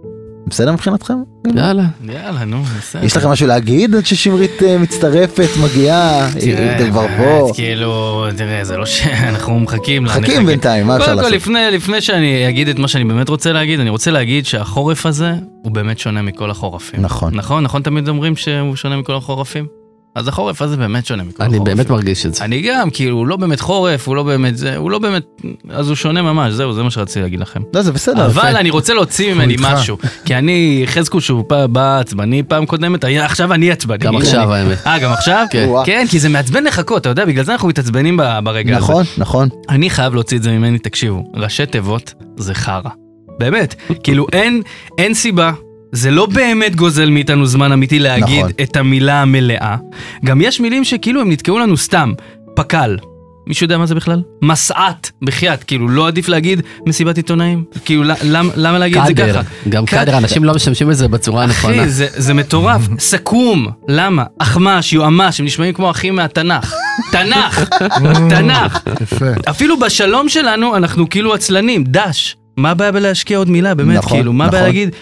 בסדר 0.47 0.73
מבחינתכם? 0.73 1.15
יאללה. 1.57 1.83
יאללה, 2.05 2.45
נו, 2.45 2.63
בסדר. 2.63 3.05
יש 3.05 3.17
לכם 3.17 3.29
משהו 3.29 3.47
להגיד 3.47 3.95
עד 3.95 4.07
ששמרית 4.07 4.63
מצטרפת, 4.81 5.49
מגיעה, 5.63 6.31
תראה, 6.41 6.77
אתם 6.77 6.91
כבר 6.91 7.07
פה. 7.19 7.51
כאילו, 7.55 8.25
תראה, 8.37 8.65
זה 8.65 8.77
לא 8.77 8.87
שאנחנו 8.87 9.61
מחכים. 9.61 10.05
מחכים. 10.05 10.47
בינתיים, 10.47 10.87
מה 10.87 10.97
אפשר 10.97 11.07
קודם 11.07 11.19
כל, 11.19 11.23
לעשות? 11.23 11.37
לפני, 11.37 11.59
לפני 11.73 12.01
שאני 12.01 12.49
אגיד 12.49 12.69
את 12.69 12.79
מה 12.79 12.89
שאני 12.89 13.05
באמת 13.05 13.29
רוצה 13.29 13.53
להגיד, 13.53 13.81
אני 13.81 13.91
רוצה 13.91 14.11
להגיד 14.11 14.47
שהחורף 14.47 15.07
הזה 15.07 15.33
הוא 15.63 15.73
באמת 15.73 15.99
שונה 15.99 16.23
מכל 16.23 16.51
החורפים. 16.51 17.01
נכון. 17.03 17.35
נכון? 17.35 17.63
נכון 17.65 17.83
תמיד 17.83 18.09
אומרים 18.09 18.37
שהוא 18.37 18.77
שונה 18.77 18.97
מכל 18.97 19.15
החורפים? 19.15 19.67
אז 20.15 20.29
החורף 20.29 20.63
הזה 20.63 20.77
באמת 20.77 21.07
שונה 21.07 21.23
מכל 21.23 21.43
אני 21.43 21.55
החורפים. 21.55 21.77
באמת 21.77 21.91
מרגיש 21.91 22.27
את 22.27 22.35
זה. 22.35 22.45
אני 22.45 22.61
גם, 22.63 22.91
כאילו, 22.91 23.17
הוא 23.17 23.27
לא 23.27 23.37
באמת 23.37 23.61
חורף, 23.61 24.09
הוא 24.09 24.17
לא 24.17 24.23
באמת 24.23 24.57
זה, 24.57 24.77
הוא 24.77 24.91
לא 24.91 24.99
באמת, 24.99 25.23
אז 25.71 25.89
הוא 25.89 25.97
שונה 25.97 26.23
ממש, 26.23 26.53
זהו, 26.53 26.73
זה 26.73 26.83
מה 26.83 26.91
שרציתי 26.91 27.21
להגיד 27.21 27.41
לכם. 27.41 27.61
לא, 27.75 27.83
זה 27.83 27.93
בסדר. 27.93 28.27
אבל 28.27 28.49
יפה. 28.51 28.61
אני 28.61 28.71
רוצה 28.71 28.95
להוציא 28.95 29.35
ממני. 29.35 29.57
משהו, 29.61 29.97
כי 30.25 30.35
אני, 30.35 30.83
חזקו 30.87 31.21
שהוא 31.21 31.45
פעם 31.49 31.73
בא 31.73 31.99
עצבני 32.01 32.43
פעם 32.43 32.67
קודמת, 32.67 33.05
היה- 33.05 33.25
עכשיו 33.25 33.53
אני 33.53 33.71
עצבני. 33.71 33.99
גם 33.99 34.17
עכשיו 34.17 34.55
אני- 34.55 34.61
האמת. 34.63 34.87
אה, 34.87 34.99
גם 34.99 35.13
עכשיו? 35.13 35.45
כן. 35.51 35.69
כן, 35.85 36.05
כי 36.11 36.19
זה 36.19 36.29
מעצבן 36.29 36.65
לחכות, 36.65 37.01
אתה 37.03 37.09
יודע, 37.09 37.25
בגלל 37.25 37.45
זה 37.45 37.53
אנחנו 37.53 37.69
מתעצבנים 37.69 38.17
ברגע 38.45 38.77
הזה. 38.77 38.85
נכון, 38.85 39.05
נכון. 39.19 39.49
אני 39.69 39.91
חייב 39.91 40.15
להוציא 40.15 40.39
את 40.39 40.43
זה 40.43 40.51
ממני, 40.53 40.79
תקשיבו, 40.79 41.33
ראשי 41.37 41.67
תיבות 41.67 42.15
זה 42.37 42.55
חרא. 42.55 42.91
באמת, 43.39 43.75
כאילו 44.03 44.27
אין, 44.33 44.63
אין 44.99 45.15
סיבה. 45.15 45.53
זה 45.95 46.11
לא 46.11 46.27
באמת 46.27 46.77
גוזל 46.77 47.11
מאיתנו 47.11 47.47
זמן 47.47 47.73
אמיתי 47.73 47.99
להגיד 47.99 48.39
נכון. 48.39 48.51
את 48.63 48.77
המילה 48.77 49.23
המלאה. 49.23 49.77
גם 50.25 50.41
יש 50.41 50.61
מילים 50.61 50.85
שכאילו 50.85 51.21
הם 51.21 51.31
נתקעו 51.31 51.59
לנו 51.59 51.77
סתם. 51.77 52.13
פק"ל. 52.57 52.97
מישהו 53.47 53.65
יודע 53.65 53.79
מה 53.79 53.87
זה 53.87 53.95
בכלל? 53.95 54.23
מסעת, 54.43 55.11
בחייאת, 55.23 55.65
כאילו 55.65 55.89
לא 55.89 56.07
עדיף 56.07 56.29
להגיד 56.29 56.61
מסיבת 56.87 57.17
עיתונאים? 57.17 57.65
כאילו 57.85 58.03
למ, 58.23 58.49
למה 58.57 58.79
להגיד 58.79 58.99
את 59.11 59.17
זה. 59.17 59.33
ככה? 59.33 59.41
גם 59.69 59.87
קאדר. 59.87 60.05
קאדר, 60.05 60.19
אנשים 60.19 60.45
לא 60.45 60.55
משתמשים 60.55 60.89
בזה 60.89 61.09
בצורה 61.09 61.43
הנכונה. 61.43 61.77
אחי, 61.83 61.89
זה, 61.89 62.07
זה 62.11 62.35
מטורף. 62.35 62.83
סכו"ם, 62.99 63.67
למה? 63.89 64.25
אחמ"ש, 64.39 64.93
יועמ"ש, 64.93 65.41
הם 65.41 65.47
נשמעים 65.47 65.73
כמו 65.75 65.91
אחים 65.91 66.17
מהתנ"ך. 66.17 66.75
תנ"ך, 67.13 67.69
תנ"ך. 68.31 68.81
יפה. 69.01 69.27
אפילו 69.51 69.79
בשלום 69.79 70.29
שלנו 70.29 70.77
אנחנו 70.77 71.11
כאילו 71.11 71.35
עצלנים, 71.35 71.85
דש. 71.85 72.37
מה 72.57 72.71
הבעיה 72.71 72.93
בלהשקיע 72.93 73.39
עוד 73.39 73.51
מילה, 73.51 73.75
באמת, 73.75 73.97
נכון, 73.97 74.19
כאילו, 74.19 74.33
מה 74.33 74.45
הבעיה 74.45 74.63
נכון. 74.63 74.75
להגיד? 74.75 74.95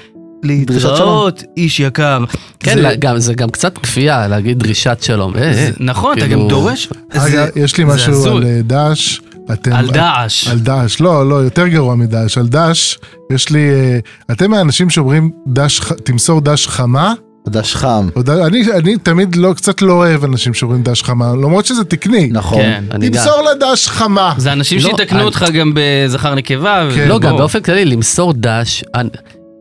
להתראות, 0.43 1.43
איש 1.57 1.81
יקר. 1.81 2.25
כן, 2.61 2.75
זה- 2.75 2.81
לה- 2.83 2.95
גם- 2.95 3.19
זה 3.19 3.35
גם 3.35 3.51
קצת 3.51 3.79
כפייה 3.79 4.29
להגיד 4.29 4.59
דרישת 4.59 4.99
שלום. 5.03 5.35
אה, 5.37 5.43
אה. 5.43 5.55
זה- 5.55 5.71
נכון, 5.81 6.19
אתה 6.19 6.27
כאילו- 6.27 6.43
גם 6.43 6.49
דורש. 6.49 6.89
רגע, 7.15 7.25
זה- 7.47 7.61
יש 7.61 7.77
לי 7.77 7.85
זה 7.87 7.95
משהו. 7.95 8.37
על 8.37 8.45
אה, 8.45 8.61
דש. 8.63 9.21
אתם- 9.53 9.73
על 9.73 9.91
דאעש. 9.91 10.49
על 10.49 10.59
דש, 10.59 11.01
לא, 11.01 11.29
לא, 11.29 11.35
יותר 11.35 11.67
גרוע 11.69 11.95
מדש. 11.95 12.39
על 12.39 12.47
דש, 12.49 12.99
יש 13.33 13.51
לי, 13.51 13.71
אה, 13.71 13.99
אתם 14.33 14.51
מהאנשים 14.51 14.91
שאומרים 14.91 15.31
דש, 15.49 15.81
תמסור 16.05 16.41
דש 16.41 16.67
חמה? 16.67 17.15
דש 17.49 17.75
חם. 17.77 18.09
אני, 18.47 18.63
אני 18.73 18.97
תמיד 18.99 19.37
לא, 19.37 19.53
קצת 19.57 19.83
לא 19.83 19.93
אוהב 19.93 20.25
אנשים 20.25 20.55
שאומרים 20.55 20.83
דש 20.83 21.03
חמה, 21.03 21.33
למרות 21.33 21.67
שזה 21.67 21.85
תקני. 21.85 22.29
נכון. 22.33 22.59
כן. 22.63 22.85
אני 22.91 23.09
גם. 23.09 23.15
תמסור 23.25 23.43
לה 23.43 23.73
דש 23.73 23.89
חמה. 23.89 24.35
זה 24.37 24.53
אנשים 24.53 24.79
לא, 24.79 24.85
שיתקנו 24.85 25.19
אני- 25.19 25.25
אותך 25.27 25.45
גם 25.55 25.73
בזכר 25.75 26.35
נקבה. 26.35 26.89
כן. 26.95 27.09
לא, 27.09 27.19
גם 27.19 27.31
בוא. 27.31 27.39
באופן 27.39 27.61
כללי, 27.61 27.85
למסור 27.85 28.33
דש, 28.37 28.85
אני- 28.95 29.09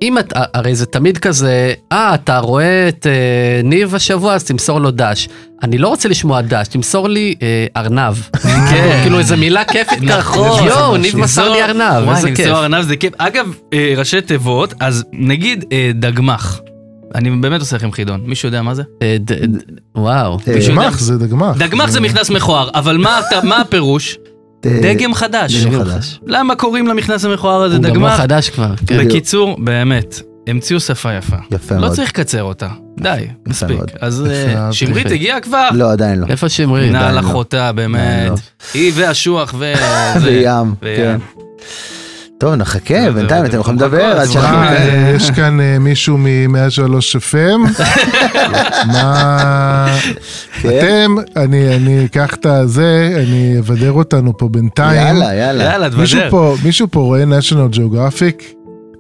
אם 0.02 0.18
את, 0.18 0.34
הרי 0.54 0.76
זה 0.76 0.86
תמיד 0.86 1.18
כזה, 1.18 1.74
אה, 1.92 2.14
אתה 2.16 2.40
רואה 2.40 2.88
את 2.90 3.08
אה, 3.08 3.12
ניב 3.64 3.96
השבוע, 3.96 4.34
אז 4.34 4.44
תמסור 4.44 4.80
לו 4.82 4.92
דש. 4.92 5.28
אני 5.64 5.78
לא 5.78 5.88
רוצה 5.88 6.10
לשמוע 6.10 6.42
דש, 6.42 6.68
תמסור 6.68 7.10
לי 7.10 7.36
אה, 7.42 7.66
ארנב. 7.78 8.14
כן. 8.70 9.00
כאילו 9.04 9.20
איזה 9.20 9.36
מילה 9.36 9.64
כיפית 9.64 10.00
ככה. 10.10 10.18
נכון. 10.18 10.68
יואו, 10.68 10.98
ניב 10.98 11.18
מסר 11.18 11.50
לי 11.50 11.64
ארנב, 11.64 12.04
וואי, 12.04 12.16
איזה 12.16 12.28
כיף. 12.36 12.46
למסור 12.46 12.60
ארנב 12.64 12.82
זה 12.82 12.96
כיף. 12.96 13.14
אגב, 13.18 13.46
אה, 13.74 13.94
ראשי 13.98 14.22
תיבות, 14.22 14.74
אז 14.80 15.04
נגיד 15.14 15.66
אה, 15.72 15.92
דגמח. 15.96 16.60
אני 17.16 17.30
באמת 17.32 17.60
עושה 17.60 17.76
לכם 17.76 17.92
חידון. 17.92 18.22
מישהו 18.26 18.48
יודע 18.48 18.62
מה 18.62 18.76
זה? 18.76 18.84
אה, 19.02 19.16
וואו. 19.96 20.38
אה? 20.48 20.54
דגמח 20.60 21.00
זה 21.00 21.18
דגמח. 21.18 21.58
דגמח 21.58 21.90
זה 21.90 22.00
מכנס 22.02 22.30
מכוער, 22.30 22.70
אבל 22.76 22.98
מה 22.98 23.20
אתה- 23.20 23.48
מה 23.48 23.58
הפירוש? 23.58 24.18
אה, 24.66 24.80
דגם 24.82 25.14
חדש. 25.14 25.66
דגם 25.66 25.84
חדש. 25.84 26.20
למה 26.26 26.56
קוראים 26.56 26.88
למכנס 26.88 27.26
המכוער 27.26 27.64
הזה 27.64 27.76
הוא 27.76 27.84
גם 27.84 27.90
לא 27.90 27.96
דגמח? 27.96 28.18
חדש 28.18 28.50
כבר. 28.50 28.74
בקיצור, 29.00 29.58
באמת, 29.60 30.22
המציאו 30.48 30.80
שפה 30.80 31.14
יפה. 31.14 31.36
יפה 31.52 31.76
לא 31.76 31.82
מאוד. 31.82 31.94
צריך 31.94 32.10
לקצר 32.10 32.44
אותה. 32.44 32.68
די, 33.00 33.28
מספיק. 33.48 33.80
אז 34.02 34.26
אה. 34.30 34.74
שמרית. 34.74 35.12
הגיעה 35.12 35.40
כבר? 35.40 35.70
לא, 35.74 35.92
עדיין 35.92 36.20
לא. 36.20 36.26
איפה 36.30 36.50
שמרית? 36.50 36.92
נעל 36.92 37.16
לא. 37.16 37.20
אחותה, 37.20 37.72
באמת. 37.72 38.30
לא. 38.30 38.36
היא 38.74 38.92
והשוח 38.96 39.54
ו... 39.58 39.74
וים, 40.24 40.76
כן. 40.82 40.86
וים. 40.86 41.20
טוב, 42.42 42.56
נחכה, 42.56 42.94
זה- 43.04 43.12
בינתיים 43.12 43.46
אתם 43.46 43.60
יכולים 43.60 43.80
לדבר 43.80 44.04
עד 44.06 44.28
שאנחנו... 44.30 44.58
יש 45.16 45.32
כאן 45.32 45.60
אה, 45.62 45.80
מישהו 45.80 46.18
מ-103 46.18 46.82
FM? 47.20 47.84
מה... 48.94 49.88
כן. 50.62 50.70
אתם, 50.70 51.16
אני 51.44 51.76
אני 51.76 52.06
אקח 52.06 52.34
את 52.34 52.46
הזה, 52.46 53.14
אני 53.28 53.60
אבדר 53.60 53.92
אותנו 53.92 54.38
פה 54.38 54.50
בינתיים. 54.50 55.08
יאללה, 55.08 55.34
יאללה. 55.36 55.64
יאללה, 55.64 55.90
תבדר. 55.90 56.02
מישהו 56.64 56.88
פה 56.92 57.00
רואה 57.00 57.24
national 57.24 57.76
geographic? 57.76 58.44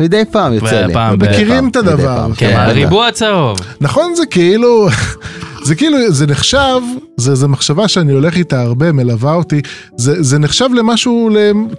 מדי 0.01 0.23
פעם 0.31 0.53
יוצא 0.53 0.81
לי. 0.85 0.93
פעם, 0.93 1.13
מדי 1.13 1.29
מכירים 1.29 1.67
את 1.69 1.75
הדבר. 1.75 2.27
כן, 2.37 2.47
בטח. 2.49 2.59
הריבוע 2.59 3.07
הצהוב. 3.07 3.57
נכון 3.81 4.15
זה 4.15 4.25
כאילו, 4.25 4.87
זה 5.67 5.75
כאילו, 5.75 5.97
זה 6.13 6.27
נחשב, 6.27 6.81
זה, 7.21 7.35
זה 7.35 7.47
מחשבה 7.47 7.87
שאני 7.87 8.11
הולך 8.11 8.37
איתה 8.37 8.61
הרבה, 8.61 8.91
מלווה 8.91 9.33
אותי, 9.33 9.61
זה, 9.97 10.23
זה 10.23 10.39
נחשב 10.39 10.69
למשהו 10.73 11.29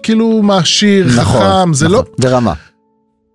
כאילו 0.02 0.42
מעשיר, 0.42 1.06
נכון, 1.16 1.40
חכם, 1.40 1.74
זה 1.74 1.84
נכון, 1.84 1.96
לא, 1.96 2.04
ברמה. 2.18 2.52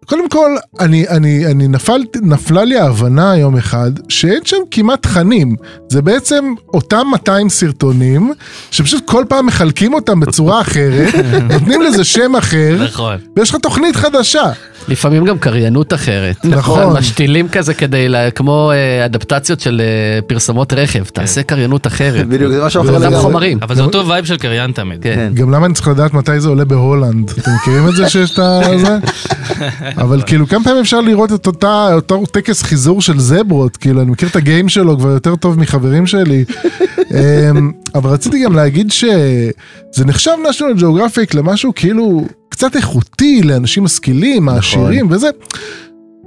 קודם 0.08 0.30
כל, 0.30 0.56
אני, 0.80 1.08
אני, 1.08 1.46
אני 1.46 1.68
נפל, 1.68 2.02
נפלה 2.22 2.64
לי 2.64 2.78
ההבנה 2.80 3.38
יום 3.38 3.58
אחד 3.58 3.92
שאין 4.10 4.40
שם 4.46 4.58
כמעט 4.72 5.04
תכנים. 5.04 5.56
זה 5.90 6.02
בעצם 6.02 6.54
אותם 6.74 7.08
200 7.12 7.50
סרטונים, 7.50 8.34
שפשוט 8.72 9.06
כל 9.06 9.26
פעם 9.30 9.46
מחלקים 9.46 9.94
אותם 9.94 10.20
בצורה 10.20 10.62
אחרת, 10.62 11.14
נותנים 11.54 11.82
לזה 11.82 12.04
שם 12.04 12.36
אחר, 12.36 12.78
נכון. 12.84 13.18
ויש 13.36 13.50
לך 13.50 13.56
תוכנית 13.56 13.96
חדשה. 13.96 14.52
לפעמים 14.88 15.26
גם 15.26 15.38
קריינות 15.40 15.94
אחרת. 15.94 16.46
נכון. 16.46 16.98
משתילים 16.98 17.48
כזה 17.50 17.74
כדי, 17.74 18.10
לה- 18.10 18.32
כמו 18.32 18.72
אה, 18.72 19.06
אדפטציות 19.06 19.60
של 19.60 19.82
אה, 19.84 20.22
פרסומות 20.22 20.74
רכב, 20.74 21.04
תעשה 21.04 21.44
קריינות 21.44 21.88
אחרת. 21.88 22.28
בדיוק, 22.28 22.52
זה 22.52 22.66
משהו 22.66 22.82
אחר 22.82 22.90
אותם 22.94 23.02
לגמרי. 23.04 23.20
חומרים. 23.20 23.58
אבל 23.62 23.76
זה 23.76 23.82
אותו 23.84 24.08
vibe 24.08 24.26
של 24.26 24.38
קריין 24.38 24.72
תמיד. 24.72 25.04
כן. 25.04 25.16
כן. 25.16 25.32
גם 25.34 25.52
למה 25.52 25.66
אני 25.66 25.74
צריך 25.74 25.88
לדעת 25.88 26.14
מתי 26.14 26.40
זה 26.40 26.50
עולה 26.50 26.66
בהולנד? 26.66 27.30
אתם 27.40 27.52
מכירים 27.62 27.88
את 27.88 27.96
זה 27.96 28.10
שיש 28.10 28.32
את 28.32 28.40
זה? 28.86 28.98
אבל 29.98 30.22
כאילו 30.26 30.48
כמה 30.48 30.64
פעמים 30.64 30.80
אפשר 30.80 31.02
לראות 31.02 31.34
את 31.34 31.48
אותה, 31.48 31.90
אותו 31.94 32.26
טקס 32.26 32.64
חיזור 32.64 33.02
של 33.02 33.20
זברות, 33.20 33.78
כאילו 33.78 34.02
אני 34.02 34.12
מכיר 34.12 34.30
את 34.30 34.36
ה 34.36 34.42
game 34.42 34.70
שלו 34.70 34.98
כבר 34.98 35.10
יותר 35.10 35.36
טוב 35.36 35.60
מחברים 35.60 36.08
שלי. 36.08 36.46
אמ, 37.12 37.72
אבל 37.96 38.10
רציתי 38.10 38.44
גם 38.44 38.56
להגיד 38.56 38.92
שזה 38.92 39.52
נחשב 40.06 40.32
national 40.50 40.80
geographic 40.82 41.38
למשהו 41.38 41.72
כאילו 41.76 42.26
קצת 42.58 42.76
איכותי 42.76 43.42
לאנשים 43.44 43.84
משכילים, 43.84 44.46
מעשירים 44.46 45.12
וזה. 45.12 45.30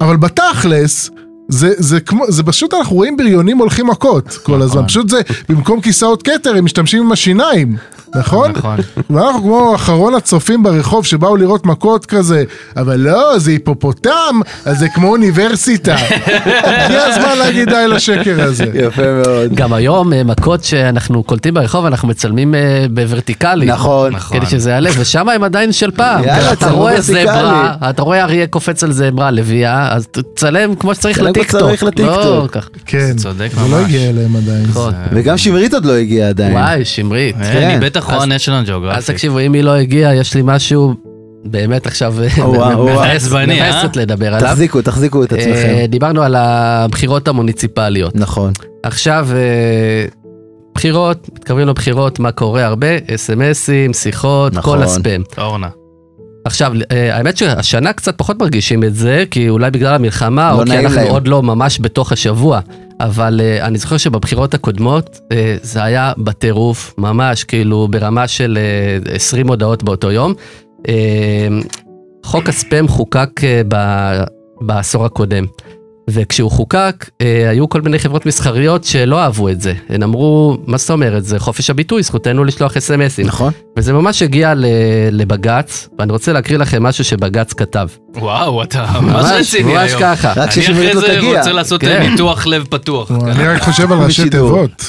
אבל 0.01 0.17
בתכלס, 0.17 1.11
זה, 1.51 1.73
זה 1.77 2.01
כמו, 2.01 2.25
זה 2.29 2.43
פשוט 2.43 2.75
אנחנו 2.75 2.97
רואים 2.97 3.17
בריונים 3.17 3.59
הולכים 3.59 3.87
מכות 3.87 4.39
כל 4.43 4.63
הזמן, 4.63 4.87
פשוט 4.87 5.09
זה, 5.09 5.21
במקום 5.49 5.81
כיסאות 5.81 6.23
כתר 6.23 6.57
הם 6.57 6.65
משתמשים 6.65 7.03
עם 7.03 7.13
השיניים, 7.13 7.77
נכון? 8.15 8.51
נכון. 8.51 8.77
ואנחנו 9.11 9.41
כמו 9.43 9.75
אחרון 9.75 10.15
הצופים 10.15 10.63
ברחוב 10.63 11.07
שבאו 11.07 11.37
לראות 11.37 11.67
מכות 11.67 12.07
כזה, 12.07 12.45
אבל 12.77 13.01
לא, 13.01 13.39
זה 13.39 13.51
היפופוטם, 13.51 14.41
אז 14.65 14.79
זה 14.79 14.89
כמו 14.89 15.09
אוניברסיטה. 15.09 15.97
הגיע 16.65 17.03
הזמן 17.03 17.39
להגיד 17.39 17.69
די 17.69 17.89
לשקר 17.89 18.43
הזה. 18.43 18.65
יפה 18.75 19.03
מאוד. 19.03 19.55
גם 19.55 19.73
היום 19.73 20.13
אה, 20.13 20.25
מכות 20.25 20.65
שאנחנו 20.65 21.23
קולטים 21.23 21.55
ברחוב, 21.55 21.87
אנחנו 21.87 22.09
מצלמים 22.09 22.55
אה, 22.55 22.87
בוורטיקלי. 22.91 23.67
נכון. 23.67 24.13
נכון. 24.13 24.41
כדי 24.41 24.47
שזה 24.51 24.71
יעלה, 24.71 24.91
ושם 24.99 25.29
הם 25.29 25.45
עדיין 25.45 25.73
של 25.73 25.91
פעם. 25.91 26.25
יאללה, 26.25 26.53
אתה 26.53 26.71
רואה. 26.71 27.01
זברה, 27.01 27.75
אתה 27.91 28.03
רואה 28.03 28.23
אריה 28.23 28.47
קופץ 28.47 28.85
על 28.85 28.93
זברה, 28.93 29.31
לביאה, 29.31 29.95
אז 29.95 30.07
תצלם 30.11 30.75
כמו 30.75 30.95
שצריך 30.95 31.23
כמו 31.49 31.61
צריך 31.61 31.83
לא 31.83 31.89
לטיקטוק. 31.89 32.51
כך. 32.51 32.69
כן, 32.87 33.17
צודק 33.17 33.49
זה 33.55 33.61
לא 33.61 33.69
ממש. 33.69 33.85
הגיע 33.85 34.11
אליהם 34.11 34.37
עדיין. 34.37 34.63
נכון. 34.69 34.95
וגם 35.13 35.39
שמרית 35.39 35.75
עוד 35.75 35.85
לא 35.85 35.93
הגיעה 35.93 36.29
עדיין. 36.29 36.53
וואי, 36.53 36.85
שמרית. 36.85 37.37
אה, 37.37 37.53
כן. 37.53 37.63
אני 37.63 37.87
בטח 37.87 38.05
רואה 38.11 38.25
national 38.25 38.69
geographic. 38.69 38.97
אז 38.97 39.07
תקשיבו, 39.07 39.41
אם 39.41 39.53
היא 39.53 39.63
לא 39.63 39.71
הגיעה, 39.75 40.15
יש 40.15 40.35
לי 40.35 40.41
משהו 40.45 40.95
באמת 41.45 41.87
עכשיו 41.87 42.15
וואו, 42.39 42.53
וואו. 42.53 43.01
עצבני, 43.17 43.61
אה? 43.61 43.71
מבאסת 43.71 43.97
לדבר 43.97 44.35
עליו. 44.35 44.41
תחזיקו, 44.49 44.83
תחזיקו 44.83 45.25
את 45.25 45.33
אה, 45.33 45.39
עצמכם. 45.39 45.87
דיברנו 45.89 46.23
על 46.23 46.35
הבחירות 46.37 47.29
המוניציפליות. 47.29 48.17
נכון. 48.17 48.53
עכשיו, 48.83 49.29
אה, 49.33 50.05
בחירות, 50.75 51.29
מתקרבים 51.35 51.69
לבחירות, 51.69 52.19
מה 52.19 52.33
קורה 52.33 52.65
הרבה? 52.65 52.89
אס.אם.אסים, 53.15 53.93
שיחות, 53.93 54.55
נכון. 54.55 54.79
כל 54.79 54.85
הספאם. 54.85 55.23
אורנה. 55.39 55.69
עכשיו, 56.45 56.73
אה, 56.93 57.17
האמת 57.17 57.37
שהשנה 57.37 57.93
קצת 57.93 58.19
פחות 58.19 58.39
מרגישים 58.39 58.85
את 58.85 58.95
זה, 58.95 59.25
כי 59.31 59.49
אולי 59.49 59.71
בגלל 59.71 59.95
המלחמה, 59.95 60.53
לא 60.53 60.61
או 60.61 60.67
כי 60.67 60.79
אנחנו 60.79 60.97
להם. 60.97 61.11
עוד 61.11 61.29
לא 61.29 61.43
ממש 61.43 61.81
בתוך 61.81 62.13
השבוע. 62.13 62.61
אבל 63.01 63.41
אה, 63.43 63.67
אני 63.67 63.79
זוכר 63.79 63.97
שבבחירות 63.97 64.55
הקודמות 64.55 65.21
אה, 65.33 65.57
זה 65.63 65.85
היה 65.85 66.13
בטירוף, 66.19 66.95
ממש, 66.99 67.45
כאילו 67.45 67.89
ברמה 67.91 68.29
של 68.29 68.59
אה, 69.09 69.15
20 69.15 69.49
הודעות 69.49 69.83
באותו 69.83 70.11
יום. 70.11 70.35
חוק 72.25 72.49
הספאם 72.49 72.89
חוקק 72.89 73.31
ב- 73.69 74.23
בעשור 74.61 75.05
הקודם. 75.05 75.45
וכשהוא 76.13 76.51
חוקק, 76.51 77.09
אה, 77.21 77.51
היו 77.51 77.69
כל 77.69 77.81
מיני 77.81 77.99
חברות 77.99 78.27
מסחריות 78.27 78.85
שלא 78.85 79.21
אהבו 79.21 79.49
את 79.49 79.61
זה. 79.61 79.73
הן 79.89 80.03
אמרו, 80.03 80.59
מה 80.67 80.77
זאת 80.79 80.91
אומרת, 80.91 81.25
זה 81.25 81.39
חופש 81.39 81.71
הביטוי, 81.71 82.03
זכותנו 82.03 82.45
לשלוח 82.45 82.77
אס.אם.אסים. 82.77 83.27
נכון. 83.27 83.53
וזה 83.77 83.93
ממש 83.93 84.23
הגיע 84.23 84.55
ל- 84.55 84.65
לבג"ץ, 85.13 85.89
ואני 85.99 86.13
רוצה 86.13 86.33
להקריא 86.33 86.59
לכם 86.59 86.83
משהו 86.83 87.05
שבג"ץ 87.05 87.53
כתב. 87.53 87.89
וואו, 88.17 88.63
אתה 88.63 88.87
ממש 89.03 89.25
רציני 89.39 89.73
ממש 89.73 89.91
היום. 89.91 90.01
ככה. 90.03 90.29
רק 90.31 90.39
אני 90.39 90.51
ששמרית 90.63 90.91
אחרי 90.91 90.95
לא 90.95 91.01
זה 91.01 91.17
תגיע. 91.19 91.39
רוצה 91.39 91.53
לעשות 91.53 91.81
כן. 91.81 92.07
ניתוח 92.11 92.47
לב 92.47 92.65
פתוח. 92.71 93.11
אני 93.11 93.49
רק 93.49 93.63
חושב 93.63 93.93
על 93.93 93.99
ראשי. 94.05 94.31
תיבות. 94.31 94.85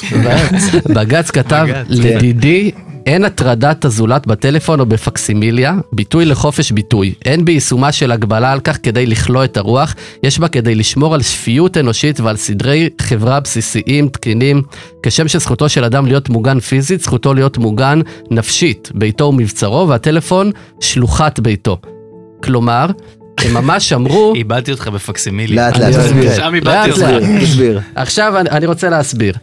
בג"ץ 0.94 1.30
כתב, 1.30 1.66
בג"ץ, 1.68 1.86
לדידי, 1.88 2.70
אין 3.06 3.24
הטרדת 3.24 3.84
הזולת 3.84 4.26
בטלפון 4.26 4.80
או 4.80 4.86
בפקסימיליה, 4.86 5.74
ביטוי 5.92 6.24
לחופש 6.24 6.70
ביטוי. 6.70 7.14
אין 7.24 7.44
ביישומה 7.44 7.92
של 7.92 8.12
הגבלה 8.12 8.52
על 8.52 8.60
כך 8.60 8.78
כדי 8.82 9.06
לכלוא 9.06 9.44
את 9.44 9.56
הרוח, 9.56 9.94
יש 10.22 10.38
בה 10.38 10.48
כדי 10.48 10.74
לשמור 10.74 11.14
על 11.14 11.22
שפיות 11.22 11.76
אנושית 11.76 12.20
ועל 12.20 12.36
סדרי 12.36 12.88
חברה 13.00 13.40
בסיסיים, 13.40 14.08
תקינים. 14.08 14.62
כשם 15.02 15.28
שזכותו 15.28 15.68
של 15.68 15.84
אדם 15.84 16.06
להיות 16.06 16.28
מוגן 16.28 16.60
פיזית, 16.60 17.00
זכותו 17.00 17.34
להיות 17.34 17.58
מוגן 17.58 18.00
נפשית, 18.30 18.90
ביתו 18.94 19.24
ומבצרו, 19.24 19.88
והטלפון 19.88 20.50
שלוחת 20.80 21.40
ביתו. 21.40 21.78
כלומר, 22.42 22.86
הם 23.38 23.54
ממש 23.54 23.92
אמרו, 23.92 24.32
איבדתי 24.36 24.72
אותך 24.72 24.88
בפקסימילי. 24.88 25.56
לאט 25.56 25.78
לאט, 25.78 25.94
לא 25.94 26.02
תסביר. 26.02 26.36
שם 26.36 26.54
איבדתי 26.54 26.90
אותך. 26.90 27.06
עכשיו 27.94 28.38
אני, 28.38 28.66
רוצה 28.66 28.88
להסביר. 28.88 29.34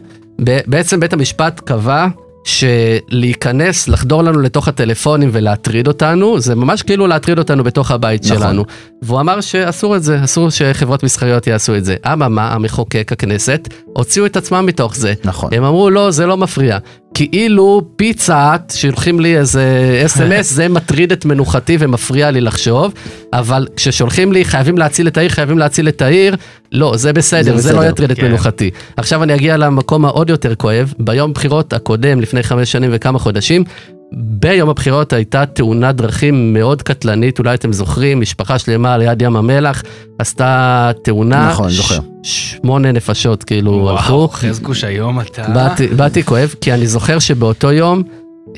בעצם 0.66 1.00
בית 1.00 1.12
המשפט 1.12 1.60
קבע 1.60 2.06
שלהיכנס, 2.44 3.88
לחדור 3.88 4.22
לנו 4.22 4.40
לתוך 4.40 4.68
הטלפונים 4.68 5.30
ולהטריד 5.32 5.88
אותנו, 5.88 6.40
זה 6.40 6.54
ממש 6.54 6.82
כאילו 6.82 7.06
להטריד 7.06 7.38
אותנו 7.38 7.64
בתוך 7.64 7.90
הבית 7.90 8.24
נכון. 8.24 8.36
שלנו. 8.38 8.64
והוא 9.02 9.20
אמר 9.20 9.40
שאסור 9.40 9.96
את 9.96 10.02
זה, 10.02 10.24
אסור 10.24 10.50
שחברות 10.50 11.02
מסחריות 11.02 11.46
יעשו 11.46 11.76
את 11.76 11.84
זה. 11.84 11.96
אממה, 12.12 12.52
המחוקק, 12.52 13.12
הכנסת, 13.12 13.68
הוציאו 13.96 14.26
את 14.26 14.36
עצמם 14.36 14.66
מתוך 14.66 14.96
זה. 14.96 15.14
נכון. 15.24 15.54
הם 15.54 15.64
אמרו, 15.64 15.90
לא, 15.90 16.10
זה 16.10 16.26
לא 16.26 16.36
מפריע. 16.36 16.78
כאילו 17.14 17.82
פיצה, 17.96 18.56
שולחים 18.74 19.20
לי 19.20 19.38
איזה 19.38 20.02
אס.אם.אס, 20.06 20.52
זה 20.56 20.68
מטריד 20.68 21.12
את 21.12 21.24
מנוחתי 21.24 21.76
ומפריע 21.80 22.30
לי 22.30 22.40
לחשוב, 22.40 22.92
אבל 23.32 23.66
כששולחים 23.76 24.32
לי, 24.32 24.44
חייבים 24.44 24.78
להציל 24.78 25.08
את 25.08 25.16
העיר, 25.16 25.30
חייבים 25.30 25.58
להציל 25.58 25.88
את 25.88 26.02
העיר, 26.02 26.36
לא, 26.72 26.96
זה 26.96 27.12
בסדר, 27.12 27.56
זה 27.56 27.62
זה, 27.62 27.72
לא 27.72 27.78
בסדר, 27.78 27.90
יטריד 27.90 28.10
את 28.10 28.16
כן. 28.16 28.28
מנוחתי. 28.28 28.70
עכשיו 28.96 29.22
אני 29.22 29.34
אגיע 29.34 29.56
למקום 29.56 30.04
העוד 30.04 30.30
יותר 30.30 30.54
כואב, 30.54 30.94
ביום 30.98 31.32
בחירות 31.32 31.72
הקודם, 31.72 32.20
לפני 32.20 32.42
חמש 32.42 32.72
שנים 32.72 32.90
וכמה 32.92 33.18
חודשים, 33.18 33.64
ביום 34.12 34.68
הבחירות 34.70 35.12
הייתה 35.12 35.46
תאונת 35.46 35.96
דרכים 35.96 36.52
מאוד 36.54 36.82
קטלנית, 36.82 37.38
אולי 37.38 37.54
אתם 37.54 37.72
זוכרים, 37.72 38.20
משפחה 38.20 38.58
שלמה 38.58 38.98
ליד 38.98 39.22
ים 39.22 39.36
המלח 39.36 39.82
עשתה 40.18 40.90
תאונה, 41.04 41.48
נכון, 41.48 41.70
זוכר. 41.70 41.98
שמונה 42.22 42.92
נפשות 42.92 43.44
כאילו 43.44 43.90
הלכו. 43.90 44.12
וואו, 44.12 44.28
חזקוש 44.28 44.84
היום 44.84 45.20
אתה... 45.20 45.42
באתי, 45.54 45.86
באתי 45.86 46.22
כואב, 46.22 46.54
כי 46.60 46.72
אני 46.72 46.86
זוכר 46.86 47.18
שבאותו 47.18 47.72
יום, 47.72 48.02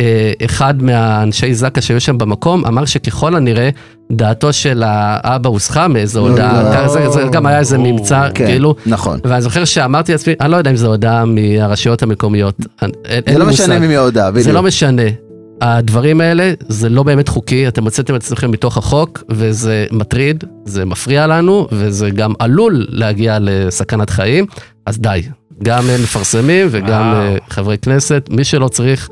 אה, 0.01 0.33
אחד 0.45 0.83
מהאנשי 0.83 1.55
זק"א 1.55 1.81
שהיו 1.81 2.01
שם 2.01 2.19
במקום, 2.19 2.67
אמר 2.67 2.85
שככל 2.85 3.37
הנראה, 3.37 3.71
דעתו 4.13 4.53
של 4.53 4.83
האבא 4.87 5.49
הוסחה 5.49 5.89
מאיזו 5.89 6.21
לא, 6.21 6.31
הודעה, 6.31 6.83
לא. 6.83 6.89
זה, 6.89 7.09
זה 7.09 7.23
גם 7.33 7.47
היה 7.47 7.59
איזה 7.59 7.79
ממצא, 7.79 8.29
כן, 8.35 8.47
כאילו, 8.47 8.75
נכון. 8.87 9.21
ואני 9.25 9.43
זוכר 9.43 9.65
שאמרתי 9.65 10.13
לעצמי, 10.13 10.35
אני 10.41 10.51
לא 10.51 10.57
יודע 10.57 10.71
אם 10.71 10.77
זו 10.77 10.87
הודעה 10.87 11.25
מהרשויות 11.25 12.03
המקומיות, 12.03 12.57
זה 13.29 13.39
לא 13.39 13.47
מושג. 13.47 13.63
משנה 13.63 13.79
ממי 13.79 13.97
ההודעה, 13.97 14.31
בדיוק. 14.31 14.45
זה 14.45 14.53
לא 14.53 14.63
משנה. 14.63 15.03
הדברים 15.63 16.21
האלה 16.21 16.53
זה 16.69 16.89
לא 16.89 17.03
באמת 17.03 17.29
חוקי, 17.29 17.69
אתם 17.69 17.85
הוצאתם 17.85 18.15
את 18.17 18.23
עצמכם 18.23 18.51
מתוך 18.51 18.77
החוק, 18.79 19.23
וזה 19.29 19.87
מטריד, 19.91 20.45
זה 20.65 20.85
מפריע 20.85 21.27
לנו, 21.27 21.69
וזה 21.73 22.11
גם 22.11 22.33
עלול 22.39 22.87
להגיע 22.89 23.39
לסכנת 23.41 24.11
חיים, 24.11 24.47
אז 24.87 24.99
די. 24.99 25.23
גם 25.63 25.91
אה, 25.91 25.97
מפרסמים 26.03 26.67
וגם 26.71 27.13
וואו. 27.13 27.23
אה, 27.23 27.37
חברי 27.51 27.79
כנסת, 27.79 28.29
מי 28.31 28.45
שלא 28.45 28.69
צריך, 28.69 29.09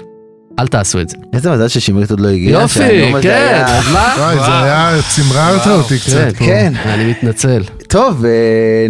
אל 0.59 0.66
תעשו 0.66 1.01
את 1.01 1.09
זה. 1.09 1.16
איזה 1.32 1.53
מזל 1.53 1.68
ששמרית 1.68 2.11
עוד 2.11 2.20
לא 2.20 2.28
הגיעה. 2.28 2.62
יופי, 2.62 3.12
הזה 3.12 3.22
כן, 3.22 3.62
אז 3.66 3.92
מה? 3.92 4.14
וואי, 4.18 4.36
זה. 4.36 4.62
היה, 4.62 4.96
צמררת. 5.09 5.66
אותי 5.66 5.98
קצת 5.98 6.36
פה. 6.38 6.44
כן. 6.44 6.72
אני 6.84 7.11
מתנצל. 7.11 7.62
טוב, 7.91 8.24
אה, 8.24 8.30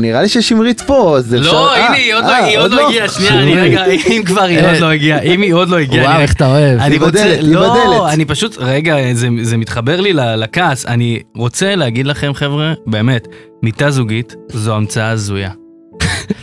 נראה 0.01 0.23
לי 0.23 0.29
ששמרית 0.29 0.81
פה, 0.81 1.17
אז 1.19 1.35
אפשר... 1.35 1.53
לא, 1.53 1.75
אה, 1.75 1.87
הנה, 1.87 1.95
היא 1.97 2.15
עוד 2.15 2.25
לא- 2.25 2.29
אה, 2.31 2.45
היא 2.45 2.59
עוד 2.59 2.71
לא 2.73 2.89
הגיעה, 2.89 3.09
שנייה, 3.09 3.43
אני. 3.43 3.55
רגע, 3.61 3.85
אם 3.87 4.23
כבר 4.27 4.43
היא 4.43 4.59
עוד 4.67 4.77
לא 4.81 4.91
הגיעה, 4.91 5.21
אם 5.21 5.43
היא 5.43 5.55
עוד 5.55 5.69
לא 5.69 5.79
הגיעה, 5.79 6.05
וואו, 6.07 6.21
איך 6.21 6.33
אתה 6.33 6.47
אוהב. 6.47 6.81
אני 6.81 6.95
היא 6.95 7.01
רוצה, 7.01 7.11
בדלת, 7.11 7.39
היא 7.41 7.55
לא, 7.55 7.61
בדלת. 7.75 8.13
אני 8.15 8.25
פשוט, 8.25 8.57
רגע, 8.61 8.97
זה, 9.13 9.29
זה 9.43 9.57
מתחבר 9.57 10.01
לי 10.01 10.13
לכעס, 10.13 10.87
אני 10.87 11.21
רוצה 11.37 11.75
להגיד 11.75 12.07
לכם 12.07 12.35
חבר'ה, 12.35 12.73
באמת, 12.87 13.29
מיטה 13.63 13.91
זוגית 13.91 14.35
זו 14.49 14.75
המצאה 14.77 15.11
הזויה. 15.11 15.51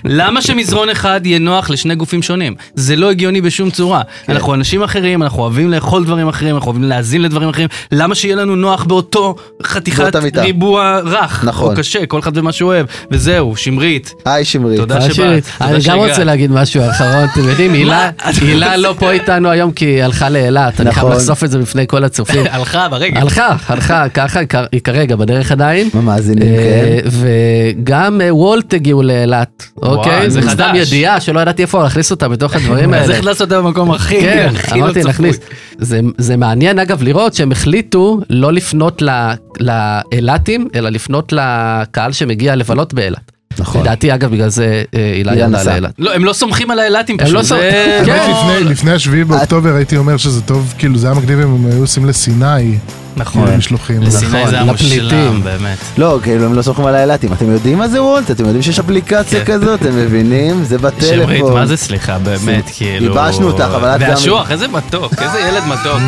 למה 0.05 0.41
שמזרון 0.41 0.89
אחד 0.89 1.21
יהיה 1.23 1.39
נוח 1.39 1.69
לשני 1.69 1.95
גופים 1.95 2.21
שונים? 2.21 2.55
זה 2.75 2.95
לא 2.95 3.11
הגיוני 3.11 3.41
בשום 3.41 3.69
צורה. 3.69 4.01
כן. 4.25 4.33
אנחנו 4.33 4.53
אנשים 4.53 4.83
אחרים, 4.83 5.23
אנחנו 5.23 5.41
אוהבים 5.41 5.71
לאכול 5.71 6.05
דברים 6.05 6.27
אחרים, 6.27 6.55
אנחנו 6.55 6.71
אוהבים 6.71 6.89
להאזין 6.89 7.21
לדברים 7.21 7.49
אחרים, 7.49 7.67
למה 7.91 8.15
שיהיה 8.15 8.35
לנו 8.35 8.55
נוח 8.55 8.83
באותו 8.83 9.35
חתיכת. 9.63 10.15
ריבוע 10.35 10.99
רך? 11.05 11.43
נכון. 11.43 11.71
או 11.71 11.77
קשה, 11.77 12.05
כל 12.05 12.19
אחד 12.19 12.37
ומה 12.37 12.51
שהוא 12.51 12.67
אוהב. 12.67 12.85
וזהו, 13.11 13.55
שמרית, 13.55 14.13
היי 14.25 14.45
שמרית. 14.45 14.79
תודה 14.79 15.01
שבאת. 15.01 15.43
אני 15.61 15.79
גם. 15.85 15.97
רוצה 15.97 16.23
להגיד 16.23 16.51
משהו 16.51 16.81
אחרון, 16.89 17.23
אתם 17.33 17.49
יודעים, 17.49 17.73
הילה 17.77 18.09
הילה 18.41 18.77
לא 18.77 18.95
פה 18.99 19.11
איתנו 19.11 19.49
היום 19.49 19.71
כי 19.71 19.85
היא 19.85 20.03
הלכה 20.03 20.29
לאילת, 20.29 20.81
אני 20.81 20.91
חייב 20.91 21.05
נכון. 21.05 21.17
לחשוף 21.17 21.43
את 21.43 21.51
זה 21.51 21.59
בפני 21.59 21.87
כל 21.87 22.03
הצופים. 22.03 22.43
הלכה 22.51 22.89
ברגע. 22.89 23.19
הלכה, 23.19 23.55
הלכה, 23.67 24.09
ככה 24.09 24.39
היא 24.71 24.81
כרגע 24.81 25.15
בדרך 25.15 25.51
עדיין. 25.51 25.89
מה 25.93 26.01
מאזינים, 26.01 26.47
אה, 26.47 26.99
כן? 27.03 27.09
וגם 27.09 28.21
אה, 28.21 28.35
וולט 28.35 28.73
הגיעו 28.73 29.03
לאילת, 29.03 29.67
אוקיי? 29.81 30.29
זה 30.29 30.41
זה 30.41 30.49
סתם. 30.49 30.71
ידיעה 30.75 31.21
שלא 31.21 31.39
ידעתי 31.39 31.61
איפה 31.61 31.83
להכניס 31.83 32.11
אותה 32.11 32.27
בתוך 32.27 32.55
הדברים 32.55 32.93
אז 32.93 33.09
האלה. 33.09 33.21
לעשות 33.21 33.41
את 33.41 33.49
זה 33.49 33.57
במקום 33.57 33.91
הכי 33.91 34.21
כן, 34.21 34.53
הכי 34.55 34.71
לא 34.79 34.85
אמרתי 34.85 34.93
צפוי. 34.99 35.07
להכניס. 35.07 35.39
זה- 35.77 35.99
זה 36.17 36.37
מעניין 36.37 36.79
אגב 36.79 37.03
לראות 37.03 37.33
שהם 37.33 37.51
החליטו 37.51 38.19
לא 38.29 38.53
לפנות 38.53 39.01
ל- 39.01 39.31
לאילתים, 39.59 40.67
אלא 40.75 40.89
לפנות 40.89 41.33
לקהל 41.33 42.11
שמגיע 42.11 42.55
לבלות 42.55 42.93
באילת. 42.93 43.31
נכון. 43.59 43.81
לדעתי 43.81 44.13
אגב 44.13 44.31
בגלל 44.31 44.49
זה 44.49 44.83
אה, 44.95 45.11
הילה 45.15 45.31
הילה 45.31 45.43
ירדה. 45.45 45.63
לאילת. 45.63 45.91
לא, 45.99 46.15
הם 46.15 46.25
לא 46.25 46.33
סומכים 46.33 46.71
על 46.71 46.79
האילתים 46.79 47.17
הם 47.19 47.25
פשוט. 47.25 47.35
לא 47.37 47.43
סומכים. 47.43 47.71
כן. 48.05 48.31
לפני- 48.31 48.69
לפני 48.71 48.91
השביעי 48.91 49.23
באוקטובר 49.23 49.75
הייתי 49.75 49.97
אומר 49.97 50.17
שזה 50.17 50.41
טוב, 50.41 50.73
כאילו 50.77 50.97
זה 50.97 51.07
היה 51.07 51.15
מגניב 51.19 51.39
אם 51.39 51.55
הם 51.55 51.65
היו 51.71 51.81
עושים 51.81 52.05
לסיני 52.05 52.77
נכון. 53.17 53.55
משלוחים. 53.57 54.01
לסיני 54.03 54.27
נכון, 54.37 54.49
זה 54.49 54.55
היה 54.55 54.65
לפליטים. 54.73 55.03
מושלם, 55.03 55.43
באמת. 55.43 55.77
לא, 55.97 56.19
כאילו 56.23 56.45
הם 56.45 56.53
לא 56.53 56.61
סומכים 56.61 56.85
על 56.85 56.95
האילתים. 56.95 57.33
אתם 57.33 57.51
יודעים 57.51 57.77
מה 57.77 57.87
זה 57.87 58.03
וולט? 58.03 58.31
אתם 58.31 58.43
יודעים 58.43 58.61
שיש 58.61 58.79
אפליקציה 58.79 59.45
כן. 59.45 59.53
כזאת? 59.53 59.81
אתם 59.81 59.95
מבינים? 59.97 60.63
זה 60.63 60.77
שמרית, 60.79 60.93
בטלפון. 61.37 61.53
מה 61.53 61.65
זה 61.65 61.77
סליחה, 61.77 62.17
באמת, 62.17 62.69
כאילו... 62.77 63.05
ייבשנו 63.05 63.47
אותך, 63.47 63.67
אבל 63.75 63.95
את 63.95 63.99
גם- 64.01 64.09
והשוח, 64.09 64.51
איזה 64.51 64.67
מתוק, 64.67 65.13
איזה 65.21 65.39
ילד 65.39 65.63
מתוק. 65.67 66.01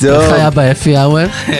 טוב. 0.00 0.10
איך 0.10 0.32
היה 0.32 0.50
באפי 0.50 0.96
האוור? 0.96 1.26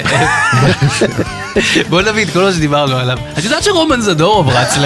בוא 1.90 2.02
נביא 2.02 2.24
את 2.24 2.30
כל 2.30 2.42
מה 2.42 2.52
שדיברנו 2.52 2.96
עליו. 2.96 3.18
את 3.38 3.44
יודעת 3.44 3.62
שרומן 3.62 4.00
זדורוב 4.00 4.48
רץ 4.48 4.78
ל... 4.78 4.84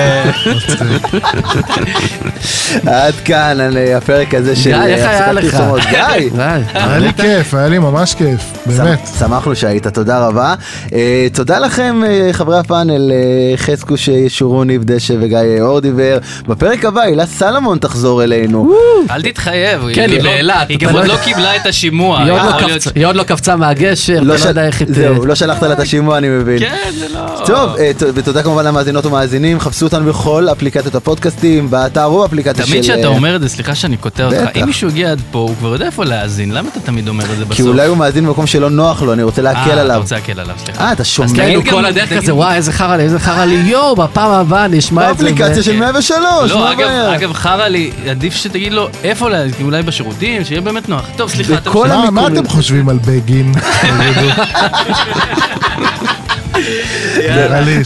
עד 2.87 3.15
כאן 3.25 3.59
הפרק 3.97 4.35
הזה 4.35 4.57
של... 4.57 4.71
גיא, 4.71 4.95
איך 4.95 5.09
היה 5.09 5.33
לך? 5.33 5.63
גיא. 5.91 6.31
היה 6.75 6.99
לי 6.99 7.13
כיף, 7.15 7.55
היה 7.55 7.69
לי 7.69 7.79
ממש 7.79 8.15
כיף. 8.15 8.41
באמת, 8.67 8.79
באמת. 8.89 9.09
שמחנו 9.19 9.57
שהיית, 9.57 9.87
תודה 9.87 10.27
רבה. 10.27 10.55
אה, 10.93 11.27
תודה 11.35 11.59
לכם, 11.59 12.01
אה, 12.07 12.29
חברי 12.33 12.59
הפאנל, 12.59 13.13
אה, 13.13 13.57
חזקוש 13.57 14.09
ישורון, 14.09 14.67
ניב 14.67 14.85
דשא 14.85 15.15
וגיא 15.21 15.39
אורדיבר. 15.61 16.19
בפרק 16.49 16.85
הבא, 16.85 17.01
הילה 17.01 17.27
סלמון 17.27 17.79
תחזור 17.79 18.23
אלינו. 18.25 18.73
אל 19.11 19.23
תתחייב, 19.23 19.87
היא 19.87 19.95
כן, 19.97 20.11
היא 20.11 20.19
לא- 20.23 20.31
לאילת, 20.31 20.69
היא 20.69 20.77
אתה 20.77 20.87
גם 20.87 20.95
לא 20.95 20.99
עוד. 21.01 21.07
לא 21.07 21.17
קיבלה 21.25 21.57
את 21.57 21.67
השימוע. 21.67 22.19
היא 22.23 22.33
עוד 22.33 22.41
לא 22.43 22.53
קפצה- 22.69 22.91
היא 22.95 23.07
לא 23.07 23.23
קפצה 23.23 23.57
מהגשר, 23.57 24.21
לא 24.21 24.35
לא 24.35 24.49
יודע 24.49 24.67
איך 24.67 24.81
היא... 24.81 24.89
זהו, 24.91 25.27
לא 25.27 25.35
שלחת 25.35 25.63
לה 25.63 25.73
את 25.73 25.81
השימוע, 25.81 26.19
אני 26.19 26.29
מבין. 26.29 26.59
כן, 26.59 26.91
זה 26.99 27.07
לא... 27.15 27.47
טוב, 27.47 27.71
ותודה 28.15 28.43
כמובן 28.43 28.65
למאזינות 28.67 29.07
ומאזינים, 29.07 29.61
חפשו 29.61 29.87
אותנו 29.87 30.07
בכל 30.07 30.49
אפליקציות 30.53 30.95
הפודקאסטים, 30.95 31.71
באתר 31.71 32.05
או 32.05 32.25
אפליקציה 32.25 32.67
של... 32.67 32.71
תמיד 32.73 32.83
כשאתה 32.83 33.07
אומר 33.07 33.37
את 33.37 33.41
זה, 33.41 33.49
סליחה 33.49 33.75
שאני 33.75 33.97
קוטע 33.97 34.25
אותך. 34.25 34.57
אם 34.61 34.67
מישהו 34.67 34.89
הגיע 34.89 35.11
עד 35.11 35.21
פה, 35.31 35.39
הוא 35.39 35.55
כבר 35.59 35.73
יודע 35.73 35.87
איפה 35.87 36.05
להאזין, 36.05 36.51
למה 36.53 36.69
אתה 36.73 36.81
תמיד 36.81 37.09
אומר 37.09 37.25
את 37.25 37.39
זה 37.39 37.45
בסוף? 37.45 37.57
כי 37.57 37.63
אולי 37.63 37.87
הוא 37.87 37.97
מאזין 37.97 38.27
במקום 38.27 38.47
שלא 38.47 38.71
נוח 38.79 39.03
לו, 39.03 39.13
אני 39.13 39.23
רוצה 39.23 39.43
להקל 39.43 39.59
אה, 39.59 39.73
אתה 39.73 39.81
עליו. 39.81 40.01
רוצה 40.01 40.15
להקל 40.15 40.41
עליו, 40.41 40.55
סליחה. 40.65 40.85
אה, 40.85 40.93
אתה 40.93 41.05
שומע? 41.05 41.29
כאילו 41.35 41.63
גם- 41.63 41.71
כל 41.71 41.85
הדרך 41.85 42.13
כזה, 42.13 42.35
וואי, 42.35 42.57
איזה 42.57 42.73
חרא 42.73 42.97
לי, 42.97 43.03
איזה 43.03 43.19
חרא 43.19 43.45
לי, 43.45 43.55
יואו, 43.73 43.97
בפעם 43.97 44.31
הבאה 44.31 44.69
נשמע 44.69 45.11
את 45.11 45.19
זה. 45.19 45.25
באפליקציה 45.25 45.63
של 45.63 45.77
103, 45.77 46.51
לא, 46.51 46.59
מה 46.59 46.71
הבעיה? 46.71 47.15
אגב, 47.15 47.33
חרא 47.33 47.67
לי, 47.69 47.91
עדיף 48.11 48.35
שתגיד 48.35 48.73
לו 48.73 48.89
איפה 49.05 49.29
אולי 49.63 49.83
בשירותים, 49.83 50.45
שיהיה 50.45 50.61
באמת 50.61 50.89
נוח. 50.89 51.05
טוב, 51.17 51.31
סליחה, 51.31 51.55
אתה. 51.55 51.71
מה. 52.11 52.27
אתם 52.27 52.49
חושבים 52.49 52.89
על 52.89 52.99
בגין? 53.07 53.53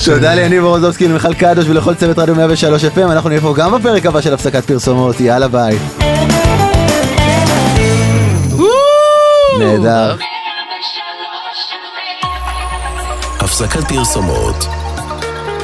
תודה 0.05 0.35
ליניב 0.35 0.65
רוזובסקי 0.65 1.07
ולמיכל 1.07 1.35
קדוש 1.35 1.65
ולכל 1.69 1.95
צוות 1.95 2.19
רדיו 2.19 2.35
103 2.35 2.85
FM, 2.85 3.01
אנחנו 3.13 3.29
נהיה 3.29 3.41
פה 3.41 3.55
גם 3.57 3.73
בפרק 3.73 4.07
הבא 4.07 4.21
של 4.21 4.35
הפסקת 4.35 4.65
פרסומות, 4.65 5.21
יאללה 5.21 5.49
ביי. 5.49 5.79
נהדר. 9.59 10.17
הפסקת 13.45 13.89
פרסומות. 13.89 14.57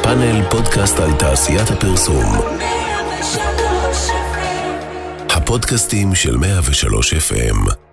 פאנל 0.03 0.51
פודקאסט 0.51 0.99
על 0.99 1.12
תעשיית 1.12 1.70
הפרסום. 1.70 2.24
הפודקאסטים 5.31 6.14
של 6.14 6.37
103 6.37 7.14
FM 7.14 7.88